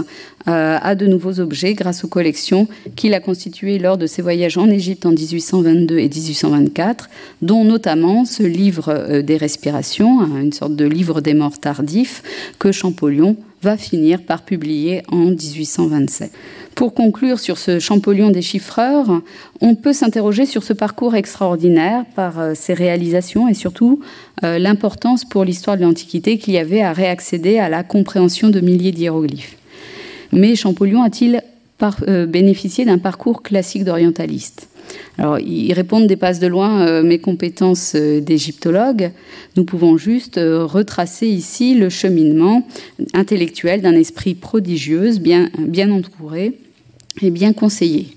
euh, 0.47 0.77
à 0.81 0.95
de 0.95 1.07
nouveaux 1.07 1.39
objets 1.39 1.73
grâce 1.73 2.03
aux 2.03 2.07
collections 2.07 2.67
qu'il 2.95 3.13
a 3.13 3.19
constituées 3.19 3.79
lors 3.79 3.97
de 3.97 4.07
ses 4.07 4.21
voyages 4.21 4.57
en 4.57 4.69
Égypte 4.69 5.05
en 5.05 5.11
1822 5.11 5.99
et 5.99 6.09
1824, 6.09 7.09
dont 7.41 7.63
notamment 7.63 8.25
ce 8.25 8.43
livre 8.43 8.89
euh, 8.89 9.21
des 9.21 9.37
respirations, 9.37 10.21
hein, 10.21 10.41
une 10.41 10.53
sorte 10.53 10.75
de 10.75 10.85
livre 10.85 11.21
des 11.21 11.33
morts 11.33 11.59
tardifs 11.59 12.23
que 12.59 12.71
Champollion 12.71 13.37
va 13.61 13.77
finir 13.77 14.21
par 14.21 14.43
publier 14.43 15.03
en 15.09 15.27
1827. 15.27 16.31
Pour 16.75 16.93
conclure 16.93 17.39
sur 17.39 17.57
ce 17.57 17.79
Champollion 17.79 18.31
des 18.31 18.41
chiffreurs, 18.41 19.21
on 19.61 19.75
peut 19.75 19.93
s'interroger 19.93 20.45
sur 20.45 20.63
ce 20.63 20.73
parcours 20.73 21.15
extraordinaire 21.15 22.03
par 22.15 22.39
euh, 22.39 22.53
ses 22.55 22.73
réalisations 22.73 23.47
et 23.47 23.53
surtout 23.53 23.99
l'importance 24.41 25.23
pour 25.23 25.45
l'histoire 25.45 25.77
de 25.77 25.83
l'Antiquité 25.83 26.37
qu'il 26.37 26.53
y 26.53 26.57
avait 26.57 26.81
à 26.81 26.91
réaccéder 26.91 27.59
à 27.59 27.69
la 27.69 27.81
compréhension 27.81 28.49
de 28.49 28.59
milliers 28.59 28.91
d'hiéroglyphes. 28.91 29.55
Mais 30.33 30.55
Champollion 30.55 31.01
a-t-il 31.01 31.41
euh, 32.07 32.25
bénéficié 32.25 32.85
d'un 32.85 32.97
parcours 32.97 33.43
classique 33.43 33.83
d'orientaliste? 33.83 34.69
Alors, 35.17 35.39
ils 35.39 35.73
répondent 35.73 36.07
dépasse 36.07 36.39
de 36.39 36.47
loin 36.47 36.81
euh, 36.81 37.03
mes 37.03 37.19
compétences 37.19 37.93
euh, 37.95 38.21
d'égyptologue. 38.21 39.11
Nous 39.57 39.65
pouvons 39.65 39.97
juste 39.97 40.37
retracer 40.37 41.27
ici 41.27 41.75
le 41.75 41.89
cheminement 41.89 42.65
intellectuel 43.13 43.81
d'un 43.81 43.93
esprit 43.93 44.33
prodigieux, 44.33 45.11
bien, 45.19 45.49
bien 45.59 45.91
entouré 45.91 46.53
et 47.21 47.29
bien 47.29 47.53
conseillé 47.53 48.15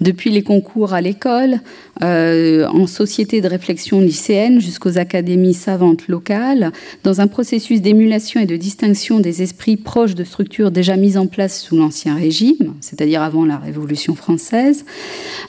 depuis 0.00 0.30
les 0.30 0.42
concours 0.42 0.92
à 0.92 1.00
l'école, 1.00 1.60
euh, 2.02 2.66
en 2.66 2.86
société 2.86 3.40
de 3.40 3.48
réflexion 3.48 4.00
lycéenne 4.00 4.60
jusqu'aux 4.60 4.98
académies 4.98 5.54
savantes 5.54 6.08
locales, 6.08 6.72
dans 7.02 7.20
un 7.20 7.26
processus 7.26 7.80
d'émulation 7.80 8.40
et 8.40 8.46
de 8.46 8.56
distinction 8.56 9.20
des 9.20 9.42
esprits 9.42 9.76
proches 9.76 10.14
de 10.14 10.24
structures 10.24 10.70
déjà 10.70 10.96
mises 10.96 11.16
en 11.16 11.26
place 11.26 11.60
sous 11.60 11.76
l'Ancien 11.76 12.14
Régime, 12.14 12.74
c'est-à-dire 12.80 13.22
avant 13.22 13.44
la 13.44 13.56
Révolution 13.56 14.14
française, 14.14 14.84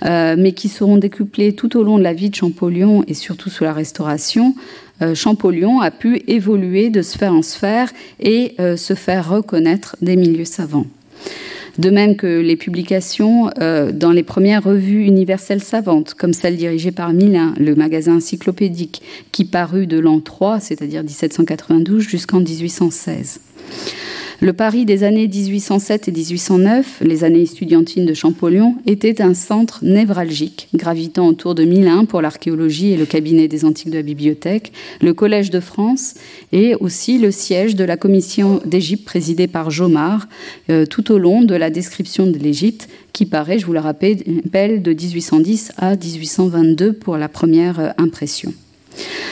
euh, 0.05 0.35
mais 0.37 0.53
qui 0.53 0.69
seront 0.69 0.97
décuplés 0.97 1.53
tout 1.53 1.77
au 1.77 1.83
long 1.83 1.97
de 1.97 2.03
la 2.03 2.13
vie 2.13 2.29
de 2.29 2.35
Champollion 2.35 3.03
et 3.07 3.13
surtout 3.13 3.49
sous 3.49 3.63
la 3.63 3.73
Restauration. 3.73 4.55
Euh, 5.01 5.13
Champollion 5.13 5.81
a 5.81 5.91
pu 5.91 6.23
évoluer 6.27 6.89
de 6.89 7.01
sphère 7.01 7.33
en 7.33 7.41
sphère 7.41 7.91
et 8.19 8.55
se 8.57 8.93
faire 8.93 9.29
reconnaître 9.29 9.95
des 10.01 10.15
milieux 10.15 10.45
savants. 10.45 10.85
De 11.77 11.89
même 11.89 12.15
que 12.15 12.39
les 12.39 12.55
publications 12.55 13.51
euh, 13.59 13.91
dans 13.91 14.11
les 14.11 14.23
premières 14.23 14.63
revues 14.63 15.05
universelles 15.05 15.61
savantes, 15.61 16.15
comme 16.15 16.33
celle 16.33 16.57
dirigée 16.57 16.91
par 16.91 17.13
Milin, 17.13 17.53
le 17.59 17.75
magasin 17.75 18.15
encyclopédique, 18.15 19.01
qui 19.31 19.45
parut 19.45 19.85
de 19.85 19.99
l'an 19.99 20.19
3, 20.19 20.59
c'est-à-dire 20.59 21.03
1792, 21.03 22.01
jusqu'en 22.01 22.39
1816. 22.39 23.41
Le 24.39 24.53
Paris 24.53 24.85
des 24.85 25.03
années 25.03 25.27
1807 25.27 26.09
et 26.09 26.11
1809, 26.11 27.01
les 27.01 27.23
années 27.23 27.41
estudiantines 27.41 28.05
de 28.05 28.13
Champollion, 28.13 28.75
était 28.85 29.19
un 29.19 29.33
centre 29.33 29.79
névralgique, 29.81 30.67
gravitant 30.75 31.27
autour 31.27 31.55
de 31.55 31.63
Milan 31.63 32.05
pour 32.05 32.21
l'archéologie 32.21 32.91
et 32.91 32.97
le 32.97 33.07
cabinet 33.07 33.47
des 33.47 33.65
antiques 33.65 33.89
de 33.89 33.97
la 33.97 34.03
bibliothèque, 34.03 34.73
le 35.01 35.15
Collège 35.15 35.49
de 35.49 35.59
France 35.59 36.13
et 36.51 36.75
aussi 36.75 37.17
le 37.17 37.31
siège 37.31 37.75
de 37.75 37.83
la 37.83 37.97
commission 37.97 38.61
d'Égypte 38.63 39.05
présidée 39.05 39.47
par 39.47 39.71
Jomard, 39.71 40.27
euh, 40.69 40.85
tout 40.85 41.11
au 41.11 41.17
long 41.17 41.41
de 41.41 41.55
la 41.55 41.71
description 41.71 42.27
de 42.27 42.37
l'Égypte, 42.37 42.89
qui 43.13 43.25
paraît, 43.25 43.57
je 43.57 43.65
vous 43.65 43.73
le 43.73 43.79
rappelle, 43.79 44.17
de 44.17 44.93
1810 44.93 45.71
à 45.77 45.95
1822 45.95 46.93
pour 46.93 47.17
la 47.17 47.27
première 47.27 47.79
euh, 47.79 47.89
impression. 47.97 48.53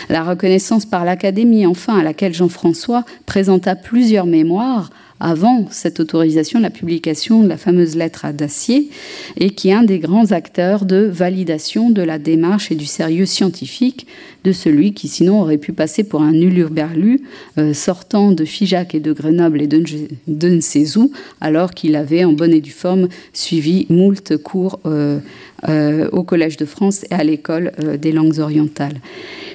La 0.10 0.24
reconnaissance 0.24 0.86
par 0.86 1.06
l'Académie, 1.06 1.66
enfin, 1.66 1.98
à 2.00 2.04
laquelle 2.04 2.34
Jean-François 2.34 3.04
présenta 3.26 3.76
plusieurs 3.76 4.26
mémoires 4.26 4.90
avant 5.20 5.66
cette 5.72 6.00
autorisation, 6.00 6.60
la 6.60 6.70
publication 6.70 7.42
de 7.42 7.48
la 7.48 7.58
fameuse 7.58 7.96
lettre 7.96 8.26
à 8.26 8.34
Dacier, 8.34 8.90
et 9.38 9.52
qui 9.52 9.70
est 9.70 9.74
un 9.74 9.84
des 9.84 10.00
grands 10.00 10.32
acteurs 10.32 10.86
de 10.86 11.06
validation 11.06 11.90
de 11.90 12.02
la 12.02 12.20
démarche 12.20 12.72
et 12.72 12.76
du 12.76 12.86
sérieux 12.86 13.26
scientifique 13.26 14.08
de 14.46 14.52
celui 14.52 14.94
qui 14.94 15.08
sinon 15.08 15.42
aurait 15.42 15.58
pu 15.58 15.74
passer 15.74 16.04
pour 16.04 16.22
un 16.22 16.34
ulurberlu 16.34 17.22
euh, 17.58 17.74
sortant 17.74 18.32
de 18.32 18.46
Figeac 18.46 18.94
et 18.94 19.00
de 19.00 19.12
Grenoble 19.12 19.62
et 19.62 19.68
de 19.68 20.58
Ncézou, 20.58 21.12
alors 21.42 21.74
qu'il 21.74 21.96
avait 21.96 22.24
en 22.24 22.32
bonne 22.32 22.54
et 22.54 22.62
due 22.62 22.72
forme 22.72 23.10
suivi 23.34 23.88
moult 23.90 24.38
cours 24.38 24.80
euh, 24.86 25.20
euh, 25.68 26.08
au 26.12 26.24
Collège 26.24 26.58
de 26.58 26.66
France 26.66 27.06
et 27.10 27.14
à 27.14 27.24
l'école 27.24 27.72
des 28.00 28.12
langues 28.12 28.40
orientales. 28.40 29.02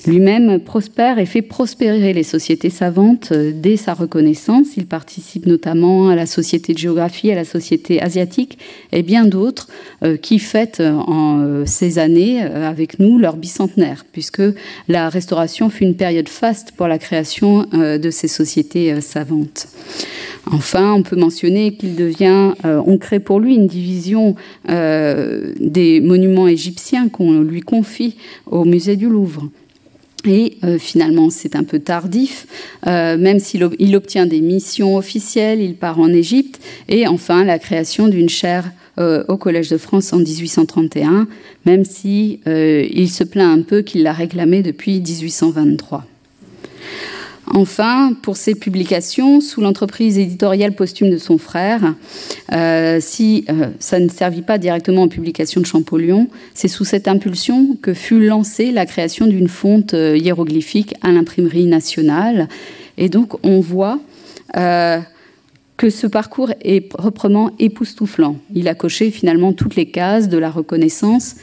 Lui-même 0.07 0.61
prospère 0.61 1.19
et 1.19 1.27
fait 1.27 1.43
prospérer 1.43 2.13
les 2.13 2.23
sociétés 2.23 2.71
savantes 2.71 3.33
euh, 3.33 3.53
dès 3.55 3.77
sa 3.77 3.93
reconnaissance. 3.93 4.77
Il 4.77 4.87
participe 4.87 5.47
notamment 5.47 6.09
à 6.09 6.17
la 6.17 6.27
Société 6.27 6.73
de 6.73 6.79
géographie, 6.79 7.31
à 7.31 7.35
la 7.35 7.45
Société 7.45 8.01
asiatique 8.01 8.59
et 8.93 9.03
bien 9.03 9.27
d'autres 9.27 9.69
euh, 10.03 10.17
qui 10.17 10.39
fêtent 10.39 10.81
euh, 10.81 10.93
en 10.93 11.67
ces 11.67 11.99
années 11.99 12.41
avec 12.41 12.99
nous 12.99 13.19
leur 13.19 13.37
bicentenaire, 13.37 14.05
puisque 14.13 14.43
la 14.89 15.09
restauration 15.09 15.71
fut 15.71 15.85
une 15.85 15.97
période 15.97 16.29
faste 16.29 16.73
pour 16.73 16.89
la 16.89 16.99
création 16.99 17.67
de 17.73 18.11
ces 18.11 18.29
sociétés 18.29 19.01
savantes. 19.01 19.69
Enfin, 20.51 20.95
on 20.95 21.03
peut 21.03 21.17
mentionner 21.17 21.77
qu'il 21.77 21.97
devient, 21.97 22.53
on 22.65 22.99
crée 22.99 23.21
pour 23.21 23.41
lui 23.41 23.55
une 23.55 23.67
division 23.67 24.35
des 24.67 26.01
monuments 26.01 26.49
égyptiens 26.49 27.09
qu'on 27.09 27.41
lui 27.43 27.61
confie 27.61 28.17
au 28.47 28.65
musée 28.65 28.97
du 28.97 29.09
Louvre. 29.09 29.49
Et 30.27 30.59
euh, 30.65 30.79
finalement, 30.79 31.31
c'est 31.31 31.57
un 31.57 31.65
peu 31.65 31.79
tardif, 31.79 32.47
euh, 32.87 33.17
même 33.17 33.39
s'il 33.39 33.67
il 33.79 33.97
obtient 33.97 34.27
des 34.27 34.41
missions 34.41 34.97
officielles, 34.97 35.63
il 35.63 35.75
part 35.75 35.99
en 35.99 36.09
Égypte, 36.09 36.61
et 36.89 37.07
enfin 37.07 37.45
la 37.45 37.59
création 37.59 38.09
d'une 38.09 38.29
chaire 38.29 38.71
euh, 38.99 39.25
au 39.29 39.37
Collège 39.37 39.71
de 39.71 39.79
France 39.79 40.13
en 40.13 40.19
1831, 40.19 41.27
même 41.67 41.85
si 41.85 42.41
il 42.47 43.11
se 43.11 43.25
plaint 43.25 43.59
un 43.59 43.63
peu 43.63 43.83
qu'il 43.83 44.03
l'a 44.03 44.13
réclamée 44.13 44.63
depuis 44.63 45.01
1823. 45.01 46.07
Enfin, 47.53 48.13
pour 48.23 48.37
ses 48.37 48.55
publications, 48.55 49.41
sous 49.41 49.61
l'entreprise 49.61 50.19
éditoriale 50.19 50.73
posthume 50.73 51.11
de 51.11 51.19
son 51.19 51.37
frère, 51.37 51.95
euh, 52.53 52.99
si 53.01 53.45
euh, 53.51 53.71
ça 53.81 53.99
ne 53.99 54.09
servit 54.09 54.43
pas 54.43 54.57
directement 54.57 55.03
en 55.03 55.09
publication 55.09 55.61
de 55.61 55.67
Champollion, 55.67 56.29
c'est 56.55 56.69
sous 56.69 56.85
cette 56.85 57.09
impulsion 57.09 57.77
que 57.83 57.93
fut 57.93 58.25
lancée 58.25 58.71
la 58.71 58.87
création 58.87 59.27
d'une 59.27 59.49
fonte 59.49 59.95
euh, 59.95 60.17
hiéroglyphique 60.17 60.95
à 61.03 61.11
l'imprimerie 61.11 61.67
nationale. 61.67 62.49
Et 62.99 63.09
donc, 63.09 63.45
on 63.45 63.59
voit 63.61 63.99
que 65.81 65.89
ce 65.89 66.07
parcours 66.07 66.53
est 66.61 66.83
proprement 66.83 67.53
époustouflant. 67.59 68.37
Il 68.55 68.69
a 68.69 68.75
coché 68.75 69.11
finalement 69.11 69.55
toutes 69.55 69.77
les 69.77 69.87
cases 69.87 70.29
de 70.29 70.37
la 70.37 70.51
reconnaissance 70.51 71.37